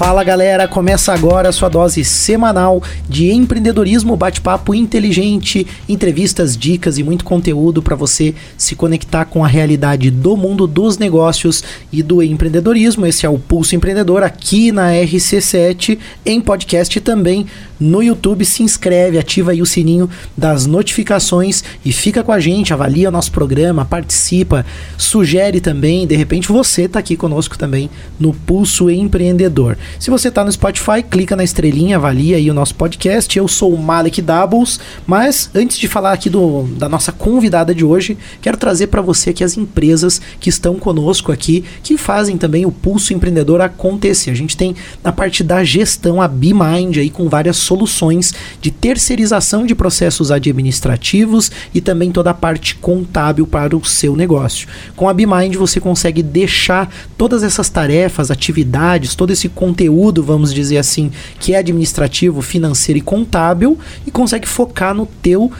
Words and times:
Fala 0.00 0.24
galera, 0.24 0.66
começa 0.66 1.12
agora 1.12 1.50
a 1.50 1.52
sua 1.52 1.68
dose 1.68 2.02
semanal 2.06 2.82
de 3.06 3.30
empreendedorismo, 3.32 4.16
bate-papo 4.16 4.74
inteligente, 4.74 5.66
entrevistas, 5.86 6.56
dicas 6.56 6.96
e 6.96 7.02
muito 7.02 7.22
conteúdo 7.22 7.82
para 7.82 7.94
você 7.94 8.34
se 8.56 8.74
conectar 8.74 9.26
com 9.26 9.44
a 9.44 9.46
realidade 9.46 10.10
do 10.10 10.38
mundo 10.38 10.66
dos 10.66 10.96
negócios 10.96 11.62
e 11.92 12.02
do 12.02 12.22
empreendedorismo. 12.22 13.04
Esse 13.04 13.26
é 13.26 13.28
o 13.28 13.38
Pulso 13.38 13.76
Empreendedor 13.76 14.22
aqui 14.22 14.72
na 14.72 14.90
RC7 14.90 15.98
em 16.24 16.40
podcast 16.40 16.98
também 17.02 17.46
no 17.78 18.02
YouTube. 18.02 18.42
Se 18.46 18.62
inscreve, 18.62 19.18
ativa 19.18 19.50
aí 19.50 19.60
o 19.60 19.66
sininho 19.66 20.08
das 20.34 20.64
notificações 20.64 21.62
e 21.84 21.92
fica 21.92 22.22
com 22.22 22.32
a 22.32 22.40
gente, 22.40 22.72
avalia 22.72 23.10
nosso 23.10 23.32
programa, 23.32 23.84
participa, 23.84 24.64
sugere 24.96 25.60
também. 25.60 26.06
De 26.06 26.16
repente 26.16 26.48
você 26.48 26.84
está 26.84 26.98
aqui 26.98 27.18
conosco 27.18 27.58
também 27.58 27.90
no 28.18 28.32
Pulso 28.32 28.88
Empreendedor. 28.88 29.76
Se 29.98 30.10
você 30.10 30.28
está 30.28 30.44
no 30.44 30.52
Spotify, 30.52 31.02
clica 31.02 31.36
na 31.36 31.44
estrelinha, 31.44 31.96
avalia 31.96 32.36
aí 32.36 32.50
o 32.50 32.54
nosso 32.54 32.74
podcast. 32.74 33.36
Eu 33.36 33.46
sou 33.46 33.74
o 33.74 33.78
Malek 33.78 34.22
Doubles, 34.22 34.80
mas 35.06 35.50
antes 35.54 35.78
de 35.78 35.88
falar 35.88 36.12
aqui 36.12 36.30
do, 36.30 36.62
da 36.76 36.88
nossa 36.88 37.12
convidada 37.12 37.74
de 37.74 37.84
hoje, 37.84 38.16
quero 38.40 38.56
trazer 38.56 38.86
para 38.86 39.02
você 39.02 39.30
aqui 39.30 39.44
as 39.44 39.56
empresas 39.56 40.20
que 40.38 40.48
estão 40.48 40.76
conosco 40.76 41.32
aqui, 41.32 41.64
que 41.82 41.98
fazem 41.98 42.38
também 42.38 42.64
o 42.64 42.72
Pulso 42.72 43.12
Empreendedor 43.12 43.60
acontecer. 43.60 44.30
A 44.30 44.34
gente 44.34 44.56
tem 44.56 44.74
na 45.04 45.12
parte 45.12 45.42
da 45.44 45.62
gestão 45.64 46.22
a 46.22 46.28
BeMind 46.28 46.96
aí 46.98 47.10
com 47.10 47.28
várias 47.28 47.56
soluções 47.56 48.32
de 48.60 48.70
terceirização 48.70 49.66
de 49.66 49.74
processos 49.74 50.30
administrativos 50.30 51.50
e 51.74 51.80
também 51.80 52.10
toda 52.10 52.30
a 52.30 52.34
parte 52.34 52.74
contábil 52.76 53.46
para 53.46 53.76
o 53.76 53.84
seu 53.84 54.16
negócio. 54.16 54.66
Com 54.96 55.08
a 55.08 55.14
BeMind 55.14 55.56
você 55.56 55.78
consegue 55.78 56.22
deixar 56.22 56.90
todas 57.18 57.42
essas 57.42 57.68
tarefas, 57.68 58.30
atividades, 58.30 59.14
todo 59.14 59.30
esse 59.30 59.48
conteúdo 59.48 59.79
conteúdo, 59.80 60.22
vamos 60.22 60.52
dizer 60.52 60.76
assim, 60.76 61.10
que 61.38 61.54
é 61.54 61.58
administrativo, 61.58 62.42
financeiro 62.42 62.98
e 62.98 63.00
contábil 63.02 63.78
e 64.06 64.10
consegue 64.10 64.46
focar 64.46 64.94
no 64.94 65.06
teu 65.06 65.50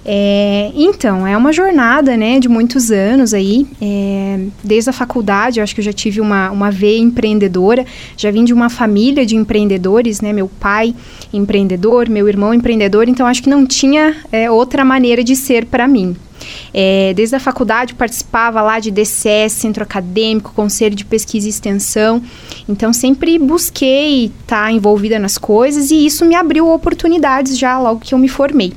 É, 0.04 0.70
então, 0.74 1.26
é 1.26 1.36
uma 1.36 1.52
jornada, 1.52 2.16
né, 2.16 2.40
de 2.40 2.48
muitos 2.48 2.90
anos 2.90 3.34
aí, 3.34 3.66
é, 3.80 4.40
desde 4.62 4.90
a 4.90 4.92
faculdade, 4.92 5.58
eu 5.60 5.64
acho 5.64 5.74
que 5.74 5.80
eu 5.80 5.84
já 5.84 5.92
tive 5.92 6.20
uma, 6.20 6.50
uma 6.50 6.70
veia 6.70 6.98
empreendedora, 6.98 7.84
já 8.16 8.30
vim 8.30 8.44
de 8.44 8.54
uma 8.54 8.70
família 8.70 9.26
de 9.26 9.36
empreendedores, 9.36 10.20
né, 10.20 10.32
meu 10.32 10.48
pai 10.48 10.94
empreendedor, 11.32 12.08
meu 12.08 12.28
irmão 12.28 12.54
empreendedor, 12.54 13.08
então 13.08 13.26
acho 13.26 13.42
que 13.42 13.50
não 13.50 13.66
tinha 13.66 14.16
é, 14.32 14.50
outra 14.50 14.84
maneira 14.84 15.22
de 15.22 15.36
ser 15.36 15.66
para 15.66 15.86
mim. 15.86 16.16
É, 16.72 17.12
desde 17.14 17.34
a 17.34 17.40
faculdade 17.40 17.94
participava 17.94 18.62
lá 18.62 18.78
de 18.78 18.90
DCS, 18.90 19.52
Centro 19.52 19.82
Acadêmico, 19.82 20.52
Conselho 20.54 20.94
de 20.94 21.04
Pesquisa 21.04 21.46
e 21.46 21.50
Extensão. 21.50 22.22
Então 22.68 22.92
sempre 22.92 23.38
busquei 23.38 24.26
estar 24.26 24.64
tá 24.64 24.72
envolvida 24.72 25.18
nas 25.18 25.36
coisas 25.36 25.90
e 25.90 26.06
isso 26.06 26.24
me 26.24 26.34
abriu 26.34 26.68
oportunidades 26.68 27.58
já 27.58 27.78
logo 27.78 28.00
que 28.00 28.14
eu 28.14 28.18
me 28.18 28.28
formei. 28.28 28.72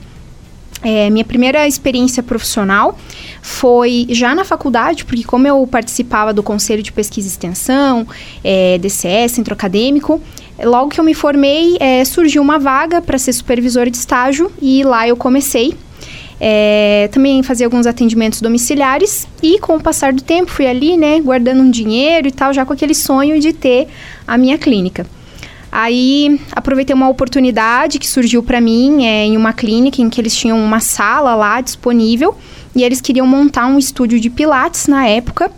É, 0.84 1.10
minha 1.10 1.26
primeira 1.26 1.68
experiência 1.68 2.24
profissional 2.24 2.98
foi 3.42 4.08
já 4.10 4.34
na 4.34 4.44
faculdade, 4.44 5.06
porque 5.06 5.24
como 5.24 5.48
eu 5.48 5.68
participava 5.68 6.34
do 6.34 6.42
Conselho 6.42 6.82
de 6.82 6.92
Pesquisa 6.92 7.28
e 7.28 7.32
Extensão, 7.32 8.08
é, 8.44 8.78
DCS, 8.80 9.34
Centro 9.34 9.54
Acadêmico, 9.54 10.22
logo 10.64 10.90
que 10.90 11.00
eu 11.00 11.04
me 11.04 11.14
formei, 11.14 11.78
é, 11.80 12.04
surgiu 12.04 12.42
uma 12.42 12.58
vaga 12.58 13.02
para 13.02 13.18
ser 13.18 13.34
supervisora 13.34 13.90
de 13.90 13.98
estágio 13.98 14.52
e 14.62 14.84
lá 14.84 15.08
eu 15.08 15.16
comecei 15.16 15.76
é, 16.44 17.08
também 17.12 17.44
fazia 17.44 17.68
alguns 17.68 17.86
atendimentos 17.86 18.42
domiciliares 18.42 19.28
e 19.44 19.60
com 19.60 19.76
o 19.76 19.80
passar 19.80 20.12
do 20.12 20.24
tempo 20.24 20.50
fui 20.50 20.66
ali, 20.66 20.98
né, 20.98 21.20
guardando 21.20 21.62
um 21.62 21.70
dinheiro 21.70 22.28
e 22.28 22.32
tal, 22.32 22.52
já 22.52 22.66
com 22.66 22.74
aquele 22.74 22.96
sonho 22.96 23.40
de 23.40 23.54
ter 23.54 23.88
a 24.28 24.40
minha 24.40 24.58
clínica. 24.58 25.06
Aí 25.72 26.40
aproveitei 26.52 26.94
uma 26.94 27.08
oportunidade 27.08 27.98
que 27.98 28.08
surgiu 28.08 28.44
para 28.44 28.60
mim 28.60 29.06
é, 29.06 29.26
em 29.26 29.38
uma 29.38 29.54
clínica 29.54 30.02
em 30.02 30.10
que 30.10 30.20
eles 30.20 30.36
tinham 30.36 30.60
uma 30.60 30.82
sala 30.82 31.34
lá 31.34 31.62
disponível 31.62 32.36
e 32.76 32.84
eles 32.84 33.00
queriam 33.00 33.26
montar 33.26 33.68
um 33.68 33.80
estúdio 33.80 34.20
de 34.20 34.30
pilates 34.30 34.88
na 34.88 35.08
época 35.08 35.50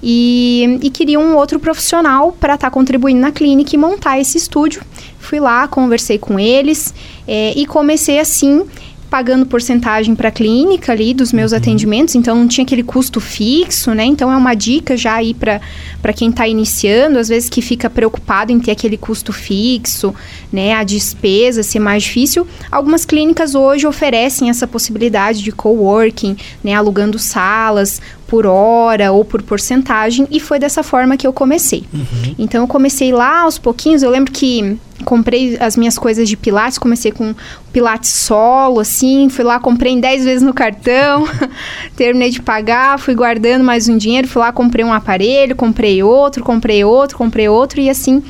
e, 0.00 0.78
e 0.82 0.90
queriam 0.90 1.22
um 1.22 1.34
outro 1.34 1.58
profissional 1.58 2.30
para 2.30 2.54
estar 2.54 2.68
tá 2.68 2.70
contribuindo 2.70 3.20
na 3.20 3.32
clínica 3.32 3.74
e 3.74 3.78
montar 3.78 4.20
esse 4.20 4.38
estúdio. 4.38 4.82
Fui 5.18 5.40
lá, 5.40 5.66
conversei 5.66 6.16
com 6.18 6.38
eles 6.38 6.94
é, 7.26 7.52
e 7.56 7.66
comecei 7.66 8.20
assim 8.20 8.64
pagando 9.10 9.46
porcentagem 9.46 10.14
para 10.14 10.28
a 10.28 10.32
clínica 10.32 10.92
ali 10.92 11.14
dos 11.14 11.32
meus 11.32 11.52
uhum. 11.52 11.58
atendimentos, 11.58 12.14
então 12.14 12.36
não 12.36 12.48
tinha 12.48 12.64
aquele 12.64 12.82
custo 12.82 13.20
fixo, 13.20 13.92
né? 13.94 14.04
Então 14.04 14.30
é 14.30 14.36
uma 14.36 14.54
dica 14.54 14.96
já 14.96 15.14
aí 15.14 15.34
para 15.34 16.12
quem 16.14 16.30
está 16.30 16.46
iniciando, 16.46 17.18
às 17.18 17.28
vezes 17.28 17.48
que 17.48 17.62
fica 17.62 17.88
preocupado 17.88 18.52
em 18.52 18.60
ter 18.60 18.72
aquele 18.72 18.96
custo 18.96 19.32
fixo, 19.32 20.14
né? 20.52 20.74
A 20.74 20.84
despesa 20.84 21.62
ser 21.62 21.78
mais 21.78 22.02
difícil. 22.02 22.46
Algumas 22.70 23.04
clínicas 23.04 23.54
hoje 23.54 23.86
oferecem 23.86 24.50
essa 24.50 24.66
possibilidade 24.66 25.42
de 25.42 25.52
coworking, 25.52 26.36
né? 26.62 26.74
Alugando 26.74 27.18
salas 27.18 28.00
por 28.26 28.46
hora 28.46 29.12
ou 29.12 29.24
por 29.24 29.42
porcentagem 29.42 30.26
e 30.30 30.40
foi 30.40 30.58
dessa 30.58 30.82
forma 30.82 31.16
que 31.16 31.26
eu 31.26 31.32
comecei. 31.32 31.84
Uhum. 31.92 32.34
Então 32.38 32.62
eu 32.62 32.68
comecei 32.68 33.12
lá 33.12 33.42
aos 33.42 33.58
pouquinhos, 33.58 34.02
eu 34.02 34.10
lembro 34.10 34.32
que 34.32 34.78
comprei 35.04 35.56
as 35.60 35.76
minhas 35.76 35.98
coisas 35.98 36.28
de 36.28 36.36
pilates, 36.36 36.78
comecei 36.78 37.12
com 37.12 37.34
pilates 37.72 38.10
solo, 38.10 38.80
assim, 38.80 39.28
fui 39.28 39.44
lá, 39.44 39.60
comprei 39.60 39.92
em 39.92 40.00
10 40.00 40.24
vezes 40.24 40.42
no 40.42 40.54
cartão, 40.54 41.28
terminei 41.94 42.30
de 42.30 42.42
pagar, 42.42 42.98
fui 42.98 43.14
guardando 43.14 43.62
mais 43.62 43.88
um 43.88 43.96
dinheiro, 43.96 44.26
fui 44.26 44.40
lá, 44.40 44.52
comprei 44.52 44.84
um 44.84 44.92
aparelho, 44.92 45.54
comprei 45.54 46.02
outro, 46.02 46.42
comprei 46.42 46.84
outro, 46.84 47.16
comprei 47.16 47.48
outro 47.48 47.80
e 47.80 47.88
assim 47.88 48.22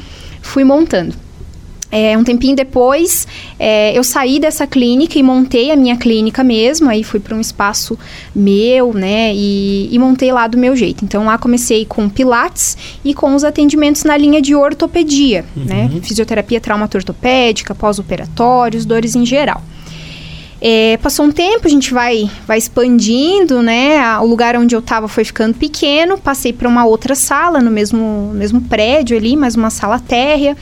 fui 0.43 0.65
montando. 0.65 1.26
É, 1.91 2.19
um 2.19 2.25
tempinho 2.25 2.57
depois, 2.57 3.27
é, 3.59 3.97
eu 3.97 4.03
saí 4.03 4.41
dessa 4.41 4.67
clínica 4.67 5.19
e 5.19 5.23
montei 5.23 5.71
a 5.71 5.77
minha 5.77 5.97
clínica 5.97 6.43
mesmo. 6.43 6.91
Aí 6.91 7.05
fui 7.05 7.21
para 7.21 7.35
um 7.35 7.41
espaço 7.41 7.99
meu, 8.35 8.93
né? 8.93 9.33
E, 9.35 9.89
e, 9.93 9.99
montei 9.99 10.33
lá 10.33 10.47
do 10.47 10.59
meu 10.59 10.75
jeito. 10.75 11.05
Então 11.05 11.25
lá 11.25 11.39
comecei 11.39 11.85
com 11.85 12.09
pilates 12.09 12.77
e 13.05 13.15
com 13.15 13.35
os 13.35 13.45
atendimentos 13.45 14.03
na 14.05 14.17
linha 14.17 14.43
de 14.43 14.55
ortopedia, 14.55 15.45
né, 15.55 15.85
uhum. 15.85 15.95
né? 15.95 16.01
Fisioterapia 16.03 16.61
traumato-ortopédica, 16.61 17.75
pós-operatórios, 17.75 18.85
dores 18.85 19.15
em 19.15 19.25
geral. 19.25 19.63
É, 20.61 20.97
passou 20.97 21.27
um 21.27 21.31
tempo, 21.31 21.67
a 21.67 21.71
gente 21.71 21.93
vai, 21.93 22.31
vai 22.47 22.59
expandindo, 22.59 23.63
né? 23.63 24.19
O 24.19 24.27
lugar 24.27 24.57
onde 24.57 24.75
eu 24.75 24.81
estava 24.81 25.07
foi 25.07 25.25
ficando 25.25 25.55
pequeno. 25.55 26.19
Passei 26.19 26.53
para 26.53 26.69
uma 26.69 26.85
outra 26.85 27.15
sala 27.15 27.61
no 27.61 27.71
mesmo, 27.71 28.33
mesmo 28.35 28.63
prédio 28.63 29.17
ali, 29.17 29.37
mais 29.37 29.55
uma 29.55 29.71
sala 29.71 30.01
térrea. 30.01 30.57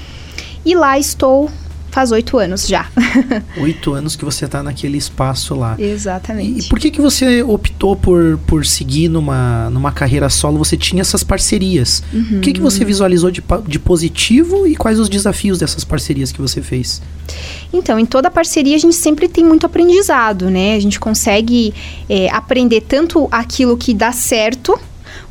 E 0.64 0.74
lá 0.74 0.98
estou 0.98 1.50
faz 1.94 2.10
oito 2.10 2.38
anos 2.38 2.66
já. 2.66 2.88
Oito 3.56 3.94
anos 3.94 4.16
que 4.16 4.24
você 4.24 4.46
está 4.46 4.64
naquele 4.64 4.98
espaço 4.98 5.54
lá. 5.54 5.76
Exatamente. 5.78 6.66
E, 6.66 6.68
por 6.68 6.80
que, 6.80 6.90
que 6.90 7.00
você 7.00 7.40
optou 7.44 7.94
por, 7.94 8.36
por 8.48 8.66
seguir 8.66 9.08
numa, 9.08 9.70
numa 9.70 9.92
carreira 9.92 10.28
solo? 10.28 10.58
Você 10.58 10.76
tinha 10.76 11.02
essas 11.02 11.22
parcerias. 11.22 12.02
Uhum. 12.12 12.38
O 12.38 12.40
que, 12.40 12.52
que 12.52 12.60
você 12.60 12.84
visualizou 12.84 13.30
de, 13.30 13.40
de 13.68 13.78
positivo 13.78 14.66
e 14.66 14.74
quais 14.74 14.98
os 14.98 15.08
desafios 15.08 15.60
dessas 15.60 15.84
parcerias 15.84 16.32
que 16.32 16.40
você 16.40 16.60
fez? 16.60 17.00
Então, 17.72 17.96
em 17.96 18.04
toda 18.04 18.28
parceria 18.28 18.74
a 18.74 18.80
gente 18.80 18.96
sempre 18.96 19.28
tem 19.28 19.44
muito 19.44 19.64
aprendizado, 19.64 20.50
né? 20.50 20.74
A 20.74 20.80
gente 20.80 20.98
consegue 20.98 21.72
é, 22.08 22.28
aprender 22.30 22.80
tanto 22.80 23.28
aquilo 23.30 23.76
que 23.76 23.94
dá 23.94 24.10
certo 24.10 24.76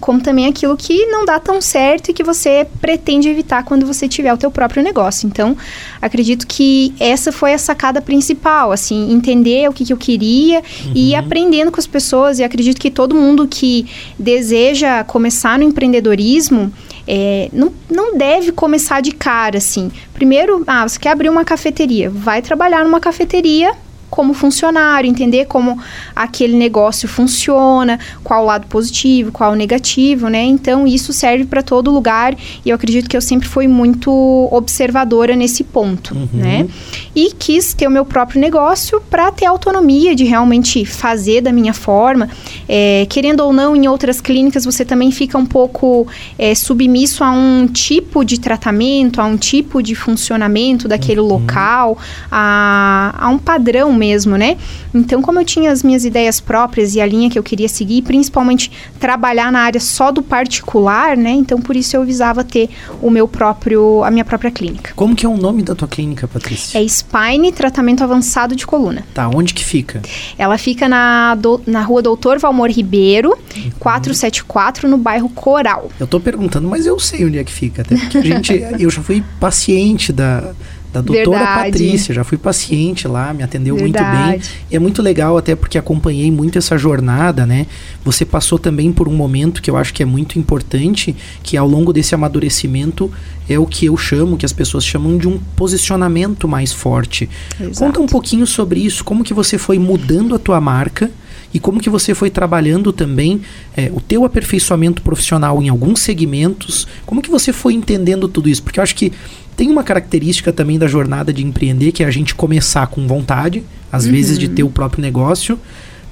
como 0.03 0.19
também 0.19 0.47
aquilo 0.47 0.75
que 0.75 1.05
não 1.05 1.23
dá 1.23 1.39
tão 1.39 1.61
certo 1.61 2.11
e 2.11 2.13
que 2.13 2.25
você 2.25 2.67
pretende 2.81 3.29
evitar 3.29 3.63
quando 3.63 3.85
você 3.85 4.05
tiver 4.05 4.33
o 4.33 4.37
teu 4.37 4.51
próprio 4.51 4.83
negócio. 4.83 5.25
Então, 5.25 5.55
acredito 6.01 6.45
que 6.45 6.93
essa 6.99 7.31
foi 7.31 7.53
a 7.53 7.57
sacada 7.57 8.01
principal, 8.01 8.73
assim, 8.73 9.13
entender 9.13 9.69
o 9.69 9.71
que, 9.71 9.85
que 9.85 9.93
eu 9.93 9.97
queria 9.97 10.59
uhum. 10.59 10.91
e 10.93 11.11
ir 11.11 11.15
aprendendo 11.15 11.71
com 11.71 11.79
as 11.79 11.87
pessoas. 11.87 12.37
E 12.37 12.43
acredito 12.43 12.81
que 12.81 12.91
todo 12.91 13.15
mundo 13.15 13.47
que 13.47 13.89
deseja 14.19 15.05
começar 15.05 15.57
no 15.57 15.63
empreendedorismo, 15.63 16.69
é, 17.07 17.47
não, 17.53 17.71
não 17.89 18.17
deve 18.17 18.51
começar 18.51 18.99
de 18.99 19.13
cara, 19.13 19.57
assim. 19.57 19.89
Primeiro, 20.13 20.65
ah, 20.67 20.85
você 20.85 20.99
quer 20.99 21.11
abrir 21.11 21.29
uma 21.29 21.45
cafeteria, 21.45 22.09
vai 22.09 22.41
trabalhar 22.41 22.83
numa 22.83 22.99
cafeteria 22.99 23.73
como 24.13 24.31
funcionário, 24.35 25.09
entender 25.09 25.45
como 25.45 25.75
aquele 26.15 26.55
negócio 26.55 27.09
funciona, 27.09 27.99
qual 28.23 28.43
o 28.43 28.45
lado 28.45 28.67
positivo, 28.67 29.31
qual 29.31 29.53
o 29.53 29.55
negativo, 29.55 30.27
né? 30.27 30.43
Então 30.43 30.85
isso 30.85 31.11
serve 31.11 31.45
para 31.45 31.63
todo 31.63 31.89
lugar 31.89 32.35
e 32.63 32.69
eu 32.69 32.75
acredito 32.75 33.09
que 33.09 33.17
eu 33.17 33.21
sempre 33.21 33.47
fui 33.47 33.67
muito 33.67 34.11
observadora 34.51 35.35
nesse 35.35 35.63
ponto, 35.63 36.13
uhum. 36.13 36.27
né? 36.31 36.67
E 37.15 37.31
quis 37.33 37.73
ter 37.73 37.87
o 37.87 37.89
meu 37.89 38.05
próprio 38.05 38.39
negócio 38.39 39.01
para 39.09 39.31
ter 39.31 39.47
autonomia 39.47 40.15
de 40.15 40.25
realmente 40.25 40.85
fazer 40.85 41.41
da 41.41 41.51
minha 41.51 41.73
forma. 41.73 42.29
É, 42.69 43.07
querendo 43.09 43.39
ou 43.39 43.51
não, 43.51 43.75
em 43.75 43.87
outras 43.87 44.21
clínicas 44.21 44.63
você 44.63 44.85
também 44.85 45.09
fica 45.09 45.39
um 45.39 45.45
pouco 45.45 46.05
é, 46.37 46.53
submisso 46.53 47.23
a 47.23 47.31
um 47.31 47.65
tipo 47.65 48.23
de 48.23 48.39
tratamento, 48.39 49.19
a 49.19 49.25
um 49.25 49.37
tipo 49.37 49.81
de 49.81 49.95
funcionamento 49.95 50.87
daquele 50.87 51.19
uhum. 51.19 51.29
local, 51.29 51.97
a, 52.31 53.15
a 53.17 53.29
um 53.29 53.39
padrão 53.39 54.02
mesmo, 54.03 54.35
né? 54.35 54.57
Então, 54.93 55.21
como 55.21 55.39
eu 55.39 55.45
tinha 55.45 55.71
as 55.71 55.81
minhas 55.81 56.03
ideias 56.03 56.41
próprias 56.41 56.93
e 56.93 56.99
a 56.99 57.05
linha 57.05 57.29
que 57.29 57.39
eu 57.39 57.43
queria 57.43 57.69
seguir, 57.69 58.01
principalmente 58.01 58.69
trabalhar 58.99 59.49
na 59.49 59.61
área 59.61 59.79
só 59.79 60.11
do 60.11 60.21
particular, 60.21 61.15
né? 61.15 61.31
Então, 61.31 61.61
por 61.61 61.73
isso 61.73 61.95
eu 61.95 62.03
visava 62.03 62.43
ter 62.43 62.69
o 63.01 63.09
meu 63.09 63.29
próprio, 63.29 64.03
a 64.03 64.11
minha 64.11 64.25
própria 64.25 64.51
clínica. 64.51 64.91
Como 64.93 65.15
que 65.15 65.25
é 65.25 65.29
o 65.29 65.37
nome 65.37 65.63
da 65.63 65.73
tua 65.73 65.87
clínica, 65.87 66.27
Patrícia? 66.27 66.77
É 66.77 66.85
Spine 66.85 67.53
Tratamento 67.53 68.03
Avançado 68.03 68.57
de 68.57 68.67
Coluna. 68.67 69.05
Tá, 69.13 69.29
onde 69.29 69.53
que 69.53 69.63
fica? 69.63 70.01
Ela 70.37 70.57
fica 70.57 70.89
na, 70.89 71.35
do, 71.35 71.61
na 71.65 71.81
rua 71.81 72.01
Doutor 72.01 72.39
Valmor 72.39 72.69
Ribeiro, 72.69 73.29
uhum. 73.29 73.71
474, 73.79 74.89
no 74.89 74.97
bairro 74.97 75.29
Coral. 75.29 75.89
Eu 75.97 76.07
tô 76.07 76.19
perguntando, 76.19 76.67
mas 76.67 76.85
eu 76.85 76.99
sei 76.99 77.25
onde 77.25 77.37
é 77.37 77.43
que 77.43 77.53
fica, 77.53 77.83
até 77.83 77.95
porque 77.95 78.17
a 78.17 78.21
gente, 78.21 78.53
eu 78.77 78.89
já 78.89 79.01
fui 79.01 79.23
paciente 79.39 80.11
da 80.11 80.53
da 80.93 81.01
doutora 81.01 81.39
Verdade. 81.39 81.71
Patrícia, 81.71 82.13
já 82.13 82.23
fui 82.23 82.37
paciente 82.37 83.07
lá, 83.07 83.33
me 83.33 83.41
atendeu 83.41 83.75
Verdade. 83.75 84.27
muito 84.27 84.47
bem. 84.47 84.57
E 84.69 84.75
é 84.75 84.79
muito 84.79 85.01
legal 85.01 85.35
até 85.35 85.55
porque 85.55 85.77
acompanhei 85.77 86.29
muito 86.31 86.59
essa 86.59 86.77
jornada, 86.77 87.47
né? 87.47 87.65
Você 88.05 88.23
passou 88.23 88.59
também 88.59 88.93
por 88.93 89.07
um 89.07 89.13
momento 89.13 89.59
que 89.61 89.71
eu 89.71 89.75
acho 89.75 89.91
que 89.91 90.03
é 90.03 90.05
muito 90.05 90.37
importante, 90.37 91.15
que 91.41 91.57
ao 91.57 91.67
longo 91.67 91.91
desse 91.91 92.13
amadurecimento 92.13 93.11
é 93.49 93.57
o 93.57 93.65
que 93.65 93.87
eu 93.87 93.97
chamo, 93.97 94.37
que 94.37 94.45
as 94.45 94.53
pessoas 94.53 94.85
chamam 94.85 95.17
de 95.17 95.27
um 95.27 95.39
posicionamento 95.55 96.47
mais 96.47 96.71
forte. 96.71 97.27
Exato. 97.59 97.79
Conta 97.79 97.99
um 97.99 98.05
pouquinho 98.05 98.45
sobre 98.45 98.79
isso, 98.79 99.03
como 99.03 99.23
que 99.23 99.33
você 99.33 99.57
foi 99.57 99.79
mudando 99.79 100.35
a 100.35 100.39
tua 100.39 100.61
marca 100.61 101.09
e 101.53 101.59
como 101.59 101.79
que 101.79 101.89
você 101.89 102.15
foi 102.15 102.29
trabalhando 102.31 102.91
também 102.91 103.41
é, 103.77 103.91
o 103.93 104.01
teu 104.01 104.25
aperfeiçoamento 104.25 105.01
profissional 105.03 105.61
em 105.61 105.69
alguns 105.69 105.99
segmentos, 106.01 106.87
como 107.05 107.21
que 107.21 107.29
você 107.29 107.53
foi 107.53 107.73
entendendo 107.73 108.27
tudo 108.27 108.49
isso? 108.49 108.63
Porque 108.63 108.79
eu 108.79 108.83
acho 108.83 108.95
que 108.95 109.13
tem 109.55 109.69
uma 109.69 109.83
característica 109.83 110.51
também 110.51 110.77
da 110.77 110.87
jornada 110.87 111.31
de 111.31 111.43
empreender, 111.43 111.91
que 111.91 112.03
é 112.03 112.05
a 112.05 112.11
gente 112.11 112.35
começar 112.35 112.87
com 112.87 113.07
vontade, 113.07 113.63
às 113.91 114.05
uhum. 114.05 114.11
vezes 114.11 114.37
de 114.37 114.47
ter 114.47 114.63
o 114.63 114.69
próprio 114.69 115.01
negócio, 115.01 115.59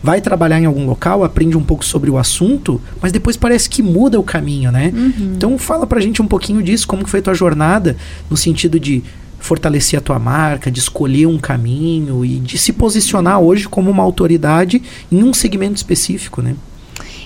vai 0.04 0.20
trabalhar 0.20 0.60
em 0.60 0.66
algum 0.66 0.86
local, 0.86 1.24
aprende 1.24 1.58
um 1.58 1.64
pouco 1.64 1.86
sobre 1.86 2.10
o 2.10 2.18
assunto, 2.18 2.82
mas 3.02 3.12
depois 3.12 3.38
parece 3.38 3.70
que 3.70 3.84
muda 3.84 4.20
o 4.20 4.24
caminho, 4.24 4.72
né? 4.72 4.92
Uhum. 4.94 5.34
Então 5.36 5.58
fala 5.58 5.86
pra 5.86 6.00
gente 6.00 6.22
um 6.22 6.28
pouquinho 6.28 6.62
disso, 6.64 6.88
como 6.88 7.08
foi 7.08 7.20
a 7.20 7.24
tua 7.24 7.34
jornada, 7.34 7.96
no 8.30 8.36
sentido 8.36 8.80
de 8.80 9.04
fortalecer 9.40 10.00
a 10.00 10.02
tua 10.02 10.20
marca, 10.20 10.72
de 10.72 10.80
escolher 10.80 11.26
um 11.26 11.38
caminho 11.38 12.24
e 12.24 12.38
de 12.38 12.58
se 12.58 12.72
posicionar 12.72 13.40
hoje 13.40 13.68
como 13.68 13.90
uma 13.90 14.04
autoridade 14.04 14.82
em 15.12 15.24
um 15.24 15.34
segmento 15.34 15.76
específico, 15.76 16.42
né? 16.42 16.56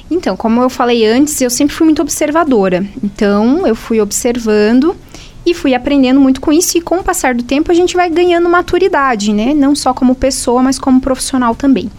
Então, 0.10 0.38
como 0.38 0.62
eu 0.62 0.69
falei 0.69 1.05
antes, 1.05 1.41
eu 1.41 1.50
sempre 1.50 1.75
fui 1.75 1.86
muito 1.86 2.01
observadora. 2.01 2.86
Então, 3.03 3.65
eu 3.65 3.75
fui 3.75 4.00
observando 4.00 4.95
e 5.45 5.53
fui 5.53 5.73
aprendendo 5.73 6.19
muito 6.19 6.41
com 6.41 6.51
isso 6.51 6.77
e 6.77 6.81
com 6.81 6.97
o 6.97 7.03
passar 7.03 7.35
do 7.35 7.43
tempo 7.43 7.71
a 7.71 7.75
gente 7.75 7.95
vai 7.95 8.09
ganhando 8.09 8.49
maturidade, 8.49 9.31
né? 9.31 9.53
Não 9.53 9.75
só 9.75 9.93
como 9.93 10.15
pessoa, 10.15 10.61
mas 10.61 10.79
como 10.79 10.99
profissional 10.99 11.53
também. 11.53 11.89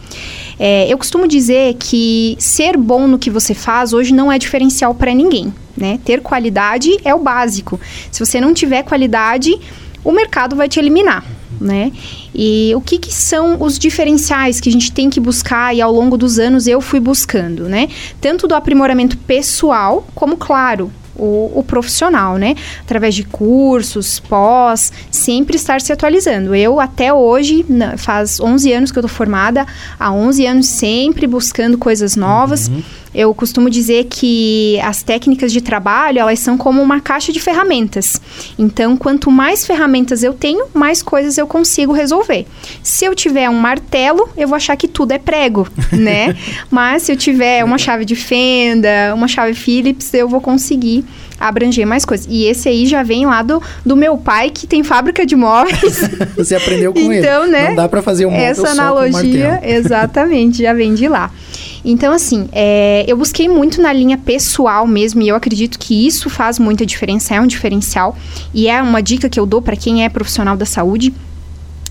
É, 0.58 0.90
eu 0.90 0.96
costumo 0.98 1.28
dizer 1.28 1.74
que 1.74 2.36
ser 2.38 2.76
bom 2.76 3.06
no 3.06 3.18
que 3.18 3.30
você 3.30 3.54
faz 3.54 3.92
hoje 3.92 4.12
não 4.12 4.32
é 4.32 4.38
diferencial 4.38 4.94
para 4.94 5.12
ninguém, 5.14 5.52
né? 5.76 6.00
Ter 6.04 6.20
qualidade 6.20 6.96
é 7.04 7.14
o 7.14 7.18
básico. 7.18 7.78
Se 8.10 8.24
você 8.24 8.40
não 8.40 8.52
tiver 8.52 8.82
qualidade, 8.82 9.54
o 10.02 10.12
mercado 10.12 10.56
vai 10.56 10.68
te 10.68 10.78
eliminar. 10.78 11.24
Né? 11.58 11.90
E 12.34 12.72
o 12.74 12.82
que, 12.82 12.98
que, 12.98 13.10
são 13.10 13.62
os 13.62 13.78
diferenciais 13.78 14.60
que 14.60 14.68
a 14.68 14.72
gente 14.72 14.92
tem 14.92 15.08
que 15.08 15.18
buscar 15.18 15.74
e 15.74 15.80
ao 15.80 15.90
longo 15.90 16.18
dos 16.18 16.38
anos 16.38 16.66
eu 16.66 16.82
fui 16.82 17.00
buscando, 17.00 17.66
né? 17.66 17.88
Tanto 18.20 18.46
do 18.46 18.54
aprimoramento 18.54 19.16
pessoal, 19.16 20.06
como, 20.14 20.36
claro, 20.36 20.92
o, 21.18 21.52
o, 21.54 21.64
profissional, 21.64 22.37
né? 22.37 22.54
Através 22.82 23.14
de 23.14 23.25
cursos, 23.25 24.20
pós, 24.20 24.92
sempre 25.11 25.56
estar 25.56 25.80
se 25.80 25.92
atualizando. 25.92 26.54
Eu, 26.54 26.80
até 26.80 27.12
hoje, 27.12 27.64
faz 27.96 28.40
11 28.40 28.73
anos 28.73 28.92
que 28.92 28.99
eu 28.99 29.02
tô 29.02 29.08
formada, 29.08 29.66
há 29.99 30.12
11 30.12 30.46
anos 30.46 30.66
sempre 30.66 31.26
buscando 31.26 31.78
coisas 31.78 32.16
novas. 32.16 32.68
Uhum. 32.68 32.82
Eu 33.16 33.32
costumo 33.35 33.70
dizer 33.70 34.08
que 34.11 34.78
as 34.85 35.02
técnicas 35.02 35.50
de 35.50 35.62
trabalho, 35.62 36.18
elas 36.18 36.38
são 36.38 36.58
como 36.58 36.82
uma 36.82 37.00
caixa 37.00 37.32
de 37.32 37.40
ferramentas. 37.40 38.20
Então, 38.58 38.94
quanto 38.94 39.30
mais 39.30 39.66
ferramentas 39.66 40.23
eu 40.23 40.35
tenho, 40.35 40.66
mais 40.75 41.02
coisas 41.02 41.38
eu 41.38 41.46
consigo 41.46 41.94
resolver. 41.94 42.44
Se 42.82 43.06
eu 43.06 43.14
tiver 43.14 43.49
um 43.49 43.54
martelo, 43.54 44.28
eu 44.37 44.46
vou 44.46 44.54
achar 44.54 44.76
que 44.76 44.87
tudo 44.87 45.12
é 45.12 45.18
prego, 45.18 45.66
né? 45.90 46.37
Mas 46.70 47.04
se 47.04 47.12
eu 47.12 47.16
tiver 47.16 47.64
uma 47.64 47.78
chave 47.78 48.04
de 48.04 48.14
fenda, 48.14 49.14
uma 49.14 49.26
chave 49.26 49.54
Phillips, 49.54 50.12
eu 50.12 50.28
vou 50.28 50.42
conseguir 50.42 51.02
abranger 51.40 51.87
mais 51.87 52.04
coisas. 52.04 52.26
E 52.28 52.44
esse 52.44 52.68
aí 52.68 52.87
já 52.87 53.02
vem 53.02 53.25
lá 53.25 53.40
do, 53.42 53.62
do 53.85 53.96
meu 53.96 54.18
pai, 54.18 54.50
que 54.50 54.66
tem 54.66 54.82
fábrica 54.82 55.25
de 55.25 55.37
móveis. 55.37 56.02
Você 56.37 56.54
aprendeu 56.54 56.92
com 56.92 57.12
então, 57.12 57.44
ele. 57.44 57.52
Né, 57.52 57.68
Não 57.68 57.76
dá 57.76 57.88
para 57.88 58.02
fazer 58.02 58.26
um 58.26 58.30
móvel 58.30 58.46
Essa 58.46 58.68
analogia, 58.68 59.61
exatamente, 59.64 60.62
já 60.62 60.75
vem 60.75 60.94
de 60.94 61.08
lá. 61.08 61.30
Então, 61.87 62.12
assim, 62.12 62.49
é, 62.50 63.05
eu 63.07 63.16
busquei 63.16 63.49
muito 63.49 63.81
na 63.81 63.93
linha 63.93 64.19
pessoal 64.19 64.88
mesmo, 64.88 65.23
e 65.23 65.28
eu 65.28 65.37
acredito 65.37 65.78
que 65.78 66.05
isso 66.05 66.28
faz 66.28 66.59
muita 66.59 66.85
diferença, 66.85 67.37
é 67.37 67.40
um 67.40 67.47
diferencial. 67.47 68.16
E 68.52 68.66
é 68.66 68.83
uma 68.83 69.00
dica 69.00 69.28
que 69.28 69.38
eu 69.38 69.47
dou 69.47 69.62
para 69.62 69.76
quem 69.76 70.05
é 70.05 70.09
profissional 70.09 70.57
da 70.57 70.66
saúde, 70.66 71.14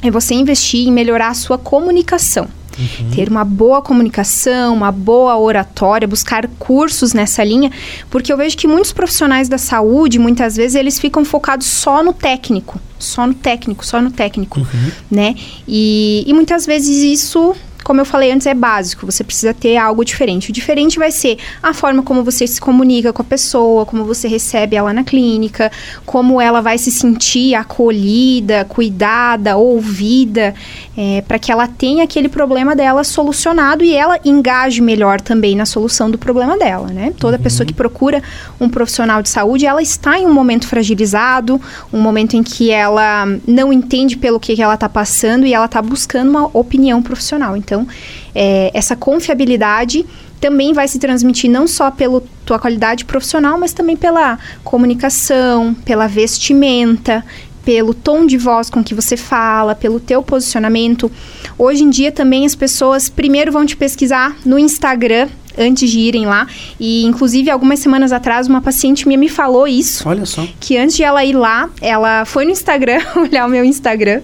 é 0.01 0.11
você 0.11 0.33
investir 0.33 0.85
em 0.85 0.91
melhorar 0.91 1.29
a 1.29 1.33
sua 1.33 1.57
comunicação. 1.57 2.49
Uhum. 2.77 3.11
Ter 3.11 3.29
uma 3.29 3.45
boa 3.45 3.81
comunicação, 3.81 4.73
uma 4.73 4.91
boa 4.91 5.37
oratória, 5.37 6.05
buscar 6.05 6.45
cursos 6.59 7.13
nessa 7.13 7.41
linha, 7.41 7.71
porque 8.09 8.33
eu 8.33 8.35
vejo 8.35 8.57
que 8.57 8.67
muitos 8.67 8.91
profissionais 8.91 9.47
da 9.47 9.57
saúde, 9.57 10.19
muitas 10.19 10.57
vezes, 10.57 10.75
eles 10.75 10.99
ficam 10.99 11.23
focados 11.23 11.67
só 11.67 12.03
no 12.03 12.11
técnico, 12.11 12.81
só 12.99 13.25
no 13.25 13.33
técnico, 13.33 13.85
só 13.85 14.01
no 14.01 14.11
técnico, 14.11 14.59
uhum. 14.59 14.91
né? 15.09 15.35
E, 15.65 16.25
e 16.27 16.33
muitas 16.33 16.65
vezes 16.65 17.01
isso 17.01 17.55
como 17.85 18.01
eu 18.01 18.05
falei 18.05 18.31
antes, 18.31 18.47
é 18.47 18.53
básico. 18.55 19.05
Você 19.05 19.23
precisa 19.23 19.53
ter 19.53 19.77
algo 19.77 20.03
diferente. 20.03 20.49
O 20.49 20.53
diferente 20.53 20.97
vai 20.97 21.11
ser 21.11 21.37
a 21.61 21.71
forma 21.71 22.01
como 22.01 22.23
você 22.23 22.47
se 22.47 22.59
comunica 22.59 23.13
com 23.13 23.21
a 23.21 23.25
pessoa, 23.25 23.85
como 23.85 24.03
você 24.03 24.27
recebe 24.27 24.75
ela 24.75 24.91
na 24.91 25.03
clínica, 25.03 25.71
como 26.03 26.41
ela 26.41 26.61
vai 26.61 26.79
se 26.79 26.89
sentir 26.89 27.53
acolhida, 27.53 28.65
cuidada, 28.65 29.55
ouvida, 29.55 30.55
é, 30.97 31.21
para 31.27 31.37
que 31.37 31.51
ela 31.51 31.67
tenha 31.67 32.03
aquele 32.03 32.27
problema 32.27 32.75
dela 32.75 33.03
solucionado 33.03 33.83
e 33.83 33.93
ela 33.93 34.19
engaje 34.25 34.81
melhor 34.81 35.21
também 35.21 35.55
na 35.55 35.67
solução 35.67 36.09
do 36.09 36.17
problema 36.17 36.57
dela, 36.57 36.87
né? 36.87 37.13
Toda 37.19 37.37
uhum. 37.37 37.43
pessoa 37.43 37.67
que 37.67 37.73
procura 37.73 38.23
um 38.59 38.67
profissional 38.67 39.21
de 39.21 39.29
saúde, 39.29 39.67
ela 39.67 39.81
está 39.83 40.17
em 40.17 40.25
um 40.25 40.33
momento 40.33 40.67
fragilizado, 40.67 41.61
um 41.93 42.01
momento 42.01 42.35
em 42.35 42.41
que 42.41 42.71
ela 42.71 43.27
não 43.47 43.71
entende 43.71 44.17
pelo 44.17 44.39
que, 44.39 44.55
que 44.55 44.61
ela 44.63 44.73
está 44.73 44.89
passando 44.89 45.45
e 45.45 45.53
ela 45.53 45.65
está 45.65 45.83
buscando 45.83 46.29
uma 46.29 46.49
opinião 46.51 47.03
profissional. 47.03 47.55
Então, 47.55 47.74
então, 47.75 47.87
é, 48.33 48.71
essa 48.73 48.95
confiabilidade 48.95 50.05
também 50.39 50.73
vai 50.73 50.87
se 50.87 50.97
transmitir 50.97 51.49
não 51.49 51.67
só 51.67 51.91
pela 51.91 52.23
tua 52.45 52.57
qualidade 52.57 53.03
profissional, 53.03 53.57
mas 53.57 53.73
também 53.73 53.97
pela 53.97 54.39
comunicação, 54.63 55.73
pela 55.85 56.07
vestimenta, 56.07 57.25
pelo 57.65 57.93
tom 57.93 58.25
de 58.25 58.37
voz 58.37 58.69
com 58.69 58.83
que 58.83 58.93
você 58.93 59.17
fala, 59.17 59.75
pelo 59.75 59.99
teu 59.99 60.21
posicionamento. 60.21 61.11
Hoje 61.57 61.83
em 61.83 61.89
dia 61.89 62.11
também 62.11 62.45
as 62.45 62.55
pessoas 62.55 63.09
primeiro 63.09 63.51
vão 63.51 63.65
te 63.65 63.75
pesquisar 63.75 64.37
no 64.45 64.57
Instagram 64.57 65.27
antes 65.57 65.89
de 65.89 65.99
irem 65.99 66.25
lá. 66.25 66.47
E 66.79 67.03
inclusive 67.05 67.49
algumas 67.49 67.79
semanas 67.79 68.11
atrás 68.11 68.47
uma 68.47 68.61
paciente 68.61 69.07
minha 69.07 69.17
me 69.17 69.29
falou 69.29 69.67
isso. 69.67 70.07
Olha 70.07 70.25
só. 70.25 70.47
Que 70.59 70.77
antes 70.77 70.95
de 70.95 71.03
ela 71.03 71.25
ir 71.25 71.33
lá, 71.33 71.69
ela 71.81 72.23
foi 72.25 72.45
no 72.45 72.51
Instagram 72.51 73.01
olhar 73.17 73.45
o 73.47 73.49
meu 73.49 73.65
Instagram 73.65 74.21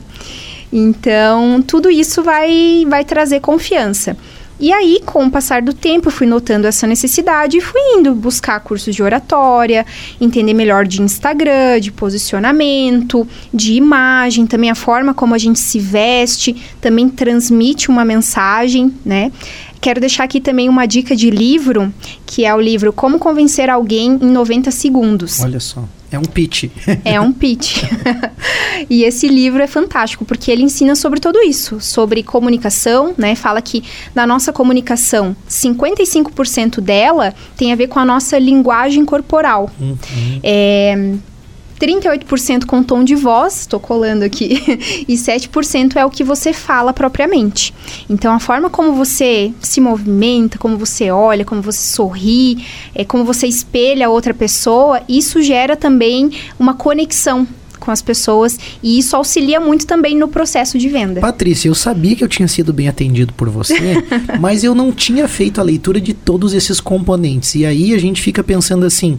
então, 0.71 1.61
tudo 1.61 1.89
isso 1.89 2.23
vai, 2.23 2.85
vai 2.87 3.03
trazer 3.03 3.39
confiança. 3.39 4.15
E 4.61 4.71
aí, 4.71 5.01
com 5.03 5.25
o 5.25 5.31
passar 5.31 5.63
do 5.63 5.73
tempo, 5.73 6.11
fui 6.11 6.27
notando 6.27 6.67
essa 6.67 6.85
necessidade 6.85 7.57
e 7.57 7.61
fui 7.61 7.81
indo 7.95 8.13
buscar 8.13 8.59
cursos 8.59 8.93
de 8.93 9.01
oratória, 9.01 9.83
entender 10.19 10.53
melhor 10.53 10.85
de 10.85 11.01
Instagram, 11.01 11.79
de 11.79 11.91
posicionamento, 11.91 13.27
de 13.51 13.73
imagem, 13.73 14.45
também 14.45 14.69
a 14.69 14.75
forma 14.75 15.15
como 15.15 15.33
a 15.33 15.39
gente 15.39 15.57
se 15.57 15.79
veste, 15.79 16.55
também 16.79 17.09
transmite 17.09 17.89
uma 17.89 18.05
mensagem, 18.05 18.93
né? 19.03 19.31
Quero 19.81 19.99
deixar 19.99 20.25
aqui 20.25 20.39
também 20.39 20.69
uma 20.69 20.85
dica 20.85 21.15
de 21.15 21.31
livro, 21.31 21.91
que 22.23 22.45
é 22.45 22.53
o 22.53 22.61
livro 22.61 22.93
Como 22.93 23.17
Convencer 23.17 23.67
Alguém 23.67 24.11
em 24.21 24.29
90 24.31 24.69
Segundos. 24.69 25.39
Olha 25.39 25.59
só. 25.59 25.83
É 26.11 26.19
um 26.19 26.23
pitch. 26.23 26.65
É 27.05 27.19
um 27.21 27.31
pitch. 27.31 27.83
e 28.89 29.03
esse 29.03 29.27
livro 29.27 29.63
é 29.63 29.67
fantástico, 29.67 30.25
porque 30.25 30.51
ele 30.51 30.61
ensina 30.61 30.93
sobre 30.93 31.19
tudo 31.19 31.39
isso, 31.39 31.79
sobre 31.79 32.21
comunicação, 32.21 33.13
né? 33.17 33.33
Fala 33.33 33.61
que 33.61 33.83
na 34.13 34.27
nossa 34.27 34.51
comunicação, 34.51 35.35
55% 35.49 36.81
dela 36.81 37.33
tem 37.55 37.71
a 37.71 37.75
ver 37.75 37.87
com 37.87 37.97
a 37.97 38.05
nossa 38.05 38.37
linguagem 38.37 39.05
corporal. 39.05 39.71
Uhum. 39.79 39.97
É, 40.43 41.15
38% 41.81 42.65
com 42.65 42.83
tom 42.83 43.03
de 43.03 43.15
voz, 43.15 43.61
estou 43.61 43.79
colando 43.79 44.23
aqui, 44.23 44.61
e 45.07 45.15
7% 45.15 45.95
é 45.95 46.05
o 46.05 46.11
que 46.11 46.23
você 46.23 46.53
fala 46.53 46.93
propriamente. 46.93 47.73
Então, 48.07 48.33
a 48.33 48.39
forma 48.39 48.69
como 48.69 48.93
você 48.93 49.51
se 49.59 49.81
movimenta, 49.81 50.59
como 50.59 50.77
você 50.77 51.09
olha, 51.09 51.43
como 51.43 51.61
você 51.61 51.79
sorri, 51.79 52.63
é, 52.93 53.03
como 53.03 53.25
você 53.25 53.47
espelha 53.47 54.09
outra 54.09 54.33
pessoa, 54.33 55.01
isso 55.09 55.41
gera 55.41 55.75
também 55.75 56.31
uma 56.59 56.75
conexão 56.75 57.47
com 57.79 57.89
as 57.89 58.01
pessoas 58.01 58.59
e 58.83 58.99
isso 58.99 59.15
auxilia 59.15 59.59
muito 59.59 59.87
também 59.87 60.15
no 60.15 60.27
processo 60.27 60.77
de 60.77 60.87
venda. 60.87 61.19
Patrícia, 61.19 61.67
eu 61.67 61.73
sabia 61.73 62.15
que 62.15 62.23
eu 62.23 62.27
tinha 62.27 62.47
sido 62.47 62.71
bem 62.71 62.87
atendido 62.87 63.33
por 63.33 63.49
você, 63.49 63.95
mas 64.39 64.63
eu 64.63 64.75
não 64.75 64.91
tinha 64.91 65.27
feito 65.27 65.59
a 65.59 65.63
leitura 65.63 65.99
de 65.99 66.13
todos 66.13 66.53
esses 66.53 66.79
componentes. 66.79 67.55
E 67.55 67.65
aí 67.65 67.93
a 67.93 67.97
gente 67.97 68.21
fica 68.21 68.43
pensando 68.43 68.85
assim, 68.85 69.17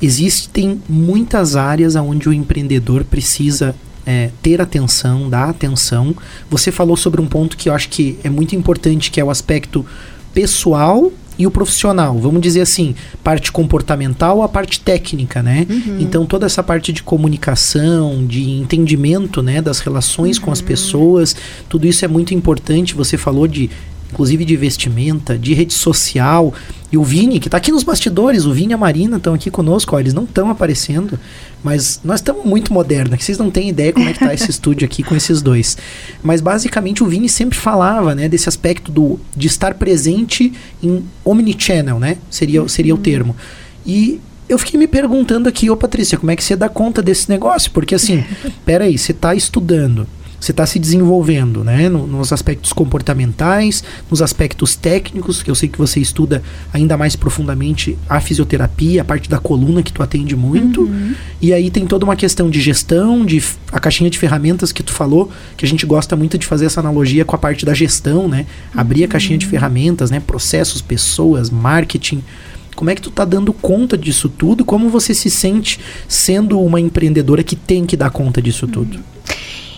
existem 0.00 0.80
muitas 0.88 1.56
áreas 1.56 1.96
onde 1.96 2.28
o 2.28 2.32
empreendedor 2.32 3.04
precisa 3.04 3.74
é, 4.06 4.30
ter 4.42 4.60
atenção, 4.60 5.28
dar 5.28 5.50
atenção. 5.50 6.14
Você 6.48 6.72
falou 6.72 6.96
sobre 6.96 7.20
um 7.20 7.26
ponto 7.26 7.56
que 7.56 7.68
eu 7.68 7.74
acho 7.74 7.88
que 7.88 8.18
é 8.24 8.30
muito 8.30 8.56
importante, 8.56 9.10
que 9.10 9.20
é 9.20 9.24
o 9.24 9.30
aspecto 9.30 9.84
pessoal 10.32 11.12
e 11.38 11.46
o 11.46 11.50
profissional. 11.50 12.18
Vamos 12.18 12.40
dizer 12.40 12.60
assim, 12.60 12.94
parte 13.24 13.50
comportamental, 13.50 14.42
a 14.42 14.48
parte 14.48 14.80
técnica, 14.80 15.42
né? 15.42 15.66
Uhum. 15.68 15.98
Então 16.00 16.26
toda 16.26 16.44
essa 16.44 16.62
parte 16.62 16.92
de 16.92 17.02
comunicação, 17.02 18.26
de 18.26 18.50
entendimento, 18.50 19.42
né, 19.42 19.62
das 19.62 19.80
relações 19.80 20.36
uhum. 20.36 20.44
com 20.44 20.52
as 20.52 20.60
uhum. 20.60 20.66
pessoas, 20.66 21.36
tudo 21.68 21.86
isso 21.86 22.04
é 22.04 22.08
muito 22.08 22.34
importante. 22.34 22.94
Você 22.94 23.16
falou 23.16 23.46
de 23.46 23.70
inclusive 24.12 24.44
de 24.44 24.56
vestimenta, 24.56 25.38
de 25.38 25.54
rede 25.54 25.74
social. 25.74 26.52
E 26.92 26.98
o 26.98 27.04
Vini, 27.04 27.38
que 27.38 27.48
está 27.48 27.56
aqui 27.56 27.70
nos 27.70 27.84
bastidores, 27.84 28.44
o 28.44 28.52
Vini 28.52 28.72
e 28.72 28.74
a 28.74 28.78
Marina 28.78 29.16
estão 29.16 29.32
aqui 29.32 29.50
conosco, 29.50 29.94
ó, 29.94 30.00
eles 30.00 30.12
não 30.12 30.24
estão 30.24 30.50
aparecendo, 30.50 31.18
mas 31.62 32.00
nós 32.02 32.20
estamos 32.20 32.44
muito 32.44 32.72
modernos, 32.72 33.16
que 33.16 33.24
vocês 33.24 33.38
não 33.38 33.50
têm 33.50 33.68
ideia 33.68 33.92
como 33.92 34.08
é 34.08 34.12
que 34.12 34.18
tá 34.18 34.34
esse 34.34 34.50
estúdio 34.50 34.84
aqui 34.84 35.02
com 35.02 35.14
esses 35.14 35.40
dois. 35.40 35.78
Mas 36.22 36.40
basicamente 36.40 37.02
o 37.04 37.06
Vini 37.06 37.28
sempre 37.28 37.56
falava, 37.56 38.14
né, 38.14 38.28
desse 38.28 38.48
aspecto 38.48 38.90
do 38.90 39.20
de 39.36 39.46
estar 39.46 39.74
presente 39.74 40.52
em 40.82 41.04
omnichannel, 41.24 42.00
né? 42.00 42.18
Seria, 42.28 42.66
seria 42.68 42.94
uhum. 42.94 43.00
o 43.00 43.02
termo. 43.02 43.36
E 43.86 44.20
eu 44.48 44.58
fiquei 44.58 44.78
me 44.78 44.88
perguntando 44.88 45.48
aqui, 45.48 45.70
ô 45.70 45.76
Patrícia, 45.76 46.18
como 46.18 46.32
é 46.32 46.36
que 46.36 46.42
você 46.42 46.56
dá 46.56 46.68
conta 46.68 47.00
desse 47.00 47.30
negócio? 47.30 47.70
Porque 47.70 47.94
assim, 47.94 48.24
peraí, 48.66 48.98
você 48.98 49.12
está 49.12 49.32
estudando, 49.32 50.08
você 50.40 50.52
está 50.52 50.64
se 50.64 50.78
desenvolvendo, 50.78 51.62
né? 51.62 51.88
No, 51.90 52.06
nos 52.06 52.32
aspectos 52.32 52.72
comportamentais, 52.72 53.84
nos 54.10 54.22
aspectos 54.22 54.74
técnicos, 54.74 55.42
que 55.42 55.50
eu 55.50 55.54
sei 55.54 55.68
que 55.68 55.76
você 55.76 56.00
estuda 56.00 56.42
ainda 56.72 56.96
mais 56.96 57.14
profundamente 57.14 57.98
a 58.08 58.20
fisioterapia, 58.20 59.02
a 59.02 59.04
parte 59.04 59.28
da 59.28 59.38
coluna 59.38 59.82
que 59.82 59.92
tu 59.92 60.02
atende 60.02 60.34
muito. 60.34 60.82
Uhum. 60.82 61.14
E 61.42 61.52
aí 61.52 61.70
tem 61.70 61.86
toda 61.86 62.06
uma 62.06 62.16
questão 62.16 62.48
de 62.48 62.60
gestão, 62.60 63.24
de 63.24 63.42
a 63.70 63.78
caixinha 63.78 64.08
de 64.08 64.18
ferramentas 64.18 64.72
que 64.72 64.82
tu 64.82 64.92
falou, 64.92 65.30
que 65.58 65.64
a 65.66 65.68
gente 65.68 65.84
gosta 65.84 66.16
muito 66.16 66.38
de 66.38 66.46
fazer 66.46 66.64
essa 66.64 66.80
analogia 66.80 67.24
com 67.24 67.36
a 67.36 67.38
parte 67.38 67.66
da 67.66 67.74
gestão, 67.74 68.26
né? 68.26 68.46
Abrir 68.74 69.00
uhum. 69.00 69.06
a 69.06 69.08
caixinha 69.08 69.38
de 69.38 69.46
ferramentas, 69.46 70.10
né? 70.10 70.20
Processos, 70.20 70.80
pessoas, 70.80 71.50
marketing. 71.50 72.22
Como 72.74 72.88
é 72.88 72.94
que 72.94 73.02
tu 73.02 73.10
tá 73.10 73.26
dando 73.26 73.52
conta 73.52 73.98
disso 73.98 74.26
tudo? 74.30 74.64
Como 74.64 74.88
você 74.88 75.12
se 75.12 75.28
sente 75.28 75.78
sendo 76.08 76.58
uma 76.58 76.80
empreendedora 76.80 77.42
que 77.42 77.54
tem 77.54 77.84
que 77.84 77.94
dar 77.94 78.08
conta 78.08 78.40
disso 78.40 78.66
tudo? 78.66 78.96
Uhum. 78.96 79.02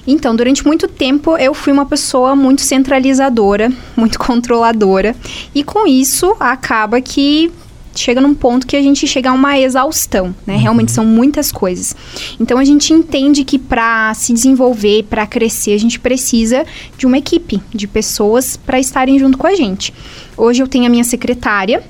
Então, 0.07 0.35
durante 0.35 0.67
muito 0.67 0.89
tempo 0.89 1.37
eu 1.37 1.55
fui 1.55 1.73
uma 1.73 1.87
pessoa 1.87 2.35
muito 2.35 2.63
centralizadora, 2.63 3.73
muito 3.97 4.19
controladora, 4.19 5.15
e 5.55 5.63
com 5.63 5.87
isso 5.87 6.35
acaba 6.41 7.01
que 7.01 7.53
chega 7.95 8.21
num 8.21 8.35
ponto 8.35 8.67
que 8.67 8.77
a 8.77 8.83
gente 8.83 9.07
chega 9.07 9.31
a 9.31 9.33
uma 9.33 9.59
exaustão, 9.59 10.35
né? 10.47 10.55
Uhum. 10.55 10.61
Realmente 10.61 10.93
são 10.93 11.05
muitas 11.05 11.53
coisas. 11.53 11.95
Então 12.41 12.59
a 12.59 12.65
gente 12.65 12.93
entende 12.93 13.45
que 13.45 13.59
para 13.59 14.15
se 14.15 14.33
desenvolver, 14.33 15.05
para 15.05 15.27
crescer, 15.27 15.75
a 15.75 15.79
gente 15.79 16.01
precisa 16.01 16.65
de 16.97 17.07
uma 17.07 17.19
equipe 17.19 17.61
de 17.71 17.87
pessoas 17.87 18.57
para 18.57 18.81
estarem 18.81 19.19
junto 19.19 19.37
com 19.37 19.47
a 19.47 19.55
gente. 19.55 19.93
Hoje 20.37 20.63
eu 20.63 20.69
tenho 20.69 20.87
a 20.87 20.89
minha 20.89 21.05
secretária, 21.05 21.83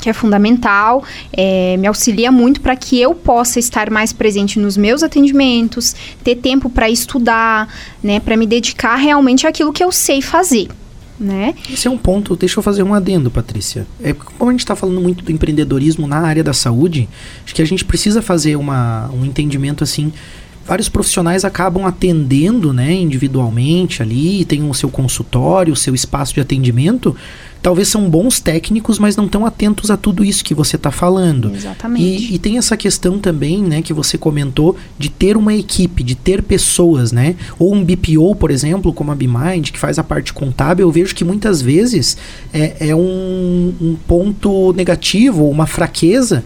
que 0.00 0.08
é 0.08 0.12
fundamental, 0.12 1.04
é, 1.32 1.76
me 1.76 1.86
auxilia 1.86 2.30
muito 2.30 2.60
para 2.60 2.76
que 2.76 3.00
eu 3.00 3.14
possa 3.14 3.58
estar 3.58 3.90
mais 3.90 4.12
presente 4.12 4.58
nos 4.58 4.76
meus 4.76 5.02
atendimentos, 5.02 5.94
ter 6.22 6.36
tempo 6.36 6.70
para 6.70 6.88
estudar, 6.88 7.68
né, 8.02 8.20
para 8.20 8.36
me 8.36 8.46
dedicar 8.46 8.96
realmente 8.96 9.46
àquilo 9.46 9.72
que 9.72 9.82
eu 9.82 9.92
sei 9.92 10.22
fazer. 10.22 10.68
né? 11.18 11.54
Esse 11.70 11.86
é 11.86 11.90
um 11.90 11.98
ponto, 11.98 12.34
deixa 12.34 12.58
eu 12.58 12.62
fazer 12.62 12.82
um 12.82 12.94
adendo, 12.94 13.30
Patrícia. 13.30 13.86
É, 14.02 14.14
como 14.14 14.50
a 14.50 14.52
gente 14.52 14.60
está 14.60 14.74
falando 14.74 15.00
muito 15.00 15.22
do 15.22 15.30
empreendedorismo 15.30 16.06
na 16.06 16.20
área 16.20 16.42
da 16.42 16.54
saúde, 16.54 17.08
acho 17.44 17.54
que 17.54 17.60
a 17.60 17.66
gente 17.66 17.84
precisa 17.84 18.22
fazer 18.22 18.56
uma, 18.56 19.10
um 19.12 19.24
entendimento 19.24 19.84
assim 19.84 20.12
vários 20.70 20.88
profissionais 20.88 21.44
acabam 21.44 21.84
atendendo 21.84 22.72
né, 22.72 22.92
individualmente 22.92 24.02
ali, 24.02 24.44
tem 24.44 24.62
o 24.68 24.72
seu 24.72 24.88
consultório, 24.88 25.72
o 25.72 25.76
seu 25.76 25.96
espaço 25.96 26.32
de 26.32 26.40
atendimento. 26.40 27.16
Talvez 27.62 27.88
são 27.88 28.08
bons 28.08 28.40
técnicos, 28.40 28.98
mas 28.98 29.16
não 29.16 29.26
estão 29.26 29.44
atentos 29.44 29.90
a 29.90 29.96
tudo 29.96 30.24
isso 30.24 30.44
que 30.44 30.54
você 30.54 30.76
está 30.76 30.90
falando. 30.90 31.52
Exatamente. 31.54 32.02
E, 32.02 32.34
e, 32.34 32.38
tem 32.38 32.56
essa 32.56 32.76
questão 32.76 33.18
também, 33.18 33.62
né, 33.62 33.82
que 33.82 33.92
você 33.92 34.16
comentou, 34.16 34.76
de 34.98 35.10
ter 35.10 35.36
uma 35.36 35.54
equipe, 35.54 36.02
de 36.02 36.14
ter 36.14 36.42
pessoas, 36.42 37.12
né? 37.12 37.36
Ou 37.58 37.74
um 37.74 37.84
BPO, 37.84 38.34
por 38.36 38.50
exemplo, 38.50 38.92
como 38.92 39.12
a 39.12 39.14
BeMind, 39.14 39.70
que 39.72 39.78
faz 39.78 39.98
a 39.98 40.04
parte 40.04 40.32
contábil, 40.32 40.86
eu 40.86 40.92
vejo 40.92 41.14
que 41.14 41.24
muitas 41.24 41.60
vezes 41.60 42.16
é, 42.52 42.88
é 42.88 42.96
um, 42.96 43.74
um 43.80 43.96
ponto 44.06 44.72
negativo, 44.72 45.48
uma 45.48 45.66
fraqueza 45.66 46.44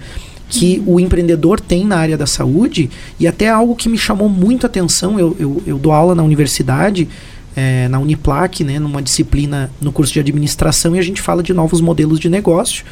que 0.49 0.83
o 0.87 1.00
empreendedor 1.00 1.59
tem 1.61 1.85
na 1.85 1.97
área 1.97 2.16
da 2.16 2.26
saúde 2.26 2.90
e 3.18 3.26
até 3.26 3.49
algo 3.49 3.75
que 3.75 3.88
me 3.88 3.99
chamou 3.99 4.28
muito 4.28 4.64
a 4.64 4.68
atenção. 4.68 5.18
Eu, 5.18 5.37
eu, 5.38 5.62
eu 5.66 5.78
dou 5.78 5.92
aula 5.92 6.14
na 6.14 6.23
universidade, 6.23 7.09
é, 7.56 7.88
na 7.88 7.99
Uniplac, 7.99 8.64
né, 8.64 8.78
numa 8.78 9.02
disciplina 9.02 9.70
no 9.80 9.92
curso 9.92 10.12
de 10.12 10.20
administração, 10.20 10.94
e 10.96 10.99
a 10.99 11.02
gente 11.02 11.20
fala 11.20 11.42
de 11.42 11.52
novos 11.52 11.80
modelos 11.80 12.18
de 12.18 12.28
negócio. 12.28 12.84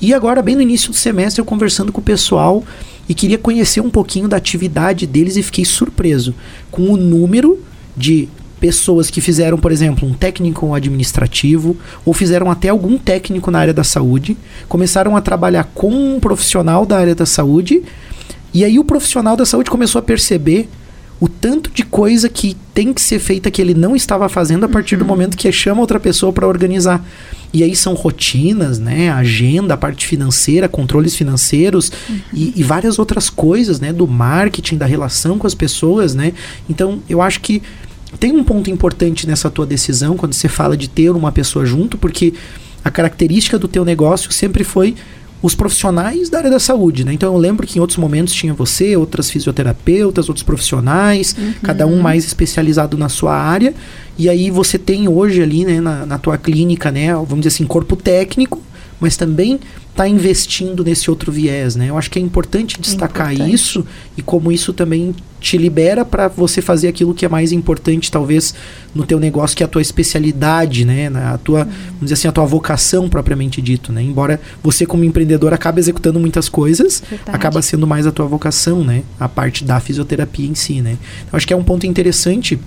E 0.00 0.14
agora, 0.14 0.40
bem 0.40 0.56
no 0.56 0.62
início 0.62 0.90
do 0.90 0.96
semestre, 0.96 1.40
eu 1.40 1.44
conversando 1.44 1.92
com 1.92 2.00
o 2.00 2.04
pessoal 2.04 2.64
e 3.08 3.14
queria 3.14 3.36
conhecer 3.36 3.80
um 3.80 3.90
pouquinho 3.90 4.28
da 4.28 4.36
atividade 4.36 5.06
deles 5.06 5.36
e 5.36 5.42
fiquei 5.42 5.64
surpreso 5.64 6.34
com 6.70 6.90
o 6.90 6.96
número 6.96 7.58
de 7.96 8.28
pessoas 8.58 9.10
que 9.10 9.20
fizeram, 9.20 9.58
por 9.58 9.72
exemplo, 9.72 10.06
um 10.06 10.12
técnico 10.12 10.74
administrativo 10.74 11.76
ou 12.04 12.12
fizeram 12.12 12.50
até 12.50 12.68
algum 12.68 12.98
técnico 12.98 13.50
na 13.50 13.58
área 13.58 13.74
da 13.74 13.82
saúde, 13.82 14.36
começaram 14.68 15.16
a 15.16 15.20
trabalhar 15.20 15.64
com 15.74 15.90
um 15.90 16.20
profissional 16.20 16.84
da 16.84 16.98
área 16.98 17.14
da 17.14 17.26
saúde, 17.26 17.82
e 18.52 18.64
aí 18.64 18.78
o 18.78 18.84
profissional 18.84 19.36
da 19.36 19.46
saúde 19.46 19.70
começou 19.70 19.98
a 19.98 20.02
perceber 20.02 20.68
o 21.20 21.28
tanto 21.28 21.70
de 21.70 21.84
coisa 21.84 22.30
que 22.30 22.56
tem 22.72 22.94
que 22.94 23.02
ser 23.02 23.18
feita 23.18 23.50
que 23.50 23.60
ele 23.60 23.74
não 23.74 23.94
estava 23.94 24.26
fazendo 24.28 24.64
a 24.64 24.68
partir 24.68 24.96
do 24.96 25.02
uhum. 25.02 25.08
momento 25.08 25.36
que 25.36 25.52
chama 25.52 25.82
outra 25.82 26.00
pessoa 26.00 26.32
para 26.32 26.48
organizar. 26.48 27.06
E 27.52 27.62
aí 27.62 27.76
são 27.76 27.94
rotinas, 27.94 28.78
né? 28.78 29.10
Agenda, 29.10 29.76
parte 29.76 30.06
financeira, 30.06 30.68
controles 30.68 31.14
financeiros 31.14 31.92
uhum. 32.08 32.20
e, 32.32 32.54
e, 32.56 32.62
várias 32.62 32.98
outras 32.98 33.28
coisas, 33.28 33.80
né? 33.80 33.92
Do 33.92 34.08
marketing, 34.08 34.78
da 34.78 34.86
relação 34.86 35.38
com 35.38 35.46
as 35.46 35.54
pessoas, 35.54 36.14
né? 36.14 36.32
Então, 36.70 37.02
eu 37.08 37.20
acho 37.20 37.40
que 37.40 37.60
tem 38.18 38.32
um 38.32 38.42
ponto 38.42 38.70
importante 38.70 39.26
nessa 39.26 39.50
tua 39.50 39.66
decisão 39.66 40.16
quando 40.16 40.32
você 40.32 40.48
fala 40.48 40.76
de 40.76 40.88
ter 40.88 41.10
uma 41.10 41.30
pessoa 41.30 41.66
junto, 41.66 41.98
porque 41.98 42.32
a 42.82 42.90
característica 42.90 43.58
do 43.58 43.68
teu 43.68 43.84
negócio 43.84 44.32
sempre 44.32 44.64
foi 44.64 44.94
os 45.42 45.54
profissionais 45.54 46.28
da 46.28 46.38
área 46.38 46.50
da 46.50 46.58
saúde, 46.58 47.04
né? 47.04 47.12
Então 47.12 47.32
eu 47.32 47.38
lembro 47.38 47.66
que 47.66 47.78
em 47.78 47.80
outros 47.80 47.98
momentos 47.98 48.34
tinha 48.34 48.52
você, 48.52 48.96
outras 48.96 49.30
fisioterapeutas, 49.30 50.28
outros 50.28 50.42
profissionais, 50.42 51.34
uhum. 51.38 51.54
cada 51.62 51.86
um 51.86 52.00
mais 52.00 52.24
especializado 52.24 52.98
na 52.98 53.08
sua 53.08 53.34
área. 53.34 53.74
E 54.18 54.28
aí 54.28 54.50
você 54.50 54.78
tem 54.78 55.08
hoje 55.08 55.42
ali, 55.42 55.64
né, 55.64 55.80
na, 55.80 56.04
na 56.04 56.18
tua 56.18 56.36
clínica, 56.36 56.90
né, 56.90 57.14
vamos 57.14 57.40
dizer 57.40 57.48
assim, 57.48 57.66
corpo 57.66 57.96
técnico, 57.96 58.60
mas 59.00 59.16
também 59.16 59.58
está 59.90 60.08
investindo 60.08 60.82
nesse 60.82 61.10
outro 61.10 61.30
viés, 61.30 61.76
né? 61.76 61.90
Eu 61.90 61.98
acho 61.98 62.10
que 62.10 62.18
é 62.18 62.22
importante 62.22 62.80
destacar 62.80 63.32
importante. 63.32 63.54
isso 63.54 63.86
e 64.16 64.22
como 64.22 64.50
isso 64.50 64.72
também 64.72 65.14
te 65.40 65.56
libera 65.56 66.04
para 66.04 66.28
você 66.28 66.60
fazer 66.60 66.88
aquilo 66.88 67.14
que 67.14 67.24
é 67.24 67.28
mais 67.28 67.50
importante, 67.50 68.10
talvez, 68.10 68.54
no 68.94 69.04
teu 69.04 69.18
negócio, 69.18 69.56
que 69.56 69.62
é 69.62 69.66
a 69.66 69.68
tua 69.68 69.80
especialidade, 69.80 70.84
né? 70.84 71.08
A 71.08 71.38
tua, 71.38 71.60
uhum. 71.60 71.64
vamos 71.64 72.00
dizer 72.02 72.14
assim, 72.14 72.28
a 72.28 72.32
tua 72.32 72.44
vocação 72.44 73.08
propriamente 73.08 73.60
dito, 73.60 73.92
né? 73.92 74.02
Embora 74.02 74.40
você 74.62 74.84
como 74.84 75.02
empreendedor 75.04 75.52
acabe 75.52 75.80
executando 75.80 76.20
muitas 76.20 76.48
coisas, 76.48 77.02
Verdade. 77.08 77.36
acaba 77.36 77.62
sendo 77.62 77.86
mais 77.86 78.06
a 78.06 78.12
tua 78.12 78.26
vocação, 78.26 78.84
né? 78.84 79.02
A 79.18 79.28
parte 79.28 79.64
da 79.64 79.80
fisioterapia 79.80 80.48
em 80.48 80.54
si, 80.54 80.80
né? 80.80 80.98
Então, 81.26 81.36
acho 81.36 81.46
que 81.46 81.52
é 81.52 81.56
um 81.56 81.64
ponto 81.64 81.86
interessante 81.86 82.58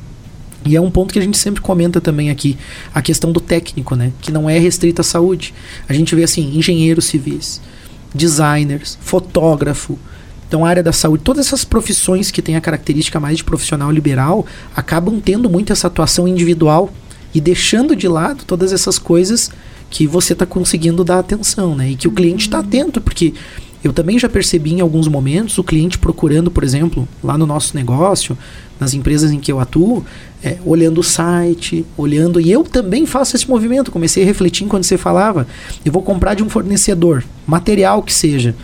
e 0.65 0.75
é 0.75 0.81
um 0.81 0.89
ponto 0.89 1.13
que 1.13 1.19
a 1.19 1.21
gente 1.21 1.37
sempre 1.37 1.61
comenta 1.61 1.99
também 1.99 2.29
aqui, 2.29 2.57
a 2.93 3.01
questão 3.01 3.31
do 3.31 3.39
técnico, 3.39 3.95
né? 3.95 4.11
Que 4.21 4.31
não 4.31 4.49
é 4.49 4.57
restrita 4.57 5.01
à 5.01 5.03
saúde. 5.03 5.53
A 5.87 5.93
gente 5.93 6.15
vê 6.15 6.23
assim, 6.23 6.57
engenheiros 6.57 7.05
civis, 7.05 7.61
designers, 8.13 8.97
fotógrafo. 9.01 9.97
Então, 10.47 10.63
a 10.63 10.69
área 10.69 10.83
da 10.83 10.91
saúde, 10.91 11.23
todas 11.23 11.47
essas 11.47 11.65
profissões 11.65 12.29
que 12.29 12.41
têm 12.41 12.55
a 12.55 12.61
característica 12.61 13.19
mais 13.19 13.37
de 13.37 13.43
profissional 13.43 13.91
liberal, 13.91 14.45
acabam 14.75 15.19
tendo 15.19 15.49
muito 15.49 15.73
essa 15.73 15.87
atuação 15.87 16.27
individual 16.27 16.93
e 17.33 17.41
deixando 17.41 17.95
de 17.95 18.07
lado 18.07 18.43
todas 18.45 18.71
essas 18.71 18.99
coisas 18.99 19.49
que 19.89 20.07
você 20.07 20.33
está 20.33 20.45
conseguindo 20.45 21.03
dar 21.03 21.19
atenção, 21.19 21.75
né? 21.75 21.91
E 21.91 21.95
que 21.95 22.07
o 22.07 22.11
cliente 22.11 22.47
está 22.47 22.59
atento, 22.59 23.01
porque 23.01 23.33
eu 23.83 23.91
também 23.91 24.17
já 24.17 24.29
percebi 24.29 24.73
em 24.73 24.79
alguns 24.79 25.07
momentos 25.07 25.57
o 25.57 25.63
cliente 25.63 25.99
procurando, 25.99 26.49
por 26.49 26.63
exemplo, 26.63 27.07
lá 27.21 27.37
no 27.37 27.45
nosso 27.45 27.75
negócio, 27.75 28.37
nas 28.79 28.93
empresas 28.93 29.31
em 29.31 29.39
que 29.39 29.51
eu 29.51 29.59
atuo, 29.59 30.05
é, 30.41 30.57
olhando 30.65 30.99
o 30.99 31.03
site, 31.03 31.85
olhando. 31.97 32.39
E 32.39 32.49
eu 32.49 32.63
também 32.63 33.05
faço 33.05 33.35
esse 33.35 33.47
movimento. 33.49 33.91
Comecei 33.91 34.23
a 34.23 34.25
refletir 34.25 34.63
enquanto 34.63 34.85
você 34.85 34.97
falava. 34.97 35.45
Eu 35.83 35.91
vou 35.91 36.01
comprar 36.01 36.33
de 36.33 36.41
um 36.41 36.49
fornecedor, 36.49 37.23
material 37.45 38.01
que 38.01 38.13
seja. 38.13 38.55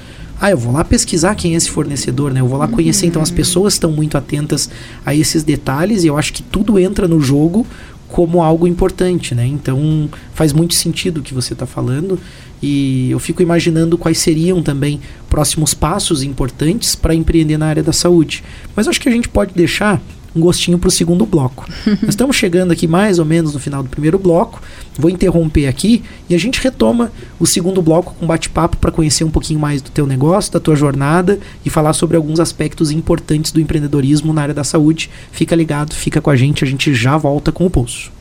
Ah, 0.41 0.51
eu 0.51 0.57
vou 0.57 0.71
lá 0.71 0.85
pesquisar 0.85 1.35
quem 1.35 1.53
é 1.53 1.57
esse 1.57 1.69
fornecedor, 1.69 2.31
né? 2.31 2.39
Eu 2.39 2.47
vou 2.47 2.57
lá 2.57 2.67
conhecer. 2.67 3.05
Então 3.05 3.21
as 3.21 3.29
pessoas 3.29 3.73
estão 3.73 3.91
muito 3.91 4.17
atentas 4.17 4.69
a 5.05 5.13
esses 5.13 5.43
detalhes 5.43 6.05
e 6.05 6.07
eu 6.07 6.17
acho 6.17 6.31
que 6.31 6.41
tudo 6.41 6.79
entra 6.79 7.09
no 7.09 7.19
jogo 7.19 7.67
como 8.07 8.41
algo 8.41 8.65
importante, 8.65 9.35
né? 9.35 9.45
Então 9.45 10.09
faz 10.33 10.53
muito 10.53 10.75
sentido 10.75 11.19
o 11.19 11.21
que 11.21 11.33
você 11.33 11.53
está 11.53 11.65
falando 11.65 12.17
e 12.61 13.09
eu 13.11 13.19
fico 13.19 13.41
imaginando 13.41 13.97
quais 13.97 14.19
seriam 14.19 14.61
também 14.61 14.99
próximos 15.29 15.73
passos 15.73 16.23
importantes 16.23 16.95
para 16.95 17.15
empreender 17.15 17.57
na 17.57 17.67
área 17.67 17.83
da 17.83 17.93
saúde. 17.93 18.43
Mas 18.75 18.87
acho 18.87 18.99
que 18.99 19.09
a 19.09 19.11
gente 19.11 19.29
pode 19.29 19.53
deixar 19.53 20.01
um 20.35 20.41
gostinho 20.41 20.77
para 20.77 20.87
o 20.87 20.91
segundo 20.91 21.25
bloco. 21.25 21.67
Nós 21.85 22.09
estamos 22.09 22.35
chegando 22.35 22.71
aqui 22.71 22.87
mais 22.87 23.19
ou 23.19 23.25
menos 23.25 23.53
no 23.53 23.59
final 23.59 23.81
do 23.81 23.89
primeiro 23.89 24.19
bloco. 24.19 24.61
Vou 24.97 25.09
interromper 25.09 25.67
aqui 25.67 26.03
e 26.29 26.35
a 26.35 26.37
gente 26.37 26.61
retoma 26.61 27.11
o 27.39 27.47
segundo 27.47 27.81
bloco 27.81 28.13
com 28.19 28.27
bate-papo 28.27 28.77
para 28.77 28.91
conhecer 28.91 29.23
um 29.23 29.31
pouquinho 29.31 29.59
mais 29.59 29.81
do 29.81 29.89
teu 29.89 30.05
negócio, 30.05 30.51
da 30.51 30.59
tua 30.59 30.75
jornada 30.75 31.39
e 31.65 31.69
falar 31.69 31.93
sobre 31.93 32.17
alguns 32.17 32.39
aspectos 32.39 32.91
importantes 32.91 33.51
do 33.51 33.61
empreendedorismo 33.61 34.33
na 34.33 34.41
área 34.41 34.53
da 34.53 34.63
saúde. 34.63 35.09
Fica 35.31 35.55
ligado, 35.55 35.93
fica 35.93 36.21
com 36.21 36.29
a 36.29 36.35
gente, 36.35 36.63
a 36.63 36.67
gente 36.67 36.93
já 36.93 37.17
volta 37.17 37.51
com 37.51 37.65
o 37.65 37.69
pulso. 37.69 38.18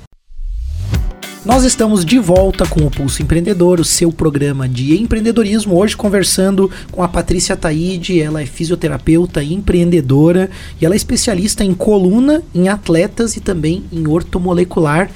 Nós 1.44 1.64
estamos 1.64 2.04
de 2.04 2.18
volta 2.18 2.66
com 2.66 2.80
o 2.80 2.90
Pulso 2.90 3.22
Empreendedor, 3.22 3.78
o 3.78 3.84
seu 3.84 4.10
programa 4.12 4.68
de 4.68 5.00
empreendedorismo. 5.00 5.78
Hoje 5.78 5.96
conversando 5.96 6.70
com 6.90 7.02
a 7.02 7.08
Patrícia 7.08 7.56
Taide, 7.56 8.20
ela 8.20 8.42
é 8.42 8.46
fisioterapeuta 8.46 9.42
e 9.42 9.54
empreendedora 9.54 10.50
e 10.80 10.84
ela 10.84 10.94
é 10.94 10.96
especialista 10.96 11.64
em 11.64 11.72
coluna, 11.72 12.42
em 12.54 12.68
atletas 12.68 13.36
e 13.36 13.40
também 13.40 13.84
em 13.92 14.06
ortomolecular. 14.06 15.10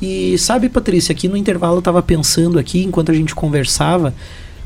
E 0.00 0.38
sabe, 0.38 0.68
Patrícia, 0.68 1.12
aqui 1.12 1.28
no 1.28 1.36
intervalo 1.36 1.76
eu 1.76 1.80
estava 1.80 2.00
pensando 2.00 2.58
aqui 2.58 2.84
enquanto 2.84 3.10
a 3.10 3.14
gente 3.14 3.34
conversava, 3.34 4.14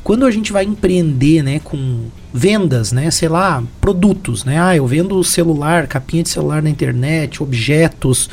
quando 0.03 0.25
a 0.25 0.31
gente 0.31 0.53
vai 0.53 0.63
empreender, 0.63 1.43
né, 1.43 1.59
com 1.59 2.05
vendas, 2.33 2.91
né, 2.91 3.09
sei 3.11 3.27
lá, 3.27 3.63
produtos, 3.81 4.45
né? 4.45 4.61
Ah, 4.61 4.75
eu 4.75 4.85
vendo 4.85 5.23
celular, 5.23 5.87
capinha 5.87 6.23
de 6.23 6.29
celular 6.29 6.61
na 6.61 6.69
internet, 6.69 7.43
objetos, 7.43 8.29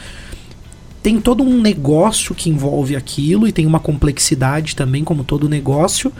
tem 1.06 1.20
todo 1.20 1.44
um 1.44 1.60
negócio 1.60 2.34
que 2.34 2.50
envolve 2.50 2.96
aquilo 2.96 3.46
e 3.46 3.52
tem 3.52 3.64
uma 3.64 3.78
complexidade 3.78 4.74
também, 4.74 5.04
como 5.04 5.22
todo 5.22 5.48
negócio. 5.48 6.12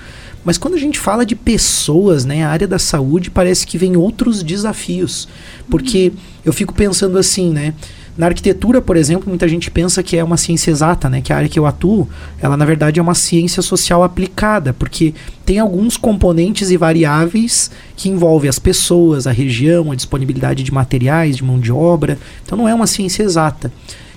Mas 0.44 0.59
quando 0.59 0.75
a 0.75 0.79
gente 0.79 0.96
fala 0.96 1.27
de 1.27 1.35
pessoas, 1.35 2.25
né, 2.25 2.44
a 2.44 2.51
área 2.51 2.68
da 2.68 2.79
saúde 2.79 3.29
parece 3.29 3.66
que 3.66 3.77
vem 3.77 3.96
outros 3.96 4.44
desafios. 4.44 5.27
Porque 5.68 6.12
eu 6.44 6.53
fico 6.53 6.72
pensando 6.72 7.18
assim, 7.18 7.51
né? 7.51 7.75
Na 8.16 8.27
arquitetura, 8.27 8.81
por 8.81 8.96
exemplo, 8.96 9.29
muita 9.29 9.49
gente 9.49 9.72
pensa 9.72 10.05
que 10.05 10.16
é 10.16 10.22
uma 10.22 10.37
ciência 10.37 10.70
exata, 10.70 11.11
né? 11.11 11.20
Que 11.20 11.33
a 11.33 11.37
área 11.38 11.49
que 11.49 11.59
eu 11.59 11.66
atuo, 11.66 12.09
ela 12.40 12.57
na 12.57 12.64
verdade 12.64 13.01
é 13.01 13.03
uma 13.03 13.12
ciência 13.12 13.62
social 13.62 14.05
aplicada, 14.05 14.72
porque 14.72 15.12
tem 15.44 15.59
alguns 15.59 15.96
componentes 15.96 16.70
e 16.70 16.77
variáveis 16.77 17.72
que 17.96 18.09
envolvem 18.09 18.49
as 18.49 18.61
pessoas, 18.61 19.27
a 19.27 19.33
região, 19.33 19.90
a 19.90 19.96
disponibilidade 19.96 20.62
de 20.62 20.72
materiais, 20.72 21.37
de 21.38 21.42
mão 21.42 21.59
de 21.59 21.72
obra. 21.72 22.16
Então 22.44 22.57
não 22.57 22.68
é 22.68 22.75
uma 22.75 22.87
ciência 22.87 23.25
exata. 23.25 23.72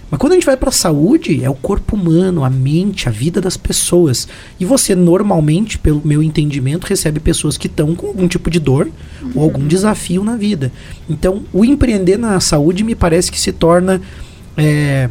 Mas 0.10 0.20
quando 0.20 0.34
a 0.34 0.36
gente 0.36 0.46
vai 0.46 0.58
para 0.58 0.70
a 0.70 0.74
saúde, 0.74 1.44
é 1.44 1.50
o 1.50 1.54
corpo 1.54 1.96
humano, 1.96 2.44
a 2.44 2.50
mente, 2.50 3.08
a 3.08 3.12
vida 3.12 3.40
das 3.40 3.56
pessoas. 3.56 4.28
E 4.60 4.66
você 4.66 4.96
normalmente, 4.96 5.78
pelo 5.78 6.02
meu 6.04 6.24
entendimento, 6.24 6.88
recebe 6.88 7.20
pessoas 7.20 7.58
que 7.58 7.68
estão 7.68 7.96
com 7.96 8.08
algum 8.08 8.28
tipo 8.28 8.50
de 8.50 8.60
dor 8.60 8.90
uhum. 9.22 9.32
ou 9.36 9.44
algum 9.44 9.68
desafio 9.68 10.24
na 10.24 10.36
vida. 10.36 10.72
Então, 11.10 11.44
o 11.54 11.64
empreender 11.64 12.18
na 12.18 12.40
saúde 12.40 12.84
me 12.84 12.96
parece 12.96 13.32
que 13.32 13.40
se 13.40 13.52
torna 13.52 14.02
é, 14.58 15.10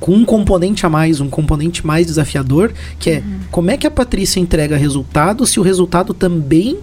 com 0.00 0.14
um 0.14 0.24
componente 0.24 0.86
a 0.86 0.88
mais, 0.88 1.20
um 1.20 1.28
componente 1.28 1.86
mais 1.86 2.06
desafiador, 2.06 2.72
que 2.98 3.10
é 3.10 3.18
uhum. 3.18 3.40
como 3.50 3.70
é 3.70 3.76
que 3.76 3.86
a 3.86 3.90
Patrícia 3.90 4.40
entrega 4.40 4.76
resultado 4.76 5.46
se 5.46 5.60
o 5.60 5.62
resultado 5.62 6.14
também 6.14 6.78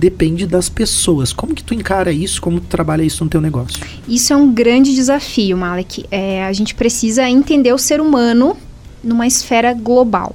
depende 0.00 0.46
das 0.46 0.68
pessoas. 0.68 1.32
Como 1.32 1.54
que 1.54 1.62
tu 1.62 1.74
encara 1.74 2.10
isso? 2.10 2.40
Como 2.40 2.58
tu 2.58 2.66
trabalha 2.66 3.02
isso 3.02 3.22
no 3.22 3.30
teu 3.30 3.40
negócio? 3.40 3.78
Isso 4.08 4.32
é 4.32 4.36
um 4.36 4.50
grande 4.50 4.94
desafio, 4.94 5.56
Malek. 5.56 6.06
É, 6.10 6.44
a 6.44 6.52
gente 6.52 6.74
precisa 6.74 7.28
entender 7.28 7.72
o 7.72 7.78
ser 7.78 8.00
humano 8.00 8.56
numa 9.04 9.26
esfera 9.26 9.74
global. 9.74 10.34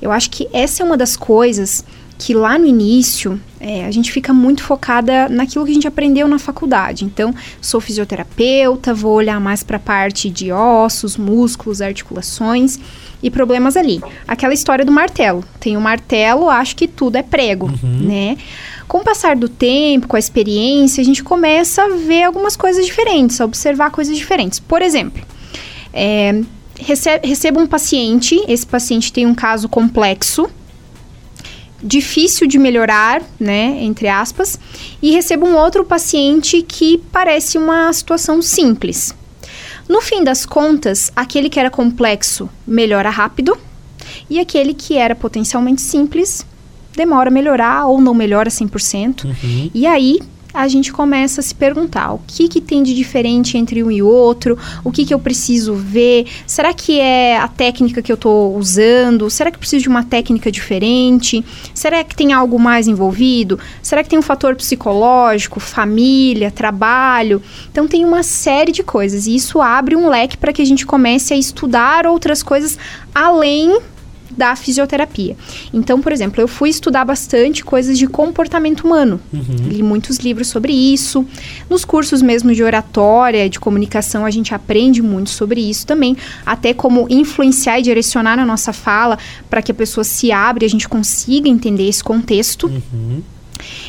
Eu 0.00 0.12
acho 0.12 0.30
que 0.30 0.46
essa 0.52 0.82
é 0.82 0.86
uma 0.86 0.96
das 0.96 1.16
coisas 1.16 1.84
que 2.18 2.34
lá 2.34 2.58
no 2.58 2.66
início 2.66 3.40
é, 3.60 3.86
a 3.86 3.90
gente 3.90 4.10
fica 4.10 4.32
muito 4.32 4.62
focada 4.62 5.28
naquilo 5.28 5.64
que 5.64 5.70
a 5.70 5.74
gente 5.74 5.88
aprendeu 5.88 6.26
na 6.28 6.38
faculdade. 6.38 7.04
Então, 7.04 7.34
sou 7.60 7.80
fisioterapeuta, 7.80 8.92
vou 8.92 9.14
olhar 9.14 9.40
mais 9.40 9.62
para 9.62 9.76
a 9.76 9.80
parte 9.80 10.28
de 10.28 10.52
ossos, 10.52 11.16
músculos, 11.16 11.80
articulações 11.80 12.78
e 13.22 13.30
problemas 13.30 13.76
ali. 13.76 14.00
Aquela 14.26 14.54
história 14.54 14.84
do 14.84 14.92
martelo. 14.92 15.44
Tem 15.58 15.76
o 15.76 15.80
um 15.80 15.82
martelo, 15.82 16.48
acho 16.48 16.76
que 16.76 16.86
tudo 16.86 17.16
é 17.16 17.22
prego, 17.22 17.66
uhum. 17.66 18.00
né? 18.02 18.36
Com 18.86 18.98
o 18.98 19.04
passar 19.04 19.36
do 19.36 19.48
tempo, 19.48 20.08
com 20.08 20.16
a 20.16 20.18
experiência, 20.18 21.00
a 21.00 21.04
gente 21.04 21.22
começa 21.22 21.82
a 21.82 21.88
ver 21.88 22.22
algumas 22.22 22.56
coisas 22.56 22.86
diferentes, 22.86 23.40
a 23.40 23.44
observar 23.44 23.90
coisas 23.90 24.16
diferentes. 24.16 24.58
Por 24.58 24.80
exemplo, 24.80 25.22
é, 25.92 26.40
recebo 27.22 27.60
um 27.60 27.66
paciente, 27.66 28.40
esse 28.48 28.66
paciente 28.66 29.12
tem 29.12 29.26
um 29.26 29.34
caso 29.34 29.68
complexo, 29.68 30.48
difícil 31.82 32.46
de 32.46 32.58
melhorar, 32.58 33.22
né, 33.38 33.78
entre 33.82 34.08
aspas, 34.08 34.58
e 35.00 35.10
recebo 35.12 35.46
um 35.46 35.56
outro 35.56 35.84
paciente 35.84 36.62
que 36.62 36.98
parece 37.12 37.56
uma 37.58 37.92
situação 37.92 38.42
simples. 38.42 39.14
No 39.88 40.02
fim 40.02 40.22
das 40.22 40.44
contas, 40.44 41.10
aquele 41.16 41.48
que 41.48 41.58
era 41.58 41.70
complexo 41.70 42.48
melhora 42.66 43.08
rápido 43.08 43.56
e 44.28 44.38
aquele 44.38 44.74
que 44.74 44.96
era 44.96 45.14
potencialmente 45.14 45.80
simples 45.80 46.46
demora 46.94 47.30
a 47.30 47.32
melhorar 47.32 47.86
ou 47.86 48.00
não 48.00 48.12
melhora 48.12 48.50
100%. 48.50 49.24
Uhum. 49.24 49.70
E 49.72 49.86
aí 49.86 50.18
a 50.52 50.66
gente 50.66 50.92
começa 50.92 51.40
a 51.40 51.44
se 51.44 51.54
perguntar 51.54 52.12
o 52.12 52.20
que, 52.26 52.48
que 52.48 52.60
tem 52.60 52.82
de 52.82 52.94
diferente 52.94 53.58
entre 53.58 53.82
um 53.82 53.90
e 53.90 54.02
outro, 54.02 54.58
o 54.82 54.90
que, 54.90 55.04
que 55.04 55.12
eu 55.12 55.18
preciso 55.18 55.74
ver, 55.74 56.26
será 56.46 56.72
que 56.72 56.98
é 56.98 57.36
a 57.36 57.48
técnica 57.48 58.00
que 58.00 58.10
eu 58.10 58.14
estou 58.14 58.56
usando, 58.56 59.28
será 59.28 59.50
que 59.50 59.58
preciso 59.58 59.82
de 59.82 59.88
uma 59.88 60.02
técnica 60.02 60.50
diferente, 60.50 61.44
será 61.74 62.02
que 62.02 62.16
tem 62.16 62.32
algo 62.32 62.58
mais 62.58 62.88
envolvido, 62.88 63.58
será 63.82 64.02
que 64.02 64.08
tem 64.08 64.18
um 64.18 64.22
fator 64.22 64.56
psicológico, 64.56 65.60
família, 65.60 66.50
trabalho, 66.50 67.42
então 67.70 67.86
tem 67.86 68.04
uma 68.04 68.22
série 68.22 68.72
de 68.72 68.82
coisas 68.82 69.26
e 69.26 69.34
isso 69.34 69.60
abre 69.60 69.94
um 69.94 70.08
leque 70.08 70.36
para 70.36 70.52
que 70.52 70.62
a 70.62 70.66
gente 70.66 70.86
comece 70.86 71.34
a 71.34 71.36
estudar 71.36 72.06
outras 72.06 72.42
coisas 72.42 72.78
além 73.14 73.78
da 74.30 74.54
fisioterapia. 74.56 75.36
Então, 75.72 76.00
por 76.00 76.12
exemplo, 76.12 76.40
eu 76.40 76.48
fui 76.48 76.68
estudar 76.68 77.04
bastante 77.04 77.64
coisas 77.64 77.98
de 77.98 78.06
comportamento 78.06 78.82
humano. 78.84 79.20
Uhum. 79.32 79.68
Li 79.68 79.82
muitos 79.82 80.18
livros 80.18 80.48
sobre 80.48 80.72
isso. 80.72 81.24
Nos 81.68 81.84
cursos 81.84 82.22
mesmo 82.22 82.54
de 82.54 82.62
oratória, 82.62 83.48
de 83.48 83.58
comunicação, 83.58 84.24
a 84.24 84.30
gente 84.30 84.54
aprende 84.54 85.02
muito 85.02 85.30
sobre 85.30 85.60
isso 85.60 85.86
também. 85.86 86.16
Até 86.44 86.72
como 86.74 87.06
influenciar 87.10 87.78
e 87.78 87.82
direcionar 87.82 88.38
a 88.38 88.46
nossa 88.46 88.72
fala 88.72 89.18
para 89.48 89.62
que 89.62 89.72
a 89.72 89.74
pessoa 89.74 90.04
se 90.04 90.30
abra 90.30 90.64
e 90.64 90.66
a 90.66 90.70
gente 90.70 90.88
consiga 90.88 91.48
entender 91.48 91.88
esse 91.88 92.02
contexto. 92.02 92.66
Uhum. 92.66 93.22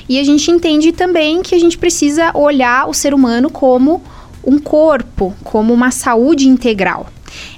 E 0.08 0.20
a 0.20 0.24
gente 0.24 0.50
entende 0.50 0.92
também 0.92 1.42
que 1.42 1.54
a 1.54 1.60
gente 1.60 1.78
precisa 1.78 2.32
olhar 2.36 2.90
o 2.90 2.94
ser 2.94 3.14
humano 3.14 3.50
como 3.50 4.02
um 4.44 4.58
corpo, 4.58 5.34
como 5.44 5.74
uma 5.74 5.92
saúde 5.92 6.48
integral. 6.48 7.08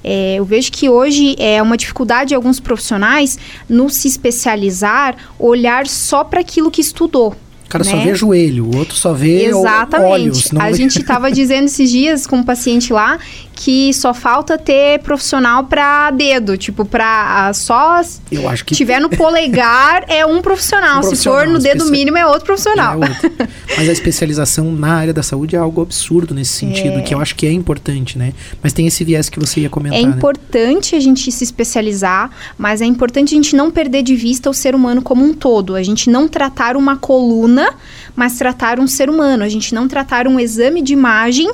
É, 0.03 0.35
eu 0.35 0.45
vejo 0.45 0.71
que 0.71 0.89
hoje 0.89 1.35
é 1.37 1.61
uma 1.61 1.77
dificuldade 1.77 2.29
de 2.29 2.35
alguns 2.35 2.59
profissionais 2.59 3.37
no 3.67 3.89
se 3.89 4.07
especializar, 4.07 5.15
olhar 5.39 5.87
só 5.87 6.23
para 6.23 6.41
aquilo 6.41 6.71
que 6.71 6.81
estudou. 6.81 7.35
O 7.65 7.69
cara 7.69 7.85
né? 7.85 7.91
só 7.91 7.97
vê 7.97 8.13
joelho, 8.13 8.65
o 8.65 8.77
outro 8.77 8.95
só 8.95 9.13
vê 9.13 9.45
Exatamente. 9.45 10.09
olhos. 10.09 10.49
A 10.59 10.73
gente 10.73 10.99
estava 10.99 11.31
dizendo 11.31 11.65
esses 11.65 11.89
dias 11.89 12.27
com 12.27 12.37
um 12.37 12.43
paciente 12.43 12.91
lá 12.91 13.17
que 13.53 13.93
só 13.93 14.13
falta 14.13 14.57
ter 14.57 14.99
profissional 14.99 15.65
para 15.65 16.09
dedo, 16.11 16.57
tipo, 16.57 16.83
para 16.83 17.53
só 17.53 18.01
Eu 18.31 18.49
acho 18.49 18.65
que 18.65 18.73
tiver 18.73 18.99
no 18.99 19.09
polegar 19.15 20.03
é 20.07 20.25
um 20.25 20.41
profissional, 20.41 20.97
um 20.97 21.01
profissional 21.01 21.39
se 21.39 21.47
for 21.47 21.51
no 21.51 21.59
dedo 21.59 21.85
mínimo 21.91 22.17
é 22.17 22.25
outro 22.25 22.45
profissional. 22.45 23.03
É 23.03 23.09
outro. 23.09 23.31
Mas 23.77 23.87
a 23.87 23.91
especialização 23.91 24.71
na 24.71 24.95
área 24.95 25.13
da 25.13 25.21
saúde 25.21 25.55
é 25.55 25.59
algo 25.59 25.81
absurdo 25.81 26.33
nesse 26.33 26.53
sentido, 26.53 26.99
é. 26.99 27.01
que 27.01 27.13
eu 27.13 27.19
acho 27.19 27.35
que 27.35 27.45
é 27.45 27.51
importante, 27.51 28.17
né? 28.17 28.33
Mas 28.63 28.73
tem 28.73 28.87
esse 28.87 29.03
viés 29.03 29.29
que 29.29 29.39
você 29.39 29.61
ia 29.61 29.69
comentar. 29.69 29.99
É 29.99 30.03
né? 30.03 30.09
importante 30.09 30.93
né? 30.93 30.97
a 30.97 31.01
gente 31.01 31.31
se 31.31 31.43
especializar, 31.43 32.31
mas 32.57 32.81
é 32.81 32.85
importante 32.85 33.33
a 33.33 33.37
gente 33.37 33.55
não 33.55 33.69
perder 33.69 34.03
de 34.03 34.15
vista 34.15 34.49
o 34.49 34.53
ser 34.53 34.73
humano 34.73 35.01
como 35.01 35.23
um 35.23 35.33
todo. 35.33 35.75
A 35.75 35.83
gente 35.83 36.09
não 36.09 36.27
tratar 36.27 36.75
uma 36.75 36.97
coluna, 36.97 37.73
mas 38.15 38.37
tratar 38.37 38.79
um 38.79 38.87
ser 38.87 39.09
humano. 39.09 39.43
A 39.43 39.49
gente 39.49 39.73
não 39.73 39.87
tratar 39.87 40.27
um 40.27 40.39
exame 40.39 40.81
de 40.81 40.93
imagem 40.93 41.51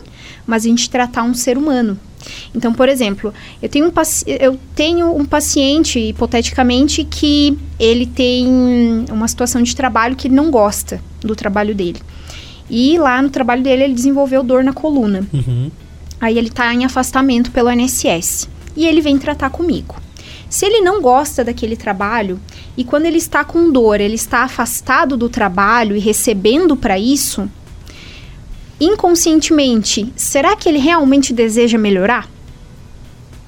mas 0.47 0.65
a 0.65 0.69
gente 0.69 0.89
tratar 0.89 1.23
um 1.23 1.33
ser 1.33 1.57
humano. 1.57 1.99
Então, 2.55 2.73
por 2.73 2.89
exemplo, 2.89 3.33
eu 3.61 3.69
tenho 3.69 3.87
um, 3.87 3.91
eu 4.25 4.59
tenho 4.73 5.15
um 5.15 5.25
paciente, 5.25 5.99
hipoteticamente, 5.99 7.03
que 7.03 7.57
ele 7.79 8.05
tem 8.05 8.47
uma 9.11 9.27
situação 9.27 9.61
de 9.61 9.75
trabalho 9.75 10.15
que 10.15 10.27
ele 10.27 10.35
não 10.35 10.49
gosta 10.49 11.01
do 11.21 11.35
trabalho 11.35 11.75
dele. 11.75 12.01
E 12.69 12.97
lá 12.97 13.21
no 13.21 13.29
trabalho 13.29 13.61
dele 13.61 13.83
ele 13.83 13.93
desenvolveu 13.93 14.43
dor 14.43 14.63
na 14.63 14.73
coluna. 14.73 15.25
Uhum. 15.33 15.69
Aí 16.19 16.37
ele 16.37 16.47
está 16.47 16.73
em 16.73 16.83
afastamento 16.85 17.51
pelo 17.51 17.71
INSS. 17.71 18.49
E 18.75 18.85
ele 18.85 19.01
vem 19.01 19.17
tratar 19.17 19.49
comigo. 19.49 19.95
Se 20.49 20.65
ele 20.65 20.81
não 20.81 21.01
gosta 21.01 21.43
daquele 21.43 21.75
trabalho 21.75 22.39
e 22.77 22.83
quando 22.83 23.05
ele 23.05 23.17
está 23.17 23.43
com 23.43 23.71
dor, 23.71 23.99
ele 23.99 24.15
está 24.15 24.43
afastado 24.43 25.17
do 25.17 25.27
trabalho 25.27 25.95
e 25.95 25.99
recebendo 25.99 26.75
para 26.75 26.97
isso, 26.97 27.49
inconscientemente, 28.79 30.11
será 30.15 30.55
que 30.55 30.69
ele 30.69 30.79
realmente 30.79 31.33
deseja 31.33 31.77
melhorar? 31.77 32.29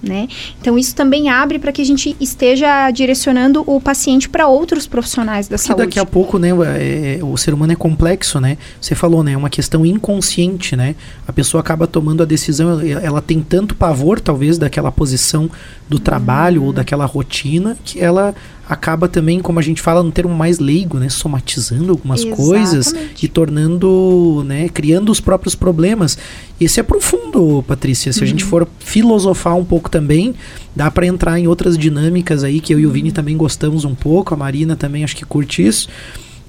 Né? 0.01 0.29
Então 0.61 0.77
isso 0.77 0.95
também 0.95 1.27
abre 1.27 1.59
para 1.59 1.73
que 1.73 1.81
a 1.81 1.85
gente 1.85 2.15
esteja 2.21 2.89
direcionando 2.89 3.65
o 3.67 3.81
paciente 3.81 4.29
para 4.29 4.47
outros 4.47 4.87
profissionais 4.87 5.49
da 5.49 5.57
Porque 5.57 5.67
saúde. 5.67 5.85
daqui 5.85 5.99
a 5.99 6.05
pouco, 6.05 6.39
né, 6.39 6.51
é, 6.77 7.19
o 7.21 7.35
ser 7.35 7.53
humano 7.53 7.73
é 7.73 7.75
complexo, 7.75 8.39
né? 8.39 8.57
Você 8.79 8.95
falou, 8.95 9.25
né, 9.25 9.33
é 9.33 9.37
uma 9.37 9.49
questão 9.49 9.85
inconsciente, 9.85 10.73
né? 10.73 10.95
A 11.27 11.33
pessoa 11.33 11.59
acaba 11.59 11.85
tomando 11.85 12.23
a 12.23 12.25
decisão, 12.25 12.79
ela 12.79 13.21
tem 13.21 13.41
tanto 13.41 13.75
pavor 13.75 14.21
talvez 14.21 14.57
daquela 14.57 14.89
posição 14.89 15.51
do 15.89 15.99
trabalho 15.99 16.61
uhum. 16.61 16.67
ou 16.67 16.73
daquela 16.73 17.05
rotina 17.05 17.77
que 17.83 17.99
ela 17.99 18.33
acaba 18.69 19.08
também, 19.08 19.39
como 19.39 19.58
a 19.58 19.63
gente 19.63 19.82
fala 19.82 20.03
no 20.03 20.12
termo 20.12 20.34
mais 20.34 20.60
leigo, 20.60 20.99
né, 20.99 21.10
somatizando 21.10 21.89
algumas 21.89 22.19
Exatamente. 22.19 22.47
coisas 22.47 22.93
e 23.19 23.27
tornando, 23.27 24.43
né, 24.45 24.69
criando 24.69 25.12
os 25.12 25.19
próprios 25.19 25.55
problemas. 25.55 26.19
Esse 26.62 26.79
é 26.79 26.84
profundo, 26.84 27.63
Patrícia. 27.67 28.13
Se 28.13 28.19
uhum. 28.19 28.25
a 28.25 28.27
gente 28.27 28.43
uhum. 28.43 28.49
for 28.49 28.67
filosofar 28.77 29.55
um 29.55 29.65
pouco 29.65 29.89
também, 29.89 30.36
dá 30.75 30.91
para 30.91 31.08
entrar 31.08 31.39
em 31.39 31.47
outras 31.47 31.75
dinâmicas 31.75 32.43
aí 32.43 32.62
que 32.62 32.71
eu 32.71 32.79
e 32.79 32.86
o 32.86 32.91
Vini 32.91 33.12
também 33.12 33.36
gostamos 33.36 33.86
um 33.86 33.95
pouco, 33.95 34.36
a 34.36 34.38
Marina 34.38 34.75
também 34.75 35.03
acho 35.03 35.15
que 35.15 35.25
curte 35.25 35.65
isso. 35.65 35.89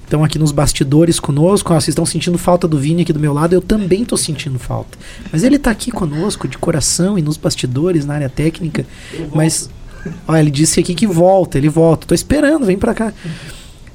Estão 0.03 0.25
aqui 0.25 0.37
nos 0.37 0.51
bastidores 0.51 1.21
conosco. 1.21 1.73
vocês 1.73 1.87
estão 1.87 2.05
sentindo 2.05 2.37
falta 2.37 2.67
do 2.67 2.77
Vini 2.77 3.03
aqui 3.03 3.13
do 3.13 3.19
meu 3.19 3.31
lado. 3.31 3.53
Eu 3.53 3.61
também 3.61 4.03
estou 4.03 4.17
sentindo 4.17 4.59
falta. 4.59 4.97
Mas 5.31 5.41
ele 5.41 5.55
está 5.55 5.71
aqui 5.71 5.89
conosco, 5.89 6.49
de 6.49 6.57
coração 6.57 7.17
e 7.17 7.21
nos 7.21 7.37
bastidores, 7.37 8.05
na 8.05 8.15
área 8.15 8.29
técnica. 8.29 8.85
Mas 9.33 9.69
Olha, 10.27 10.39
ele 10.39 10.51
disse 10.51 10.79
aqui 10.79 10.93
que 10.93 11.07
volta, 11.07 11.57
ele 11.57 11.69
volta. 11.69 12.07
Tô 12.07 12.15
esperando, 12.15 12.65
vem 12.65 12.77
para 12.77 12.93
cá. 12.93 13.13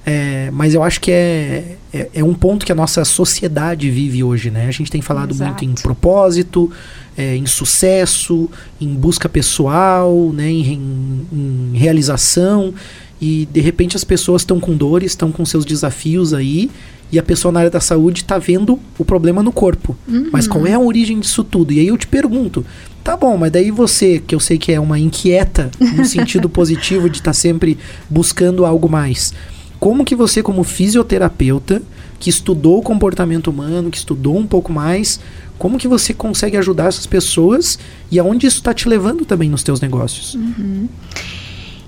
É, 0.04 0.50
mas 0.52 0.72
eu 0.72 0.84
acho 0.84 1.00
que 1.00 1.10
é, 1.10 1.76
é, 1.92 2.08
é, 2.14 2.24
um 2.24 2.32
ponto 2.32 2.64
que 2.64 2.70
a 2.70 2.74
nossa 2.76 3.04
sociedade 3.04 3.90
vive 3.90 4.22
hoje, 4.22 4.52
né? 4.52 4.68
A 4.68 4.70
gente 4.70 4.88
tem 4.88 5.02
falado 5.02 5.32
Exato. 5.32 5.64
muito 5.64 5.64
em 5.64 5.82
propósito, 5.82 6.70
é, 7.18 7.34
em 7.34 7.44
sucesso, 7.44 8.48
em 8.80 8.94
busca 8.94 9.28
pessoal, 9.28 10.30
né? 10.32 10.48
em, 10.48 10.74
em, 10.74 11.26
em 11.74 11.76
realização. 11.76 12.72
E 13.20 13.48
de 13.50 13.60
repente 13.60 13.96
as 13.96 14.04
pessoas 14.04 14.42
estão 14.42 14.60
com 14.60 14.76
dores, 14.76 15.12
estão 15.12 15.32
com 15.32 15.44
seus 15.44 15.64
desafios 15.64 16.32
aí, 16.32 16.70
e 17.10 17.18
a 17.18 17.22
pessoa 17.22 17.52
na 17.52 17.60
área 17.60 17.70
da 17.70 17.80
saúde 17.80 18.22
está 18.22 18.38
vendo 18.38 18.78
o 18.98 19.04
problema 19.04 19.42
no 19.42 19.52
corpo. 19.52 19.96
Uhum. 20.08 20.28
Mas 20.32 20.46
qual 20.46 20.66
é 20.66 20.74
a 20.74 20.78
origem 20.78 21.20
disso 21.20 21.44
tudo? 21.44 21.72
E 21.72 21.80
aí 21.80 21.86
eu 21.86 21.96
te 21.96 22.06
pergunto, 22.06 22.64
Tá 23.06 23.16
bom, 23.16 23.36
mas 23.36 23.52
daí 23.52 23.70
você, 23.70 24.18
que 24.18 24.34
eu 24.34 24.40
sei 24.40 24.58
que 24.58 24.72
é 24.72 24.80
uma 24.80 24.98
inquieta, 24.98 25.70
no 25.78 26.02
sentido 26.04 26.48
positivo 26.48 27.08
de 27.08 27.18
estar 27.18 27.30
tá 27.30 27.32
sempre 27.32 27.78
buscando 28.10 28.66
algo 28.66 28.88
mais. 28.88 29.32
Como 29.78 30.04
que 30.04 30.16
você, 30.16 30.42
como 30.42 30.64
fisioterapeuta, 30.64 31.80
que 32.18 32.28
estudou 32.28 32.78
o 32.78 32.82
comportamento 32.82 33.46
humano, 33.46 33.92
que 33.92 33.96
estudou 33.96 34.36
um 34.36 34.44
pouco 34.44 34.72
mais, 34.72 35.20
como 35.56 35.78
que 35.78 35.86
você 35.86 36.12
consegue 36.12 36.56
ajudar 36.56 36.86
essas 36.86 37.06
pessoas 37.06 37.78
e 38.10 38.18
aonde 38.18 38.48
isso 38.48 38.56
está 38.56 38.74
te 38.74 38.88
levando 38.88 39.24
também 39.24 39.48
nos 39.48 39.62
teus 39.62 39.80
negócios? 39.80 40.34
Uhum. 40.34 40.88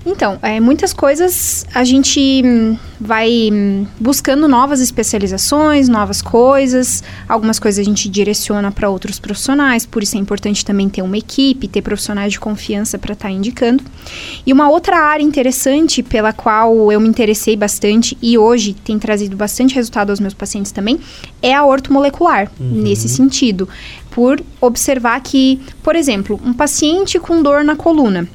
Então, 0.05 0.39
é, 0.41 0.59
muitas 0.59 0.93
coisas 0.93 1.65
a 1.73 1.83
gente 1.83 2.41
hum, 2.43 2.77
vai 2.99 3.49
hum, 3.51 3.85
buscando 3.99 4.47
novas 4.47 4.79
especializações, 4.79 5.89
novas 5.89 6.21
coisas. 6.21 7.03
Algumas 7.27 7.59
coisas 7.59 7.79
a 7.79 7.83
gente 7.83 8.09
direciona 8.09 8.71
para 8.71 8.89
outros 8.89 9.19
profissionais, 9.19 9.85
por 9.85 10.01
isso 10.01 10.15
é 10.15 10.19
importante 10.19 10.63
também 10.63 10.87
ter 10.87 11.01
uma 11.01 11.17
equipe, 11.17 11.67
ter 11.67 11.81
profissionais 11.81 12.31
de 12.31 12.39
confiança 12.39 12.97
para 12.97 13.13
estar 13.13 13.27
tá 13.27 13.33
indicando. 13.33 13.83
E 14.45 14.53
uma 14.53 14.69
outra 14.69 14.97
área 14.97 15.23
interessante 15.23 16.01
pela 16.01 16.31
qual 16.31 16.91
eu 16.91 16.99
me 16.99 17.07
interessei 17.07 17.55
bastante 17.55 18.17
e 18.21 18.37
hoje 18.37 18.73
tem 18.73 18.97
trazido 18.97 19.35
bastante 19.35 19.75
resultado 19.75 20.11
aos 20.11 20.19
meus 20.19 20.33
pacientes 20.33 20.71
também 20.71 20.99
é 21.41 21.53
a 21.53 21.65
ortomolecular, 21.65 22.49
uhum. 22.59 22.81
nesse 22.81 23.09
sentido. 23.09 23.67
Por 24.11 24.41
observar 24.59 25.19
que, 25.21 25.59
por 25.83 25.95
exemplo, 25.95 26.39
um 26.43 26.53
paciente 26.53 27.19
com 27.19 27.43
dor 27.43 27.63
na 27.63 27.75
coluna 27.75 28.27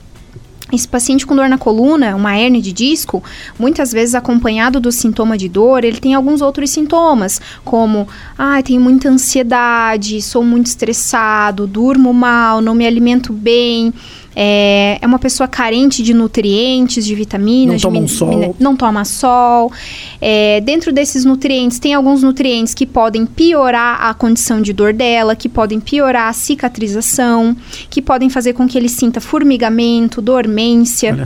esse 0.73 0.89
paciente 0.89 1.27
com 1.27 1.37
dor 1.37 1.49
na 1.49 1.59
coluna, 1.59 2.17
uma 2.17 2.37
hernia 2.39 2.61
de 2.61 2.73
disco, 2.73 3.23
muitas 3.59 3.93
vezes 3.93 4.15
acompanhado 4.15 4.81
do 4.81 4.91
sintoma 4.91 5.37
de 5.37 5.49
dor, 5.49 5.85
ele 5.85 6.01
tem 6.01 6.15
alguns 6.15 6.41
outros 6.41 6.71
sintomas, 6.71 7.41
como, 7.65 8.09
ah, 8.39 8.63
tenho 8.63 8.81
muita 8.81 9.09
ansiedade, 9.09 10.23
sou 10.23 10.43
muito 10.43 10.67
estressado, 10.67 11.67
durmo 11.67 12.13
mal, 12.15 12.61
não 12.61 12.75
me 12.75 12.87
alimento 12.87 13.33
bem, 13.33 13.93
é, 14.37 14.99
é 15.01 15.07
uma 15.07 15.19
pessoa 15.19 15.47
carente 15.47 16.03
de 16.03 16.13
nutrientes, 16.13 17.05
de 17.05 17.15
vitaminas. 17.15 17.83
Não 17.83 17.91
toma 17.91 18.05
um 18.05 18.09
sol. 18.09 18.57
Não 18.59 18.77
toma 18.77 19.05
sol. 19.05 19.73
É, 20.21 20.61
dentro 20.61 20.93
desses 20.93 21.25
nutrientes, 21.25 21.79
tem 21.79 21.95
alguns 21.95 22.23
nutrientes 22.23 22.75
que 22.75 22.87
podem 22.87 23.27
piorar 23.27 24.03
a 24.03 24.15
condição 24.15 24.61
de 24.61 24.73
dor 24.73 24.93
dela, 24.93 25.37
que 25.37 25.49
podem 25.49 25.81
piorar 25.81 26.29
a 26.29 26.33
cicatrização, 26.33 27.57
que 27.89 28.03
podem 28.03 28.29
fazer 28.29 28.53
com 28.53 28.67
que 28.67 28.77
ele 28.77 28.89
sinta 28.89 29.21
formigamento, 29.21 30.21
dormência. 30.21 31.17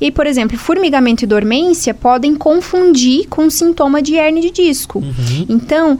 E, 0.00 0.10
por 0.10 0.26
exemplo, 0.26 0.58
formigamento 0.58 1.24
e 1.24 1.26
dormência 1.26 1.94
podem 1.94 2.34
confundir 2.34 3.26
com 3.28 3.48
sintoma 3.50 4.02
de 4.02 4.14
hernia 4.14 4.42
de 4.42 4.50
disco. 4.50 4.98
Uhum. 4.98 5.46
Então, 5.48 5.98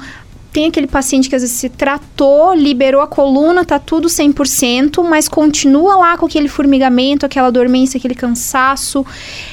tem 0.53 0.67
aquele 0.67 0.87
paciente 0.87 1.29
que 1.29 1.35
às 1.35 1.43
vezes 1.43 1.57
se 1.57 1.69
tratou, 1.69 2.55
liberou 2.55 3.01
a 3.01 3.07
coluna, 3.07 3.65
tá 3.65 3.79
tudo 3.79 4.09
100%, 4.09 5.05
mas 5.05 5.29
continua 5.29 5.97
lá 5.97 6.17
com 6.17 6.27
aquele 6.27 6.49
formigamento, 6.49 7.27
aquela 7.27 7.51
dormência, 7.51 7.99
aquele 7.99 8.15
cansaço. 8.15 9.05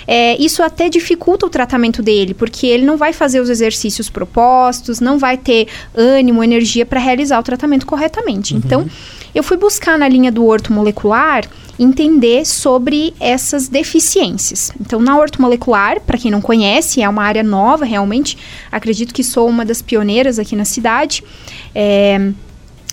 É, 0.08 0.42
isso 0.42 0.64
até 0.64 0.90
dificulta 0.90 1.46
o 1.46 1.50
tratamento 1.50 2.02
dele, 2.02 2.34
porque 2.34 2.66
ele 2.66 2.86
não 2.86 2.98
vai 2.98 3.12
fazer 3.12 3.40
os 3.40 3.50
exercícios 3.50 4.10
propostos, 4.10 5.00
não 5.00 5.20
vai 5.20 5.38
ter 5.38 5.68
ânimo, 5.94 6.44
energia 6.44 6.86
para 6.86 7.00
realizar 7.00 7.40
o 7.40 7.44
tratamento 7.44 7.86
corretamente. 7.86 8.54
Uhum. 8.54 8.62
Então, 8.64 8.90
eu 9.36 9.44
fui 9.44 9.58
buscar 9.58 10.00
na 10.00 10.08
linha 10.08 10.32
do 10.32 10.46
orto 10.46 10.72
molecular 10.72 11.46
entender 11.78 12.46
sobre 12.46 13.14
essas 13.20 13.68
deficiências. 13.68 14.72
Então, 14.80 15.00
na 15.02 15.18
ortomolecular, 15.18 16.00
para 16.00 16.18
quem 16.18 16.32
não 16.32 16.40
conhece, 16.40 17.02
é 17.02 17.10
uma 17.10 17.22
área 17.22 17.44
nova, 17.44 17.84
realmente. 17.84 18.38
Acredito 18.72 19.14
que 19.14 19.24
sou 19.24 19.50
uma 19.50 19.66
das 19.66 19.82
pioneiras 19.82 20.40
aqui 20.40 20.56
na 20.56 20.64
cidade. 20.64 21.22
É, 21.74 22.32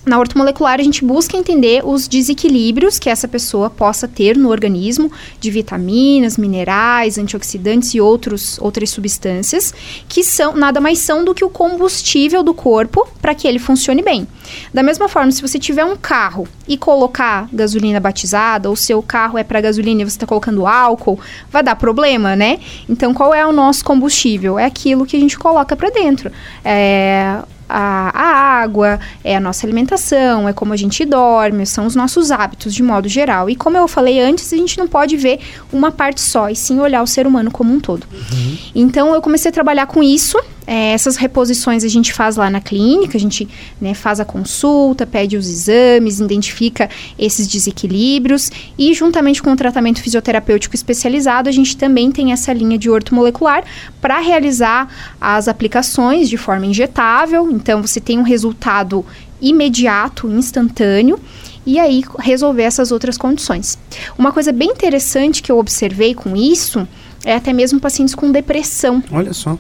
na 0.05 0.19
ortomolecular, 0.19 0.81
a 0.81 0.83
gente 0.83 1.05
busca 1.05 1.37
entender 1.37 1.83
os 1.85 2.09
desequilíbrios 2.09 2.99
que 2.99 3.09
essa 3.09 3.29
pessoa 3.29 3.71
possa 3.71 4.09
ter 4.09 4.37
no 4.37 4.51
organismo 4.51 5.11
de 5.39 5.51
vitaminas, 5.51 6.37
minerais, 6.37 7.19
antioxidantes 7.19 7.95
e 7.95 8.01
outros, 8.01 8.59
outras 8.61 8.91
substâncias 8.91 9.73
que 10.09 10.25
são 10.25 10.57
nada 10.57 10.81
mais 10.81 10.99
são 10.99 11.25
do 11.25 11.33
que 11.33 11.45
o 11.45 11.51
combustível 11.51 12.43
do 12.43 12.53
corpo 12.53 13.07
para 13.21 13.35
que 13.35 13.47
ele 13.47 13.61
funcione 13.61 14.03
bem. 14.03 14.27
Da 14.75 14.83
mesma 14.83 15.09
forma, 15.09 15.31
se 15.31 15.41
você 15.41 15.59
tiver 15.59 15.85
um 15.85 15.97
carro 15.97 16.49
e 16.67 16.77
colocar 16.77 17.49
gasolina 17.53 18.01
batizada, 18.01 18.69
ou 18.69 18.75
seu 18.75 19.01
carro 19.03 19.39
é 19.39 19.45
para 19.45 19.61
gasolina 19.61 20.03
e 20.03 20.05
você 20.05 20.17
está 20.17 20.27
colocando 20.27 20.67
álcool, 20.67 21.19
vai 21.51 21.63
dar 21.63 21.77
problema, 21.77 22.35
né? 22.35 22.59
Então, 22.89 23.15
qual 23.15 23.33
é 23.33 23.47
o 23.47 23.53
nosso 23.53 23.85
combustível? 23.85 24.59
É 24.59 24.65
aquilo 24.65 25.07
que 25.07 25.17
a 25.17 25.21
gente 25.21 25.39
coloca 25.39 25.77
para 25.77 25.91
dentro. 25.91 26.33
É, 26.65 27.39
a, 27.69 28.11
a 28.15 28.63
água, 28.63 29.01
é 29.25 29.37
a 29.37 29.41
nossa 29.41 29.67
alimentação, 29.67 30.49
é 30.49 30.53
como 30.53 30.73
a 30.73 30.77
gente 30.77 31.05
dorme, 31.05 31.65
são 31.67 31.87
os 31.87 31.95
nossos 31.95 32.31
hábitos 32.31 32.75
de 32.75 32.83
modo 32.83 33.09
geral. 33.09 33.49
E 33.49 33.57
como 33.57 33.77
eu 33.77 33.89
falei 33.89 34.21
antes, 34.21 34.53
a 34.53 34.57
gente 34.57 34.79
não 34.79 34.87
pode 34.87 35.17
ver 35.17 35.41
uma 35.73 35.91
parte 35.91 36.21
só, 36.21 36.49
e 36.49 36.57
sim 36.57 36.79
olhar 36.81 37.03
o 37.03 37.07
ser 37.07 37.27
humano 37.27 37.51
como 37.51 37.73
um 37.73 37.81
todo. 37.81 38.07
Uhum. 38.13 38.59
Então 38.75 39.15
eu 39.15 39.23
comecei 39.23 39.51
a 39.51 39.53
trabalhar 39.53 39.87
com 39.87 40.03
isso 40.03 40.39
é, 40.67 40.93
essas 40.93 41.17
reposições 41.17 41.85
a 41.85 41.89
gente 41.89 42.13
faz 42.13 42.37
lá 42.37 42.49
na 42.49 42.61
clínica, 42.61 43.17
a 43.17 43.21
gente 43.21 43.49
né, 43.81 43.95
faz 43.95 44.21
a 44.21 44.25
consulta, 44.25 45.07
pede 45.07 45.37
os 45.37 45.49
exames, 45.49 46.21
identifica 46.21 46.89
esses 47.19 47.47
desequilíbrios 47.47 48.51
e, 48.79 48.95
juntamente 48.95 49.43
com 49.43 49.53
o 49.53 49.57
tratamento 49.57 50.01
fisioterapêutico 50.01 50.75
especializado, 50.75 51.49
a 51.49 51.53
gente 51.53 51.77
também 51.77 52.13
tem 52.13 52.33
essa 52.33 52.53
linha 52.53 52.79
de 52.79 52.89
ortomolecular 52.89 53.65
para 54.01 54.21
realizar 54.21 54.89
as 55.21 55.49
aplicações 55.49 56.29
de 56.29 56.37
forma 56.37 56.67
injetável. 56.67 57.51
Então, 57.51 57.83
você 57.83 58.01
tem 58.01 58.19
um 58.19 58.23
resultado 58.23 59.05
imediato, 59.41 60.29
instantâneo 60.29 61.19
e 61.67 61.79
aí 61.79 62.05
resolver 62.19 62.63
essas 62.63 62.93
outras 62.93 63.19
condições. 63.19 63.79
Uma 64.17 64.33
coisa 64.33 64.53
bem 64.53 64.71
interessante 64.71 65.43
que 65.43 65.51
eu 65.51 65.59
observei 65.59 66.15
com 66.15 66.37
isso 66.37 66.87
é 67.25 67.35
até 67.35 67.53
mesmo 67.53 67.81
pacientes 67.81 68.15
com 68.15 68.31
depressão. 68.31 69.03
Olha 69.11 69.33
só 69.33 69.59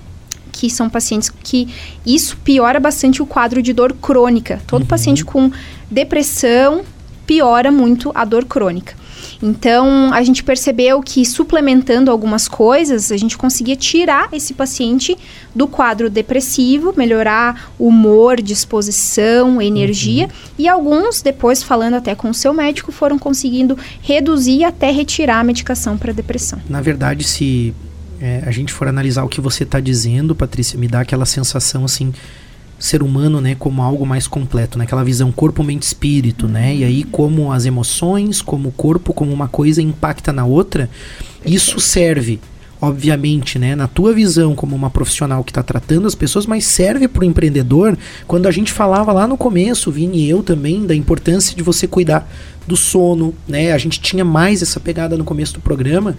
que 0.52 0.70
são 0.70 0.88
pacientes 0.88 1.30
que 1.42 1.68
isso 2.06 2.36
piora 2.44 2.78
bastante 2.78 3.22
o 3.22 3.26
quadro 3.26 3.62
de 3.62 3.72
dor 3.72 3.94
crônica. 3.94 4.62
Todo 4.66 4.82
uhum. 4.82 4.86
paciente 4.86 5.24
com 5.24 5.50
depressão 5.90 6.84
piora 7.26 7.72
muito 7.72 8.12
a 8.14 8.24
dor 8.24 8.44
crônica. 8.44 8.94
Então, 9.42 10.12
a 10.12 10.22
gente 10.22 10.44
percebeu 10.44 11.00
que 11.00 11.24
suplementando 11.26 12.10
algumas 12.10 12.46
coisas, 12.46 13.10
a 13.10 13.16
gente 13.16 13.36
conseguia 13.36 13.74
tirar 13.74 14.28
esse 14.32 14.54
paciente 14.54 15.16
do 15.54 15.66
quadro 15.66 16.08
depressivo, 16.08 16.94
melhorar 16.96 17.72
o 17.78 17.88
humor, 17.88 18.40
disposição, 18.40 19.60
energia. 19.60 20.24
Uhum. 20.24 20.30
E 20.58 20.68
alguns, 20.68 21.22
depois 21.22 21.62
falando 21.62 21.94
até 21.94 22.14
com 22.14 22.30
o 22.30 22.34
seu 22.34 22.54
médico, 22.54 22.92
foram 22.92 23.18
conseguindo 23.18 23.76
reduzir 24.00 24.64
até 24.64 24.90
retirar 24.90 25.40
a 25.40 25.44
medicação 25.44 25.98
para 25.98 26.12
depressão. 26.12 26.60
Na 26.68 26.80
verdade, 26.80 27.24
se 27.24 27.74
é, 28.22 28.40
a 28.46 28.52
gente 28.52 28.72
for 28.72 28.86
analisar 28.86 29.24
o 29.24 29.28
que 29.28 29.40
você 29.40 29.64
está 29.64 29.80
dizendo, 29.80 30.32
Patrícia, 30.32 30.78
me 30.78 30.86
dá 30.86 31.00
aquela 31.00 31.26
sensação 31.26 31.84
assim, 31.84 32.12
ser 32.78 33.02
humano, 33.02 33.40
né, 33.40 33.56
como 33.56 33.82
algo 33.82 34.06
mais 34.06 34.28
completo, 34.28 34.78
né, 34.78 34.84
aquela 34.84 35.02
visão 35.02 35.32
corpo, 35.32 35.64
mente, 35.64 35.82
espírito, 35.82 36.46
né, 36.46 36.72
e 36.76 36.84
aí 36.84 37.02
como 37.02 37.50
as 37.50 37.66
emoções, 37.66 38.40
como 38.40 38.68
o 38.68 38.72
corpo, 38.72 39.12
como 39.12 39.32
uma 39.32 39.48
coisa 39.48 39.82
impacta 39.82 40.32
na 40.32 40.44
outra, 40.44 40.88
isso 41.44 41.80
serve 41.80 42.38
obviamente, 42.80 43.60
né, 43.60 43.76
na 43.76 43.86
tua 43.86 44.12
visão 44.12 44.56
como 44.56 44.74
uma 44.74 44.90
profissional 44.90 45.42
que 45.44 45.52
está 45.52 45.62
tratando 45.62 46.06
as 46.06 46.16
pessoas, 46.16 46.46
mas 46.46 46.64
serve 46.64 47.06
para 47.06 47.22
o 47.22 47.24
empreendedor 47.24 47.96
quando 48.26 48.46
a 48.46 48.50
gente 48.50 48.72
falava 48.72 49.12
lá 49.12 49.26
no 49.26 49.36
começo, 49.36 49.90
Vini 49.90 50.26
e 50.26 50.30
eu 50.30 50.42
também, 50.42 50.84
da 50.84 50.94
importância 50.94 51.56
de 51.56 51.62
você 51.62 51.86
cuidar 51.86 52.28
do 52.66 52.76
sono, 52.76 53.34
né? 53.46 53.72
A 53.72 53.78
gente 53.78 54.00
tinha 54.00 54.24
mais 54.24 54.62
essa 54.62 54.80
pegada 54.80 55.16
no 55.16 55.22
começo 55.24 55.54
do 55.54 55.60
programa 55.60 56.16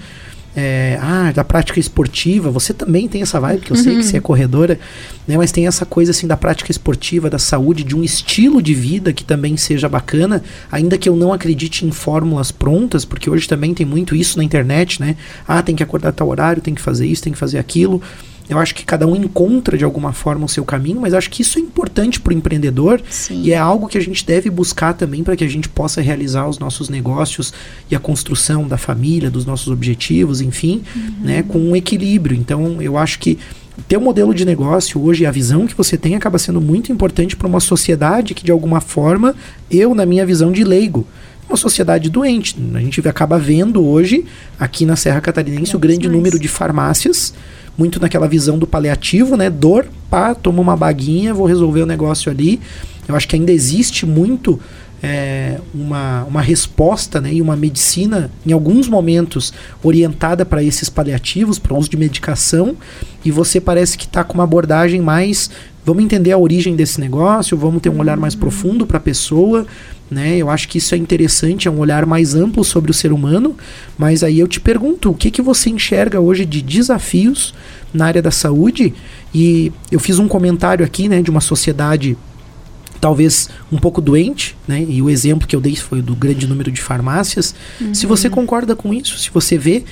é, 0.55 0.97
ah, 1.01 1.31
da 1.31 1.43
prática 1.43 1.79
esportiva, 1.79 2.51
você 2.51 2.73
também 2.73 3.07
tem 3.07 3.21
essa 3.21 3.39
vibe, 3.39 3.61
que 3.61 3.71
eu 3.71 3.77
uhum. 3.77 3.83
sei 3.83 3.95
que 3.97 4.03
você 4.03 4.17
é 4.17 4.19
uhum. 4.19 4.23
corredora, 4.23 4.79
né, 5.27 5.37
mas 5.37 5.51
tem 5.51 5.67
essa 5.67 5.85
coisa 5.85 6.11
assim 6.11 6.27
da 6.27 6.37
prática 6.37 6.71
esportiva, 6.71 7.29
da 7.29 7.39
saúde, 7.39 7.83
de 7.83 7.95
um 7.95 8.03
estilo 8.03 8.61
de 8.61 8.73
vida 8.73 9.11
que 9.11 9.23
também 9.23 9.57
seja 9.57 9.89
bacana, 9.89 10.43
ainda 10.71 10.97
que 10.97 11.09
eu 11.09 11.15
não 11.15 11.33
acredite 11.33 11.85
em 11.85 11.91
fórmulas 11.91 12.51
prontas, 12.51 13.03
porque 13.03 13.29
hoje 13.29 13.47
também 13.47 13.73
tem 13.73 13.85
muito 13.85 14.15
isso 14.15 14.37
na 14.37 14.43
internet, 14.43 14.99
né? 15.01 15.15
Ah, 15.47 15.61
tem 15.61 15.75
que 15.75 15.83
acordar 15.83 16.11
tal 16.11 16.27
horário, 16.27 16.61
tem 16.61 16.75
que 16.75 16.81
fazer 16.81 17.07
isso, 17.07 17.23
tem 17.23 17.33
que 17.33 17.39
fazer 17.39 17.57
aquilo. 17.57 18.01
Eu 18.49 18.59
acho 18.59 18.75
que 18.75 18.83
cada 18.83 19.07
um 19.07 19.15
encontra 19.15 19.77
de 19.77 19.85
alguma 19.85 20.11
forma 20.11 20.45
o 20.45 20.49
seu 20.49 20.65
caminho, 20.65 20.99
mas 20.99 21.13
acho 21.13 21.29
que 21.29 21.41
isso 21.41 21.57
é 21.57 21.61
importante 21.61 22.19
para 22.19 22.33
o 22.33 22.37
empreendedor 22.37 23.01
Sim. 23.09 23.41
e 23.41 23.51
é 23.51 23.57
algo 23.57 23.87
que 23.87 23.97
a 23.97 24.01
gente 24.01 24.25
deve 24.25 24.49
buscar 24.49 24.93
também 24.93 25.23
para 25.23 25.35
que 25.35 25.43
a 25.43 25.47
gente 25.47 25.69
possa 25.69 26.01
realizar 26.01 26.47
os 26.47 26.59
nossos 26.59 26.89
negócios 26.89 27.53
e 27.89 27.95
a 27.95 27.99
construção 27.99 28.67
da 28.67 28.77
família, 28.77 29.31
dos 29.31 29.45
nossos 29.45 29.67
objetivos, 29.69 30.41
enfim, 30.41 30.83
uhum. 30.95 31.13
né, 31.21 31.43
com 31.43 31.57
um 31.57 31.75
equilíbrio. 31.75 32.37
Então, 32.37 32.81
eu 32.81 32.97
acho 32.97 33.17
que 33.19 33.39
teu 33.87 33.99
modelo 33.99 34.33
de 34.33 34.45
negócio 34.45 35.01
hoje, 35.01 35.25
a 35.25 35.31
visão 35.31 35.65
que 35.65 35.75
você 35.75 35.97
tem 35.97 36.15
acaba 36.15 36.37
sendo 36.37 36.61
muito 36.61 36.91
importante 36.91 37.35
para 37.35 37.47
uma 37.47 37.59
sociedade 37.59 38.33
que 38.33 38.43
de 38.43 38.51
alguma 38.51 38.79
forma, 38.79 39.35
eu 39.71 39.95
na 39.95 40.05
minha 40.05 40.25
visão 40.25 40.51
de 40.51 40.63
leigo, 40.63 41.07
uma 41.49 41.57
sociedade 41.57 42.09
doente. 42.09 42.55
A 42.73 42.79
gente 42.79 43.05
acaba 43.07 43.37
vendo 43.37 43.83
hoje 43.83 44.25
aqui 44.59 44.85
na 44.85 44.95
Serra 44.95 45.21
Catarinense 45.21 45.75
o 45.75 45.79
grande 45.79 46.07
mais. 46.07 46.17
número 46.17 46.39
de 46.39 46.47
farmácias 46.47 47.33
muito 47.77 47.99
naquela 47.99 48.27
visão 48.27 48.57
do 48.57 48.67
paliativo, 48.67 49.35
né? 49.35 49.49
Dor, 49.49 49.87
pá, 50.09 50.35
toma 50.35 50.61
uma 50.61 50.77
baguinha, 50.77 51.33
vou 51.33 51.45
resolver 51.45 51.81
o 51.81 51.85
negócio 51.85 52.31
ali. 52.31 52.59
Eu 53.07 53.15
acho 53.15 53.27
que 53.27 53.35
ainda 53.35 53.51
existe 53.51 54.05
muito 54.05 54.59
é, 55.03 55.59
uma, 55.73 56.23
uma 56.23 56.41
resposta 56.41 57.19
né, 57.19 57.33
e 57.33 57.41
uma 57.41 57.57
medicina, 57.57 58.31
em 58.45 58.53
alguns 58.53 58.87
momentos, 58.87 59.53
orientada 59.83 60.45
para 60.45 60.63
esses 60.63 60.89
paliativos, 60.89 61.59
para 61.59 61.77
uso 61.77 61.89
de 61.89 61.97
medicação, 61.97 62.77
e 63.25 63.29
você 63.29 63.59
parece 63.59 63.97
que 63.97 64.05
está 64.05 64.23
com 64.23 64.35
uma 64.35 64.45
abordagem 64.45 65.01
mais. 65.01 65.49
Vamos 65.85 66.05
entender 66.05 66.31
a 66.31 66.37
origem 66.37 66.77
desse 66.77 67.01
negócio, 67.01 67.57
vamos 67.57 67.81
ter 67.81 67.89
um 67.89 67.99
olhar 67.99 68.15
mais 68.15 68.33
profundo 68.33 68.85
para 68.87 68.95
a 68.95 69.01
pessoa, 69.01 69.67
né? 70.09 70.37
Eu 70.37 70.49
acho 70.49 70.67
que 70.67 70.77
isso 70.77 70.93
é 70.93 70.97
interessante, 70.97 71.67
é 71.67 71.71
um 71.71 71.79
olhar 71.79 72.05
mais 72.05 72.35
amplo 72.35 72.63
sobre 72.63 72.91
o 72.91 72.93
ser 72.93 73.11
humano, 73.11 73.55
mas 73.97 74.23
aí 74.23 74.39
eu 74.39 74.47
te 74.47 74.59
pergunto, 74.59 75.09
o 75.09 75.13
que, 75.13 75.31
que 75.31 75.41
você 75.41 75.69
enxerga 75.69 76.19
hoje 76.19 76.45
de 76.45 76.61
desafios 76.61 77.53
na 77.93 78.05
área 78.05 78.21
da 78.21 78.31
saúde? 78.31 78.93
E 79.33 79.71
eu 79.91 79.99
fiz 79.99 80.19
um 80.19 80.27
comentário 80.27 80.85
aqui, 80.85 81.09
né, 81.09 81.21
de 81.21 81.29
uma 81.31 81.41
sociedade 81.41 82.17
talvez 82.99 83.49
um 83.69 83.77
pouco 83.77 83.99
doente, 83.99 84.55
né? 84.65 84.85
E 84.87 85.01
o 85.01 85.09
exemplo 85.09 85.45
que 85.45 85.53
eu 85.53 85.59
dei 85.59 85.75
foi 85.75 86.01
do 86.01 86.15
grande 86.15 86.47
número 86.47 86.71
de 86.71 86.81
farmácias. 86.81 87.53
Uhum. 87.81 87.93
Se 87.93 88.05
você 88.05 88.29
concorda 88.29 88.77
com 88.77 88.93
isso, 88.93 89.19
se 89.19 89.29
você 89.29 89.57
vê 89.57 89.83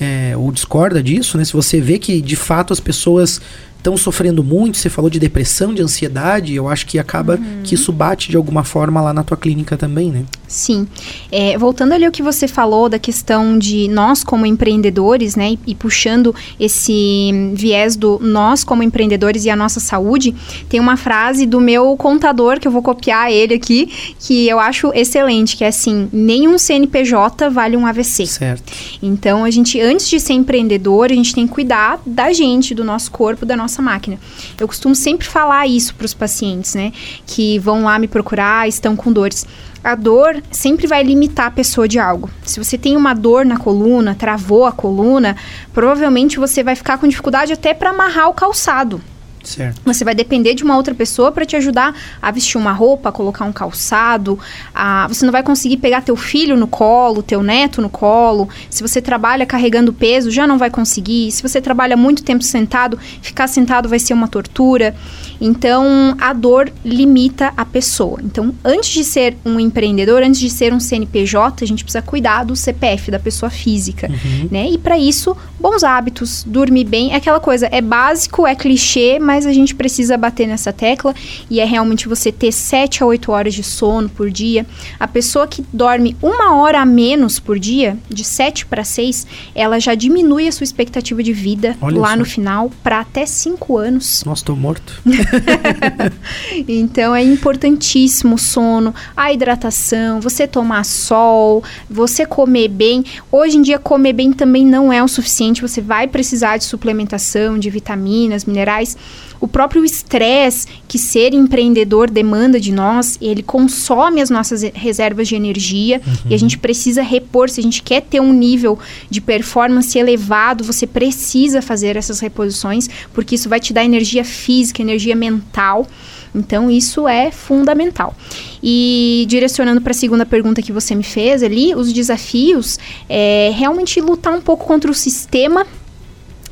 é, 0.00 0.36
ou 0.36 0.52
discorda 0.52 1.02
disso, 1.02 1.36
né? 1.36 1.44
Se 1.44 1.52
você 1.52 1.80
vê 1.80 1.98
que 1.98 2.20
de 2.20 2.36
fato 2.36 2.72
as 2.72 2.78
pessoas 2.78 3.40
estão 3.80 3.96
sofrendo 3.96 4.44
muito, 4.44 4.78
você 4.78 4.88
falou 4.88 5.10
de 5.10 5.18
depressão, 5.18 5.74
de 5.74 5.82
ansiedade, 5.82 6.54
eu 6.54 6.68
acho 6.68 6.86
que 6.86 6.98
acaba 6.98 7.34
uhum. 7.34 7.62
que 7.64 7.74
isso 7.74 7.90
bate 7.90 8.30
de 8.30 8.36
alguma 8.36 8.62
forma 8.62 9.00
lá 9.00 9.12
na 9.12 9.24
tua 9.24 9.36
clínica 9.36 9.76
também, 9.76 10.10
né? 10.10 10.24
Sim. 10.50 10.88
É, 11.30 11.56
voltando 11.56 11.92
ali 11.92 12.04
ao 12.04 12.10
que 12.10 12.24
você 12.24 12.48
falou 12.48 12.88
da 12.88 12.98
questão 12.98 13.56
de 13.56 13.86
nós 13.86 14.24
como 14.24 14.44
empreendedores, 14.44 15.36
né? 15.36 15.52
E, 15.52 15.58
e, 15.68 15.74
puxando 15.76 16.34
esse 16.58 17.30
viés 17.54 17.94
do 17.94 18.18
nós 18.20 18.64
como 18.64 18.82
empreendedores 18.82 19.44
e 19.44 19.50
a 19.50 19.54
nossa 19.54 19.78
saúde, 19.78 20.34
tem 20.68 20.80
uma 20.80 20.96
frase 20.96 21.46
do 21.46 21.60
meu 21.60 21.96
contador, 21.96 22.58
que 22.58 22.66
eu 22.66 22.72
vou 22.72 22.82
copiar 22.82 23.30
ele 23.30 23.54
aqui, 23.54 23.92
que 24.18 24.48
eu 24.48 24.58
acho 24.58 24.90
excelente, 24.92 25.56
que 25.56 25.62
é 25.62 25.68
assim, 25.68 26.08
nenhum 26.12 26.58
CNPJ 26.58 27.48
vale 27.48 27.76
um 27.76 27.86
AVC. 27.86 28.26
Certo. 28.26 28.72
Então, 29.00 29.44
a 29.44 29.50
gente, 29.52 29.80
antes 29.80 30.08
de 30.08 30.18
ser 30.18 30.32
empreendedor, 30.32 31.12
a 31.12 31.14
gente 31.14 31.32
tem 31.32 31.46
que 31.46 31.54
cuidar 31.54 32.00
da 32.04 32.32
gente, 32.32 32.74
do 32.74 32.82
nosso 32.82 33.12
corpo, 33.12 33.46
da 33.46 33.56
nossa 33.56 33.80
máquina. 33.80 34.18
Eu 34.58 34.66
costumo 34.66 34.96
sempre 34.96 35.28
falar 35.28 35.68
isso 35.68 35.94
para 35.94 36.06
os 36.06 36.12
pacientes, 36.12 36.74
né? 36.74 36.92
Que 37.24 37.56
vão 37.60 37.84
lá 37.84 38.00
me 38.00 38.08
procurar, 38.08 38.66
estão 38.66 38.96
com 38.96 39.12
dores 39.12 39.46
a 39.82 39.94
dor 39.94 40.42
sempre 40.50 40.86
vai 40.86 41.02
limitar 41.02 41.46
a 41.46 41.50
pessoa 41.50 41.88
de 41.88 41.98
algo. 41.98 42.30
Se 42.44 42.62
você 42.62 42.76
tem 42.76 42.96
uma 42.96 43.14
dor 43.14 43.44
na 43.44 43.56
coluna, 43.56 44.14
travou 44.14 44.66
a 44.66 44.72
coluna, 44.72 45.36
provavelmente 45.72 46.38
você 46.38 46.62
vai 46.62 46.76
ficar 46.76 46.98
com 46.98 47.08
dificuldade 47.08 47.52
até 47.52 47.72
para 47.72 47.90
amarrar 47.90 48.28
o 48.28 48.34
calçado. 48.34 49.00
Certo. 49.42 49.80
Você 49.84 50.04
vai 50.04 50.14
depender 50.14 50.54
de 50.54 50.62
uma 50.62 50.76
outra 50.76 50.94
pessoa 50.94 51.32
para 51.32 51.44
te 51.44 51.56
ajudar 51.56 51.94
a 52.20 52.30
vestir 52.30 52.58
uma 52.58 52.72
roupa, 52.72 53.08
a 53.08 53.12
colocar 53.12 53.44
um 53.44 53.52
calçado. 53.52 54.38
A... 54.74 55.06
Você 55.08 55.24
não 55.24 55.32
vai 55.32 55.42
conseguir 55.42 55.78
pegar 55.78 56.02
teu 56.02 56.16
filho 56.16 56.56
no 56.56 56.66
colo, 56.66 57.22
teu 57.22 57.42
neto 57.42 57.80
no 57.80 57.88
colo. 57.88 58.48
Se 58.68 58.82
você 58.82 59.00
trabalha 59.00 59.46
carregando 59.46 59.92
peso, 59.92 60.30
já 60.30 60.46
não 60.46 60.58
vai 60.58 60.70
conseguir. 60.70 61.30
Se 61.30 61.42
você 61.42 61.60
trabalha 61.60 61.96
muito 61.96 62.22
tempo 62.22 62.44
sentado, 62.44 62.98
ficar 63.22 63.46
sentado 63.46 63.88
vai 63.88 63.98
ser 63.98 64.14
uma 64.14 64.28
tortura. 64.28 64.94
Então, 65.40 66.14
a 66.20 66.32
dor 66.32 66.70
limita 66.84 67.52
a 67.56 67.64
pessoa. 67.64 68.18
Então, 68.22 68.54
antes 68.64 68.90
de 68.90 69.04
ser 69.04 69.36
um 69.44 69.58
empreendedor, 69.58 70.22
antes 70.22 70.40
de 70.40 70.50
ser 70.50 70.72
um 70.72 70.80
CNPJ, 70.80 71.64
a 71.64 71.66
gente 71.66 71.82
precisa 71.82 72.02
cuidar 72.02 72.44
do 72.44 72.54
CPF 72.54 73.10
da 73.10 73.18
pessoa 73.18 73.48
física, 73.48 74.08
uhum. 74.08 74.48
né? 74.50 74.68
E 74.68 74.76
para 74.76 74.98
isso, 74.98 75.36
bons 75.58 75.82
hábitos, 75.82 76.44
dormir 76.46 76.84
bem, 76.84 77.12
é 77.12 77.16
aquela 77.16 77.40
coisa, 77.40 77.68
é 77.70 77.80
básico, 77.80 78.46
é 78.46 78.54
clichê, 78.54 79.18
mas 79.18 79.29
a 79.38 79.52
gente 79.52 79.74
precisa 79.74 80.16
bater 80.16 80.46
nessa 80.46 80.72
tecla 80.72 81.14
e 81.48 81.60
é 81.60 81.64
realmente 81.64 82.08
você 82.08 82.32
ter 82.32 82.52
7 82.52 83.02
a 83.02 83.06
8 83.06 83.32
horas 83.32 83.54
de 83.54 83.62
sono 83.62 84.08
por 84.08 84.30
dia. 84.30 84.66
A 84.98 85.06
pessoa 85.06 85.46
que 85.46 85.64
dorme 85.72 86.16
uma 86.22 86.56
hora 86.56 86.80
a 86.80 86.86
menos 86.86 87.38
por 87.38 87.58
dia, 87.58 87.96
de 88.08 88.24
7 88.24 88.66
para 88.66 88.84
6, 88.84 89.26
ela 89.54 89.78
já 89.78 89.94
diminui 89.94 90.48
a 90.48 90.52
sua 90.52 90.64
expectativa 90.64 91.22
de 91.22 91.32
vida 91.32 91.76
Olha 91.80 92.00
lá 92.00 92.16
no 92.16 92.24
final 92.24 92.70
para 92.82 93.00
até 93.00 93.24
5 93.26 93.76
anos. 93.76 94.24
Nossa, 94.24 94.44
tô 94.44 94.56
morto. 94.56 95.00
então 96.68 97.14
é 97.14 97.22
importantíssimo 97.22 98.34
o 98.34 98.38
sono, 98.38 98.94
a 99.16 99.32
hidratação, 99.32 100.20
você 100.20 100.46
tomar 100.46 100.84
sol, 100.84 101.62
você 101.88 102.26
comer 102.26 102.68
bem. 102.68 103.04
Hoje 103.30 103.56
em 103.56 103.62
dia 103.62 103.78
comer 103.78 104.12
bem 104.12 104.32
também 104.32 104.64
não 104.64 104.92
é 104.92 105.02
o 105.02 105.08
suficiente, 105.08 105.62
você 105.62 105.80
vai 105.80 106.06
precisar 106.06 106.56
de 106.56 106.64
suplementação, 106.64 107.58
de 107.58 107.70
vitaminas, 107.70 108.44
minerais 108.44 108.96
o 109.40 109.48
próprio 109.48 109.84
estresse 109.84 110.66
que 110.86 110.98
ser 110.98 111.32
empreendedor 111.32 112.10
demanda 112.10 112.60
de 112.60 112.70
nós, 112.70 113.16
ele 113.20 113.42
consome 113.42 114.20
as 114.20 114.28
nossas 114.28 114.62
reservas 114.74 115.28
de 115.28 115.34
energia 115.34 116.00
uhum. 116.06 116.30
e 116.30 116.34
a 116.34 116.38
gente 116.38 116.58
precisa 116.58 117.02
repor. 117.02 117.48
Se 117.48 117.60
a 117.60 117.62
gente 117.62 117.82
quer 117.82 118.02
ter 118.02 118.20
um 118.20 118.32
nível 118.32 118.78
de 119.08 119.20
performance 119.20 119.98
elevado, 119.98 120.62
você 120.62 120.86
precisa 120.86 121.62
fazer 121.62 121.96
essas 121.96 122.20
reposições, 122.20 122.88
porque 123.14 123.34
isso 123.34 123.48
vai 123.48 123.58
te 123.58 123.72
dar 123.72 123.84
energia 123.84 124.24
física, 124.24 124.82
energia 124.82 125.16
mental. 125.16 125.86
Então, 126.34 126.70
isso 126.70 127.08
é 127.08 127.30
fundamental. 127.30 128.14
E 128.62 129.24
direcionando 129.28 129.80
para 129.80 129.90
a 129.90 129.94
segunda 129.94 130.24
pergunta 130.24 130.62
que 130.62 130.70
você 130.70 130.94
me 130.94 131.02
fez 131.02 131.42
ali, 131.42 131.74
os 131.74 131.92
desafios 131.92 132.78
é 133.08 133.50
realmente 133.54 134.00
lutar 134.00 134.32
um 134.34 134.40
pouco 134.40 134.64
contra 134.66 134.90
o 134.90 134.94
sistema 134.94 135.66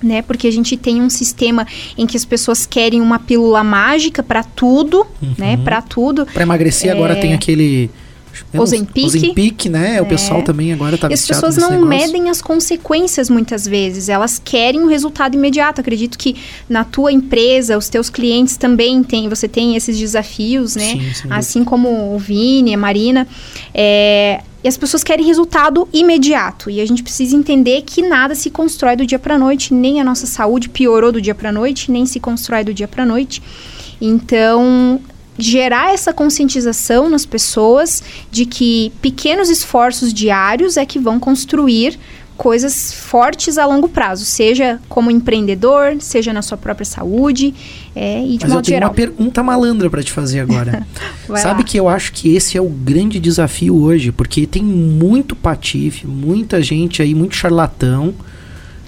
né? 0.03 0.23
Porque 0.23 0.47
a 0.47 0.53
gente 0.53 0.77
tem 0.77 1.03
um 1.03 1.11
sistema 1.11 1.67
em 1.97 2.07
que 2.07 2.17
as 2.17 2.25
pessoas 2.25 2.67
querem 2.67 3.01
uma 3.01 3.19
pílula 3.19 3.63
mágica 3.65 4.23
para 4.23 4.43
tudo, 4.43 5.07
né? 5.21 5.29
uhum. 5.29 5.35
né? 5.39 5.57
Para 5.59 5.83
tudo. 5.83 6.27
Para 6.27 6.43
emagrecer 6.43 6.91
é... 6.91 6.93
agora 6.93 7.17
tem 7.17 7.35
aquele 7.35 7.91
Ozempic. 8.57 9.07
Ozempic, 9.07 9.67
né? 9.67 9.97
É. 9.97 10.03
O 10.03 10.07
pessoal 10.07 10.43
também 10.43 10.73
agora 10.73 10.97
tá 10.97 11.09
As 11.09 11.27
pessoas 11.27 11.57
não 11.57 11.71
negócio. 11.71 11.89
medem 11.89 12.31
as 12.31 12.41
consequências 12.41 13.29
muitas 13.29 13.67
vezes. 13.67 14.09
Elas 14.09 14.41
querem 14.43 14.81
um 14.81 14.87
resultado 14.87 15.35
imediato. 15.35 15.81
Acredito 15.81 16.17
que 16.19 16.37
na 16.69 16.85
tua 16.85 17.13
empresa, 17.13 17.77
os 17.77 17.89
teus 17.89 18.09
clientes 18.09 18.57
também 18.57 19.03
têm, 19.03 19.29
você 19.29 19.49
tem 19.49 19.77
esses 19.77 19.99
desafios, 19.99 20.77
né? 20.77 20.93
Sim, 21.15 21.29
assim 21.31 21.65
como 21.65 22.15
o 22.15 22.19
Vini, 22.19 22.75
a 22.75 22.79
Marina. 22.79 23.27
É, 23.75 24.43
as 24.69 24.77
pessoas 24.77 25.03
querem 25.03 25.27
resultado 25.27 25.89
imediato. 25.93 26.71
E 26.71 26.81
a 26.81 26.87
gente 26.87 27.03
precisa 27.03 27.35
entender 27.35 27.83
que 27.83 28.03
nada 28.03 28.35
se 28.35 28.51
constrói 28.51 28.97
do 28.97 29.07
dia 29.07 29.19
para 29.19 29.39
noite, 29.39 29.75
nem 29.75 30.01
a 30.01 30.05
nossa 30.05 30.27
saúde 30.27 30.69
piorou 30.69 31.11
do 31.11 31.21
dia 31.21 31.35
para 31.35 31.51
noite, 31.51 31.91
nem 31.91 32.07
se 32.07 32.21
constrói 32.21 32.65
do 32.65 32.75
dia 32.75 32.87
para 32.87 33.05
noite. 33.05 33.43
Então, 34.01 35.01
gerar 35.39 35.95
essa 35.95 36.13
conscientização 36.13 37.09
nas 37.09 37.25
pessoas 37.25 38.03
de 38.31 38.45
que 38.45 38.93
pequenos 39.01 39.49
esforços 39.49 40.13
diários 40.13 40.77
é 40.77 40.85
que 40.85 40.99
vão 40.99 41.21
construir 41.21 41.99
coisas 42.39 42.95
fortes 42.95 43.59
a 43.59 43.67
longo 43.67 43.89
prazo, 43.89 44.25
seja 44.25 44.81
como 44.89 45.11
empreendedor, 45.11 45.97
seja 45.99 46.33
na 46.33 46.41
sua 46.41 46.57
própria 46.57 46.87
saúde 46.87 47.53
é, 47.97 48.23
e 48.25 48.39
de 48.39 48.45
Mas 48.45 48.55
eu 48.55 48.63
tenho 48.63 48.77
geral. 48.77 48.91
uma 48.91 48.95
pergunta 48.95 49.43
malandra 49.43 49.91
para 49.91 50.05
te 50.05 50.13
fazer 50.13 50.39
agora. 50.39 50.87
Sabe 51.27 51.63
lá. 51.63 51.65
que 51.65 51.77
eu 51.77 51.89
acho 51.89 52.13
que 52.13 52.35
esse 52.35 52.57
é 52.57 52.61
o 52.63 52.69
grande 52.69 53.19
desafio 53.19 53.77
hoje, 53.77 54.13
porque 54.13 54.47
tem 54.47 54.63
muito 54.63 55.35
patife, 55.35 56.07
muita 56.07 56.63
gente 56.63 57.03
aí, 57.03 57.13
muito 57.13 57.35
charlatão 57.35 58.15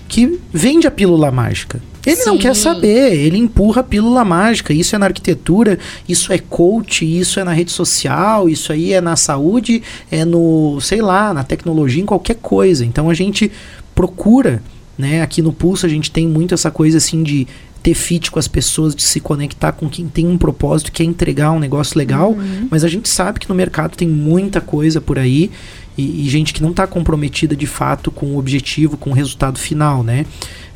que 0.08 0.38
vende 0.52 0.86
a 0.86 0.90
pílula 0.90 1.32
mágica. 1.32 1.82
Ele 2.04 2.16
Sim. 2.16 2.30
não 2.30 2.38
quer 2.38 2.54
saber, 2.56 3.14
ele 3.14 3.36
empurra 3.36 3.80
a 3.80 3.84
pílula 3.84 4.24
mágica. 4.24 4.72
Isso 4.72 4.96
é 4.96 4.98
na 4.98 5.06
arquitetura, 5.06 5.78
isso 6.08 6.32
é 6.32 6.38
coach, 6.38 7.04
isso 7.04 7.38
é 7.38 7.44
na 7.44 7.52
rede 7.52 7.70
social, 7.70 8.48
isso 8.48 8.72
aí 8.72 8.92
é 8.92 9.00
na 9.00 9.16
saúde, 9.16 9.82
é 10.10 10.24
no, 10.24 10.80
sei 10.80 11.02
lá, 11.02 11.34
na 11.34 11.44
tecnologia, 11.44 12.02
em 12.02 12.06
qualquer 12.06 12.36
coisa. 12.36 12.84
Então 12.84 13.10
a 13.10 13.14
gente 13.14 13.50
procura, 13.94 14.62
né? 14.96 15.20
Aqui 15.22 15.42
no 15.42 15.52
Pulso 15.52 15.84
a 15.84 15.88
gente 15.88 16.10
tem 16.10 16.26
muito 16.26 16.54
essa 16.54 16.70
coisa 16.70 16.96
assim 16.98 17.22
de 17.22 17.46
ter 17.82 17.94
fit 17.94 18.30
com 18.30 18.38
as 18.38 18.48
pessoas, 18.48 18.94
de 18.94 19.02
se 19.02 19.20
conectar 19.20 19.72
com 19.72 19.88
quem 19.88 20.06
tem 20.06 20.26
um 20.26 20.36
propósito, 20.36 20.92
quer 20.92 21.04
entregar 21.04 21.50
um 21.52 21.58
negócio 21.58 21.96
legal, 21.96 22.32
uhum. 22.32 22.68
mas 22.70 22.84
a 22.84 22.88
gente 22.88 23.08
sabe 23.08 23.40
que 23.40 23.48
no 23.48 23.54
mercado 23.54 23.96
tem 23.96 24.06
muita 24.06 24.60
coisa 24.60 25.00
por 25.00 25.18
aí 25.18 25.50
e, 25.96 26.26
e 26.26 26.28
gente 26.28 26.52
que 26.52 26.62
não 26.62 26.70
está 26.70 26.86
comprometida 26.86 27.56
de 27.56 27.66
fato 27.66 28.10
com 28.10 28.26
o 28.34 28.38
objetivo, 28.38 28.96
com 28.96 29.10
o 29.10 29.12
resultado 29.12 29.58
final, 29.58 30.02
né? 30.02 30.26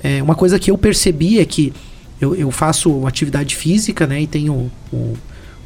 É, 0.05 0.23
uma 0.23 0.35
coisa 0.35 0.59
que 0.59 0.71
eu 0.71 0.77
percebi 0.77 1.40
é 1.40 1.45
que 1.47 1.73
eu, 2.21 2.35
eu 2.35 2.51
faço 2.51 3.07
atividade 3.07 3.57
física, 3.57 4.07
né? 4.07 4.21
E 4.21 4.27
tenho 4.27 4.71
o, 4.93 5.14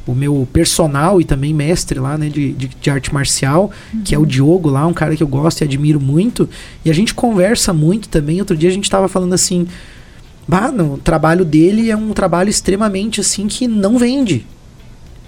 o 0.07 0.15
meu 0.15 0.47
personal 0.51 1.19
e 1.19 1.25
também 1.25 1.53
mestre 1.53 1.99
lá, 1.99 2.17
né, 2.17 2.29
de, 2.29 2.53
de, 2.53 2.67
de 2.67 2.89
arte 2.89 3.13
marcial, 3.13 3.69
uhum. 3.93 4.01
que 4.01 4.15
é 4.15 4.17
o 4.17 4.25
Diogo 4.25 4.69
lá, 4.69 4.87
um 4.87 4.93
cara 4.93 5.15
que 5.15 5.21
eu 5.21 5.27
gosto 5.27 5.61
e 5.61 5.63
admiro 5.65 5.99
muito. 5.99 6.49
E 6.83 6.89
a 6.89 6.93
gente 6.93 7.13
conversa 7.13 7.73
muito 7.73 8.07
também. 8.07 8.39
Outro 8.39 8.55
dia 8.55 8.69
a 8.69 8.73
gente 8.73 8.85
estava 8.85 9.09
falando 9.09 9.33
assim, 9.33 9.67
bah, 10.47 10.71
o 10.71 10.97
trabalho 10.97 11.43
dele 11.43 11.91
é 11.91 11.97
um 11.97 12.13
trabalho 12.13 12.49
extremamente 12.49 13.21
assim 13.21 13.47
que 13.47 13.67
não 13.67 13.97
vende. 13.97 14.47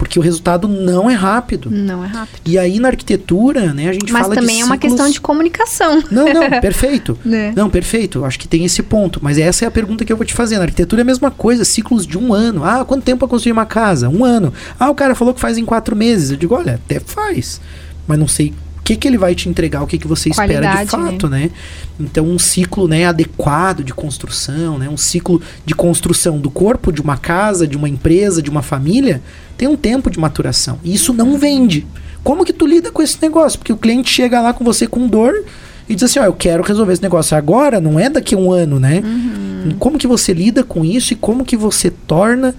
Porque 0.02 0.18
o 0.18 0.22
resultado 0.22 0.66
não 0.66 1.08
é 1.08 1.14
rápido. 1.14 1.70
Não 1.70 2.02
é 2.02 2.08
rápido. 2.08 2.40
E 2.44 2.58
aí 2.58 2.80
na 2.80 2.88
arquitetura, 2.88 3.72
né, 3.72 3.88
a 3.88 3.92
gente 3.92 4.12
mas 4.12 4.22
fala 4.22 4.34
de 4.34 4.40
Mas 4.40 4.50
também 4.50 4.60
é 4.60 4.64
uma 4.64 4.76
questão 4.76 5.08
de 5.08 5.20
comunicação. 5.20 6.02
Não, 6.10 6.24
não, 6.24 6.50
perfeito. 6.60 7.16
né? 7.24 7.52
Não, 7.54 7.70
perfeito. 7.70 8.24
Acho 8.24 8.36
que 8.36 8.48
tem 8.48 8.64
esse 8.64 8.82
ponto. 8.82 9.20
Mas 9.22 9.38
essa 9.38 9.64
é 9.64 9.68
a 9.68 9.70
pergunta 9.70 10.04
que 10.04 10.12
eu 10.12 10.16
vou 10.16 10.26
te 10.26 10.34
fazer. 10.34 10.56
Na 10.56 10.64
arquitetura 10.64 11.02
é 11.02 11.04
a 11.04 11.06
mesma 11.06 11.30
coisa, 11.30 11.64
ciclos 11.64 12.04
de 12.04 12.18
um 12.18 12.34
ano. 12.34 12.64
Ah, 12.64 12.84
quanto 12.84 13.04
tempo 13.04 13.20
para 13.20 13.28
construir 13.28 13.52
uma 13.52 13.64
casa? 13.64 14.08
Um 14.08 14.24
ano. 14.24 14.52
Ah, 14.76 14.90
o 14.90 14.94
cara 14.94 15.14
falou 15.14 15.32
que 15.32 15.40
faz 15.40 15.56
em 15.56 15.64
quatro 15.64 15.94
meses. 15.94 16.32
Eu 16.32 16.36
digo, 16.36 16.56
olha, 16.56 16.74
até 16.74 16.98
faz. 16.98 17.60
Mas 18.04 18.18
não 18.18 18.26
sei 18.26 18.52
que, 18.92 18.96
que 18.96 19.08
ele 19.08 19.18
vai 19.18 19.34
te 19.34 19.48
entregar, 19.48 19.82
o 19.82 19.86
que, 19.86 19.98
que 19.98 20.06
você 20.06 20.30
Qualidade, 20.30 20.84
espera 20.84 20.84
de 20.84 21.10
fato, 21.10 21.28
né? 21.28 21.40
né? 21.40 21.50
Então, 21.98 22.26
um 22.26 22.38
ciclo 22.38 22.86
né, 22.86 23.06
adequado 23.06 23.82
de 23.82 23.92
construção, 23.92 24.78
né? 24.78 24.88
um 24.88 24.96
ciclo 24.96 25.40
de 25.64 25.74
construção 25.74 26.38
do 26.38 26.50
corpo 26.50 26.92
de 26.92 27.00
uma 27.00 27.16
casa, 27.16 27.66
de 27.66 27.76
uma 27.76 27.88
empresa, 27.88 28.42
de 28.42 28.50
uma 28.50 28.62
família, 28.62 29.22
tem 29.56 29.68
um 29.68 29.76
tempo 29.76 30.10
de 30.10 30.18
maturação. 30.18 30.78
E 30.84 30.94
isso 30.94 31.12
não 31.12 31.38
vende. 31.38 31.86
Como 32.22 32.44
que 32.44 32.52
tu 32.52 32.66
lida 32.66 32.90
com 32.90 33.02
esse 33.02 33.18
negócio? 33.20 33.58
Porque 33.58 33.72
o 33.72 33.76
cliente 33.76 34.10
chega 34.10 34.40
lá 34.40 34.52
com 34.52 34.64
você 34.64 34.86
com 34.86 35.06
dor 35.08 35.44
e 35.88 35.94
diz 35.94 36.04
assim, 36.04 36.20
ó, 36.20 36.24
eu 36.24 36.32
quero 36.32 36.62
resolver 36.62 36.92
esse 36.92 37.02
negócio 37.02 37.36
agora, 37.36 37.80
não 37.80 37.98
é 37.98 38.08
daqui 38.08 38.34
a 38.34 38.38
um 38.38 38.52
ano, 38.52 38.78
né? 38.78 39.02
Uhum. 39.04 39.74
Como 39.78 39.98
que 39.98 40.06
você 40.06 40.32
lida 40.32 40.62
com 40.62 40.84
isso 40.84 41.12
e 41.12 41.16
como 41.16 41.44
que 41.44 41.56
você 41.56 41.90
torna 41.90 42.54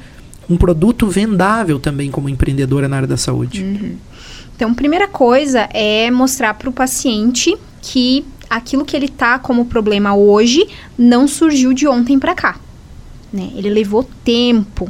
um 0.49 0.57
produto 0.57 1.07
vendável 1.07 1.79
também 1.79 2.11
como 2.11 2.27
empreendedora 2.27 2.87
na 2.87 2.97
área 2.97 3.07
da 3.07 3.17
saúde? 3.17 3.63
Uhum. 3.63 3.95
Então, 4.55 4.73
primeira 4.73 5.07
coisa 5.07 5.67
é 5.73 6.09
mostrar 6.11 6.53
para 6.53 6.69
o 6.69 6.73
paciente 6.73 7.57
que 7.81 8.25
aquilo 8.49 8.85
que 8.85 8.95
ele 8.95 9.09
tá 9.09 9.39
como 9.39 9.65
problema 9.65 10.15
hoje 10.15 10.67
não 10.97 11.27
surgiu 11.27 11.73
de 11.73 11.87
ontem 11.87 12.19
para 12.19 12.35
cá. 12.35 12.59
Né? 13.31 13.51
Ele 13.55 13.69
levou 13.69 14.07
tempo 14.23 14.89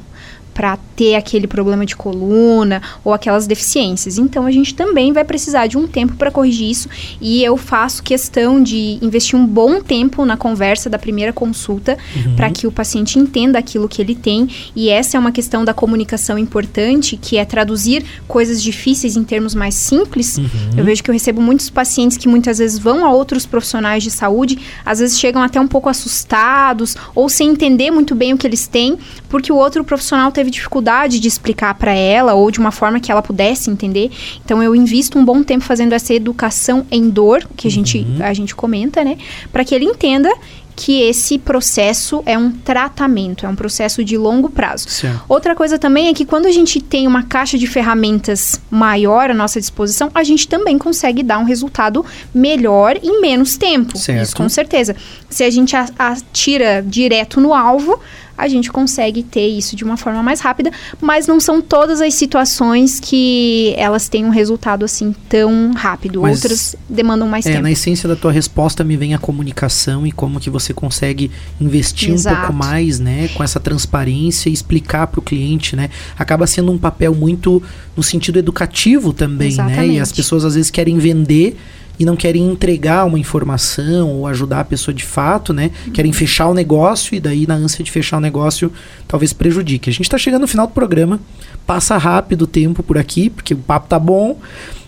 para 0.53 0.77
ter 0.95 1.15
aquele 1.15 1.47
problema 1.47 1.85
de 1.85 1.95
coluna 1.95 2.81
ou 3.03 3.13
aquelas 3.13 3.47
deficiências. 3.47 4.17
Então 4.17 4.45
a 4.45 4.51
gente 4.51 4.73
também 4.73 5.11
vai 5.11 5.23
precisar 5.23 5.67
de 5.67 5.77
um 5.77 5.87
tempo 5.87 6.15
para 6.15 6.31
corrigir 6.31 6.69
isso 6.69 6.89
e 7.19 7.43
eu 7.43 7.57
faço 7.57 8.03
questão 8.03 8.61
de 8.61 8.99
investir 9.01 9.37
um 9.37 9.45
bom 9.45 9.81
tempo 9.81 10.25
na 10.25 10.37
conversa 10.37 10.89
da 10.89 10.99
primeira 10.99 11.33
consulta 11.33 11.97
uhum. 12.15 12.35
para 12.35 12.49
que 12.49 12.67
o 12.67 12.71
paciente 12.71 13.17
entenda 13.17 13.57
aquilo 13.57 13.87
que 13.87 14.01
ele 14.01 14.15
tem 14.15 14.47
e 14.75 14.89
essa 14.89 15.17
é 15.17 15.19
uma 15.19 15.31
questão 15.31 15.65
da 15.65 15.73
comunicação 15.73 16.37
importante, 16.37 17.17
que 17.17 17.37
é 17.37 17.45
traduzir 17.45 18.05
coisas 18.27 18.61
difíceis 18.61 19.15
em 19.15 19.23
termos 19.23 19.55
mais 19.55 19.75
simples. 19.75 20.37
Uhum. 20.37 20.47
Eu 20.77 20.83
vejo 20.83 21.03
que 21.03 21.09
eu 21.09 21.13
recebo 21.13 21.41
muitos 21.41 21.69
pacientes 21.69 22.17
que 22.17 22.27
muitas 22.27 22.59
vezes 22.59 22.77
vão 22.77 23.05
a 23.05 23.11
outros 23.11 23.45
profissionais 23.45 24.03
de 24.03 24.11
saúde, 24.11 24.59
às 24.85 24.99
vezes 24.99 25.19
chegam 25.19 25.41
até 25.41 25.59
um 25.59 25.67
pouco 25.67 25.89
assustados 25.89 26.95
ou 27.15 27.27
sem 27.29 27.49
entender 27.49 27.91
muito 27.91 28.13
bem 28.13 28.33
o 28.33 28.37
que 28.37 28.45
eles 28.45 28.67
têm, 28.67 28.97
porque 29.29 29.51
o 29.51 29.55
outro 29.55 29.83
profissional 29.83 30.31
teve 30.31 30.42
dificuldade 30.51 31.19
de 31.19 31.27
explicar 31.27 31.73
para 31.75 31.93
ela 31.93 32.33
ou 32.33 32.49
de 32.51 32.59
uma 32.59 32.71
forma 32.71 32.99
que 32.99 33.11
ela 33.11 33.21
pudesse 33.21 33.69
entender. 33.69 34.11
Então 34.43 34.61
eu 34.61 34.75
invisto 34.75 35.17
um 35.17 35.25
bom 35.25 35.43
tempo 35.43 35.63
fazendo 35.63 35.93
essa 35.93 36.13
educação 36.13 36.85
em 36.91 37.09
dor, 37.09 37.47
que 37.55 37.67
a 37.67 37.71
gente 37.71 37.99
uhum. 37.99 38.17
a 38.23 38.33
gente 38.33 38.55
comenta, 38.55 39.03
né, 39.03 39.17
para 39.51 39.63
que 39.63 39.73
ele 39.73 39.85
entenda 39.85 40.29
que 40.75 41.01
esse 41.01 41.37
processo 41.37 42.23
é 42.25 42.37
um 42.37 42.51
tratamento, 42.51 43.45
é 43.45 43.49
um 43.49 43.55
processo 43.55 44.03
de 44.03 44.17
longo 44.17 44.49
prazo. 44.49 44.89
Certo. 44.89 45.23
Outra 45.29 45.55
coisa 45.55 45.77
também 45.77 46.07
é 46.07 46.13
que 46.13 46.25
quando 46.25 46.45
a 46.45 46.51
gente 46.51 46.81
tem 46.81 47.07
uma 47.07 47.23
caixa 47.23 47.57
de 47.57 47.67
ferramentas 47.67 48.59
maior 48.69 49.29
à 49.29 49.33
nossa 49.33 49.59
disposição, 49.59 50.09
a 50.13 50.23
gente 50.23 50.47
também 50.47 50.77
consegue 50.77 51.23
dar 51.23 51.37
um 51.37 51.43
resultado 51.43 52.05
melhor 52.33 52.97
em 53.01 53.21
menos 53.21 53.55
tempo. 53.55 53.97
Certo. 53.97 54.23
Isso 54.23 54.35
com 54.35 54.49
certeza. 54.49 54.95
Se 55.29 55.43
a 55.43 55.49
gente 55.49 55.75
atira 55.75 56.83
direto 56.85 57.39
no 57.39 57.53
alvo, 57.53 57.99
a 58.37 58.47
gente 58.47 58.71
consegue 58.71 59.23
ter 59.23 59.47
isso 59.47 59.75
de 59.75 59.83
uma 59.83 59.95
forma 59.95 60.23
mais 60.23 60.39
rápida, 60.39 60.71
mas 60.99 61.27
não 61.27 61.39
são 61.39 61.61
todas 61.61 62.01
as 62.01 62.13
situações 62.13 62.99
que 62.99 63.73
elas 63.77 64.09
têm 64.09 64.25
um 64.25 64.29
resultado 64.29 64.83
assim 64.83 65.13
tão 65.29 65.71
rápido. 65.73 66.21
Mas 66.21 66.37
Outras 66.37 66.75
demandam 66.89 67.27
mais 67.27 67.45
é, 67.45 67.51
tempo. 67.51 67.63
Na 67.63 67.71
essência 67.71 68.09
da 68.09 68.15
tua 68.15 68.31
resposta 68.31 68.83
me 68.83 68.97
vem 68.97 69.13
a 69.13 69.19
comunicação 69.19 70.05
e 70.05 70.11
como 70.11 70.39
que 70.39 70.49
você 70.49 70.73
consegue 70.73 71.29
investir 71.61 72.11
Exato. 72.11 72.35
um 72.35 72.39
pouco 72.39 72.53
mais, 72.53 72.99
né, 72.99 73.29
com 73.29 73.43
essa 73.43 73.59
transparência 73.59 74.49
e 74.49 74.53
explicar 74.53 75.07
para 75.07 75.19
o 75.19 75.23
cliente, 75.23 75.75
né? 75.75 75.89
Acaba 76.17 76.47
sendo 76.47 76.71
um 76.71 76.77
papel 76.77 77.13
muito 77.13 77.61
no 77.95 78.01
sentido 78.01 78.39
educativo 78.39 79.13
também, 79.13 79.49
Exatamente. 79.49 79.77
né? 79.77 79.87
E 79.87 79.99
as 79.99 80.11
pessoas 80.11 80.43
às 80.43 80.55
vezes 80.55 80.71
querem 80.71 80.97
vender 80.97 81.55
e 81.99 82.05
não 82.05 82.15
querem 82.15 82.49
entregar 82.49 83.05
uma 83.05 83.19
informação 83.19 84.09
ou 84.09 84.27
ajudar 84.27 84.61
a 84.61 84.65
pessoa 84.65 84.93
de 84.93 85.03
fato, 85.03 85.53
né? 85.53 85.71
Uhum. 85.85 85.93
Querem 85.93 86.11
fechar 86.11 86.47
o 86.47 86.53
negócio 86.53 87.15
e 87.15 87.19
daí 87.19 87.45
na 87.45 87.55
ânsia 87.55 87.83
de 87.83 87.91
fechar 87.91 88.17
o 88.17 88.21
negócio 88.21 88.71
talvez 89.07 89.31
prejudique. 89.33 89.89
A 89.89 89.93
gente 89.93 90.05
está 90.05 90.17
chegando 90.17 90.41
no 90.41 90.47
final 90.47 90.67
do 90.67 90.73
programa, 90.73 91.19
passa 91.65 91.97
rápido 91.97 92.43
o 92.43 92.47
tempo 92.47 92.81
por 92.81 92.97
aqui, 92.97 93.29
porque 93.29 93.53
o 93.53 93.57
papo 93.57 93.87
tá 93.87 93.99
bom. 93.99 94.39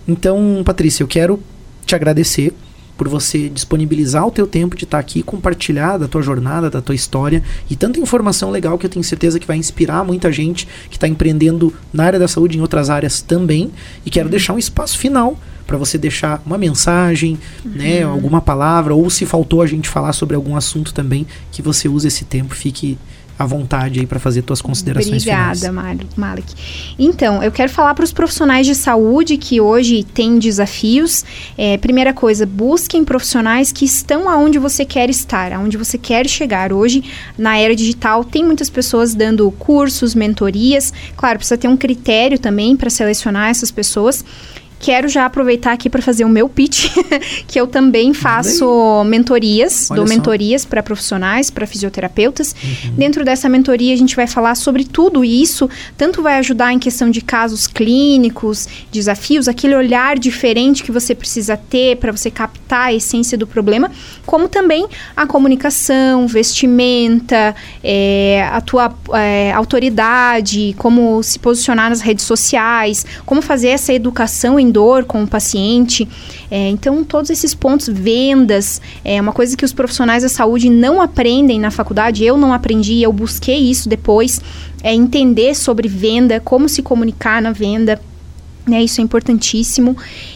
Então, 0.08 0.62
Patrícia, 0.66 1.04
eu 1.04 1.08
quero 1.08 1.40
te 1.86 1.96
agradecer 1.96 2.54
por 2.98 3.10
você 3.10 3.50
disponibilizar 3.50 4.26
o 4.26 4.32
teu 4.32 4.48
tempo 4.48 4.76
de 4.76 4.86
estar 4.86 4.98
tá 4.98 5.02
aqui, 5.02 5.22
compartilhar 5.22 5.98
da 5.98 6.08
tua 6.08 6.22
jornada, 6.22 6.70
da 6.70 6.82
tua 6.82 6.96
história 6.96 7.44
e 7.70 7.76
tanta 7.76 8.00
informação 8.00 8.50
legal 8.50 8.78
que 8.78 8.86
eu 8.86 8.90
tenho 8.90 9.04
certeza 9.04 9.40
que 9.40 9.46
vai 9.46 9.58
inspirar 9.58 10.04
muita 10.04 10.32
gente 10.32 10.68
que 10.90 10.96
está 10.96 11.08
empreendendo 11.08 11.74
na 11.92 12.06
área 12.06 12.20
da 12.20 12.28
saúde 12.28 12.58
em 12.58 12.62
outras 12.62 12.90
áreas 12.90 13.22
também. 13.22 13.72
E 14.06 14.10
quero 14.10 14.28
uhum. 14.28 14.32
deixar 14.32 14.54
um 14.54 14.60
espaço 14.60 14.98
final 14.98 15.38
para 15.66 15.78
você 15.78 15.98
deixar 15.98 16.42
uma 16.46 16.58
mensagem, 16.58 17.38
né, 17.64 17.72
uhum. 17.72 17.78
né, 17.78 18.04
alguma 18.04 18.42
palavra, 18.42 18.94
ou 18.94 19.10
se 19.10 19.26
faltou 19.26 19.62
a 19.62 19.68
gente 19.68 19.90
falar 19.90 20.14
sobre 20.14 20.36
algum 20.36 20.56
assunto 20.56 20.94
também, 20.94 21.26
que 21.52 21.62
você 21.62 21.88
use 21.88 22.08
esse 22.08 22.26
tempo, 22.26 22.56
fique 22.56 22.98
à 23.38 23.46
vontade 23.46 24.00
aí 24.00 24.08
para 24.08 24.20
fazer 24.20 24.44
suas 24.48 24.62
considerações 24.62 25.24
Obrigada, 25.24 25.56
finais. 25.56 25.70
Obrigada, 25.70 26.08
Malik. 26.16 26.54
Então, 26.98 27.44
eu 27.44 27.52
quero 27.52 27.70
falar 27.72 27.94
para 27.94 28.06
os 28.06 28.14
profissionais 28.14 28.66
de 28.66 28.74
saúde 28.74 29.38
que 29.38 29.60
hoje 29.60 30.04
têm 30.04 30.40
desafios. 30.40 31.26
É, 31.58 31.78
primeira 31.78 32.14
coisa, 32.14 32.46
busquem 32.46 33.04
profissionais 33.04 33.72
que 33.72 33.86
estão 33.86 34.30
aonde 34.30 34.58
você 34.58 34.86
quer 34.86 35.10
estar, 35.10 35.52
aonde 35.52 35.78
você 35.78 35.98
quer 35.98 36.28
chegar. 36.28 36.72
Hoje, 36.72 37.04
na 37.38 37.58
era 37.58 37.76
digital, 37.76 38.24
tem 38.24 38.44
muitas 38.44 38.70
pessoas 38.70 39.14
dando 39.14 39.50
cursos, 39.52 40.16
mentorias. 40.16 40.94
Claro, 41.18 41.38
precisa 41.38 41.58
ter 41.58 41.68
um 41.68 41.78
critério 41.78 42.40
também 42.40 42.78
para 42.78 42.90
selecionar 42.90 43.50
essas 43.50 43.70
pessoas. 43.70 44.24
Quero 44.86 45.10
já 45.10 45.26
aproveitar 45.26 45.72
aqui 45.72 45.90
para 45.90 46.00
fazer 46.00 46.26
o 46.26 46.30
meu 46.30 46.48
pitch, 46.48 46.96
que 47.48 47.60
eu 47.60 47.66
também 47.66 48.14
faço 48.14 49.04
mentorias, 49.04 49.90
Olha 49.90 49.96
dou 49.96 50.08
só. 50.08 50.14
mentorias 50.14 50.64
para 50.64 50.84
profissionais, 50.84 51.50
para 51.50 51.66
fisioterapeutas. 51.66 52.56
Uhum. 52.64 52.92
Dentro 52.92 53.26
dessa 53.26 53.50
mentoria 53.50 53.96
a 53.96 53.98
gente 53.98 54.16
vai 54.16 54.28
falar 54.28 54.54
sobre 54.54 54.84
tudo 54.84 55.26
isso, 55.26 55.68
tanto 55.98 56.22
vai 56.22 56.38
ajudar 56.38 56.72
em 56.72 56.78
questão 56.78 57.10
de 57.10 57.20
casos 57.20 57.66
clínicos, 57.66 58.68
desafios, 58.92 59.48
aquele 59.48 59.74
olhar 59.74 60.20
diferente 60.20 60.84
que 60.84 60.92
você 60.92 61.16
precisa 61.16 61.58
ter 61.58 61.98
para 61.98 62.12
você 62.12 62.30
captar 62.30 62.90
a 62.90 62.94
essência 62.94 63.36
do 63.36 63.48
problema, 63.48 63.90
como 64.24 64.48
também 64.48 64.86
a 65.18 65.26
comunicação, 65.26 66.28
vestimenta, 66.28 67.56
é, 67.84 68.48
a 68.52 68.62
tua 68.62 68.94
é, 69.16 69.52
autoridade, 69.52 70.76
como 70.78 71.24
se 71.24 71.40
posicionar 71.40 71.90
nas 71.90 72.02
redes 72.02 72.24
sociais, 72.24 73.04
como 73.26 73.42
fazer 73.42 73.70
essa 73.70 73.92
educação 73.92 74.60
em 74.60 74.75
com 75.06 75.24
o 75.24 75.28
paciente. 75.28 76.08
É, 76.50 76.70
então, 76.70 77.04
todos 77.04 77.30
esses 77.30 77.54
pontos, 77.54 77.88
vendas, 77.88 78.82
é 79.04 79.20
uma 79.20 79.32
coisa 79.32 79.56
que 79.56 79.66
os 79.66 79.74
profissionais 79.74 80.24
da 80.24 80.30
saúde 80.30 80.70
não 80.70 81.02
aprendem 81.02 81.60
na 81.60 81.72
faculdade. 81.72 82.24
Eu 82.24 82.38
não 82.38 82.54
aprendi, 82.54 83.02
eu 83.02 83.12
busquei 83.12 83.58
isso 83.58 83.88
depois. 83.88 84.42
É 84.84 84.94
entender 84.94 85.56
sobre 85.56 85.88
venda, 85.88 86.40
como 86.40 86.68
se 86.70 86.82
comunicar 86.82 87.42
na 87.42 87.52
venda. 87.52 88.00
Né, 88.68 88.84
isso 88.84 89.00
é 89.00 89.04
importantíssimo. 89.04 89.96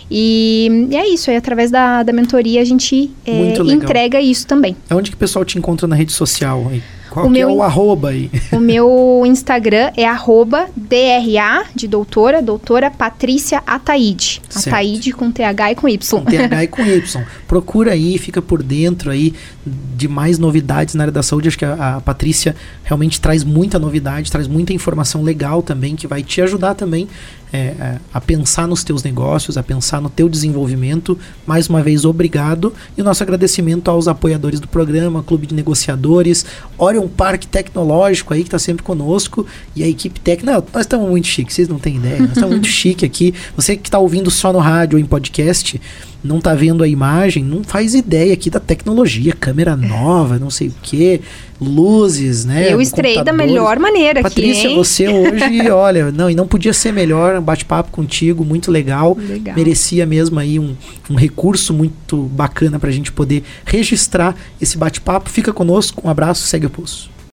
E, 0.10 0.88
é 0.92 1.08
isso, 1.10 1.32
através 1.32 1.72
da, 1.72 2.04
da 2.04 2.14
mentoria 2.14 2.62
a 2.62 2.64
gente 2.64 3.10
é, 3.26 3.56
entrega 3.72 4.22
isso 4.22 4.46
também. 4.46 4.76
É 4.88 4.94
onde 4.94 5.10
que 5.10 5.16
o 5.16 5.20
pessoal 5.20 5.44
te 5.44 5.58
encontra 5.58 5.88
na 5.88 5.96
rede 5.96 6.12
social 6.12 6.68
aí? 6.70 6.84
Qual 7.10 7.26
o 7.26 7.30
meu, 7.30 7.50
é 7.50 7.54
o 7.54 7.64
arroba 7.64 8.10
aí? 8.10 8.30
O 8.52 8.60
meu 8.60 9.24
Instagram 9.26 9.92
é 9.96 10.06
arroba 10.06 10.68
DRA 10.76 11.66
de 11.76 11.88
doutora, 11.88 12.42
doutora 12.42 12.90
Patrícia 12.92 13.64
Ataíde. 13.66 14.42
Certo. 14.50 14.68
Ataíde 14.68 15.12
com 15.12 15.32
TH 15.32 15.72
e 15.72 15.76
com 15.76 15.88
Y. 15.88 16.20
Com 16.20 16.26
TH 16.26 16.64
e 16.64 16.68
com 16.68 16.82
Y. 16.82 17.26
Procura 17.48 17.94
aí, 17.94 18.18
fica 18.18 18.42
por 18.42 18.62
dentro 18.62 19.12
aí 19.12 19.34
de 19.66 20.08
mais 20.08 20.40
novidades 20.40 20.96
na 20.96 21.04
área 21.04 21.12
da 21.12 21.24
saúde. 21.24 21.48
Acho 21.48 21.58
que 21.58 21.66
a, 21.66 21.98
a 21.98 22.02
Patrícia 22.02 22.56
realmente 22.84 23.20
traz 23.20 23.44
muita 23.44 23.78
novidade, 23.78 24.32
traz 24.32 24.48
muita 24.48 24.74
informação 24.74 25.22
legal 25.22 25.62
também, 25.62 25.96
que 25.96 26.08
vai 26.08 26.24
te 26.24 26.42
ajudar 26.42 26.74
também 26.74 27.08
é, 27.52 27.58
é, 27.58 28.00
a 28.14 28.22
pensar 28.22 28.68
nos 28.68 28.84
teus 28.84 29.04
negócios, 29.04 29.58
a 29.58 29.64
pensar 29.64 30.02
no 30.02 30.10
teu 30.10 30.30
desenvolvimento. 30.30 31.18
Mais 31.46 31.68
uma 31.68 31.82
vez, 31.82 32.06
obrigado. 32.06 32.74
E 32.98 33.02
o 33.02 33.04
nosso 33.04 33.24
agradecimento 33.24 33.90
aos 33.90 34.08
apoiadores 34.08 34.60
do 34.60 34.68
programa, 34.68 35.24
Clube 35.24 35.48
de 35.48 35.56
Negociadores, 35.56 36.46
Orion 36.78 37.08
Parque 37.08 37.48
Tecnológico 37.48 38.34
aí, 38.34 38.42
que 38.42 38.48
está 38.48 38.60
sempre 38.60 38.84
conosco, 38.84 39.46
e 39.76 39.84
a 39.84 39.88
equipe 39.88 40.20
técnica. 40.20 40.64
Nós 40.74 40.82
estamos 40.82 41.10
muito 41.10 41.28
chique, 41.28 41.54
vocês 41.54 41.68
não 41.68 41.80
têm 41.80 41.98
ideia. 41.98 42.20
Nós 42.20 42.32
estamos 42.32 42.52
muito 42.52 42.68
chique 42.70 43.06
aqui. 43.06 43.34
Você 43.56 43.76
que 43.76 43.88
está 43.88 44.00
ouvindo 44.00 44.30
só 44.30 44.54
no 44.54 44.60
rádio 44.60 44.98
ou 44.98 45.02
em 45.02 45.06
podcast, 45.06 45.80
não 46.24 46.40
tá 46.40 46.54
vendo 46.54 46.84
a 46.84 46.88
imagem, 46.88 47.44
não 47.44 47.64
faz 47.64 47.96
ideia 47.96 48.34
aqui 48.34 48.50
da 48.50 48.60
tecnologia, 48.60 49.34
câmera 49.34 49.76
nova, 49.76 50.38
não 50.38 50.50
sei 50.50 50.68
o 50.68 50.74
que, 50.82 51.22
luzes, 51.62 52.46
né? 52.46 52.72
Eu 52.72 52.82
estrei 52.82 53.24
da 53.24 53.34
melhor 53.34 53.80
maneira 53.80 54.22
Patrícia, 54.22 54.68
aqui, 54.68 54.76
você 54.76 55.08
hoje, 55.08 55.70
olha, 55.72 56.12
não, 56.12 56.30
e 56.30 56.36
não 56.36 56.48
podia 56.48 56.74
ser 56.74 56.94
melhor, 56.94 57.36
um 57.36 57.42
bate-papo 57.42 57.92
contigo, 57.92 58.46
muito 58.46 58.72
legal. 58.72 59.18
legal. 59.20 59.56
Merecia 59.56 60.06
mesmo 60.06 60.40
aí 60.40 60.58
um, 60.60 60.76
um 61.10 61.16
recurso 61.16 61.74
muito 61.74 62.18
bacana 62.24 62.80
pra 62.80 62.92
gente 62.92 63.12
poder 63.12 63.44
registrar 63.66 64.36
esse 64.62 64.78
bate-papo. 64.78 65.30
Fica 65.30 65.52
conosco, 65.52 66.02
um 66.06 66.10
abraço, 66.10 66.48
segue 66.48 66.66
o 66.66 66.70
pulso. 66.70 67.10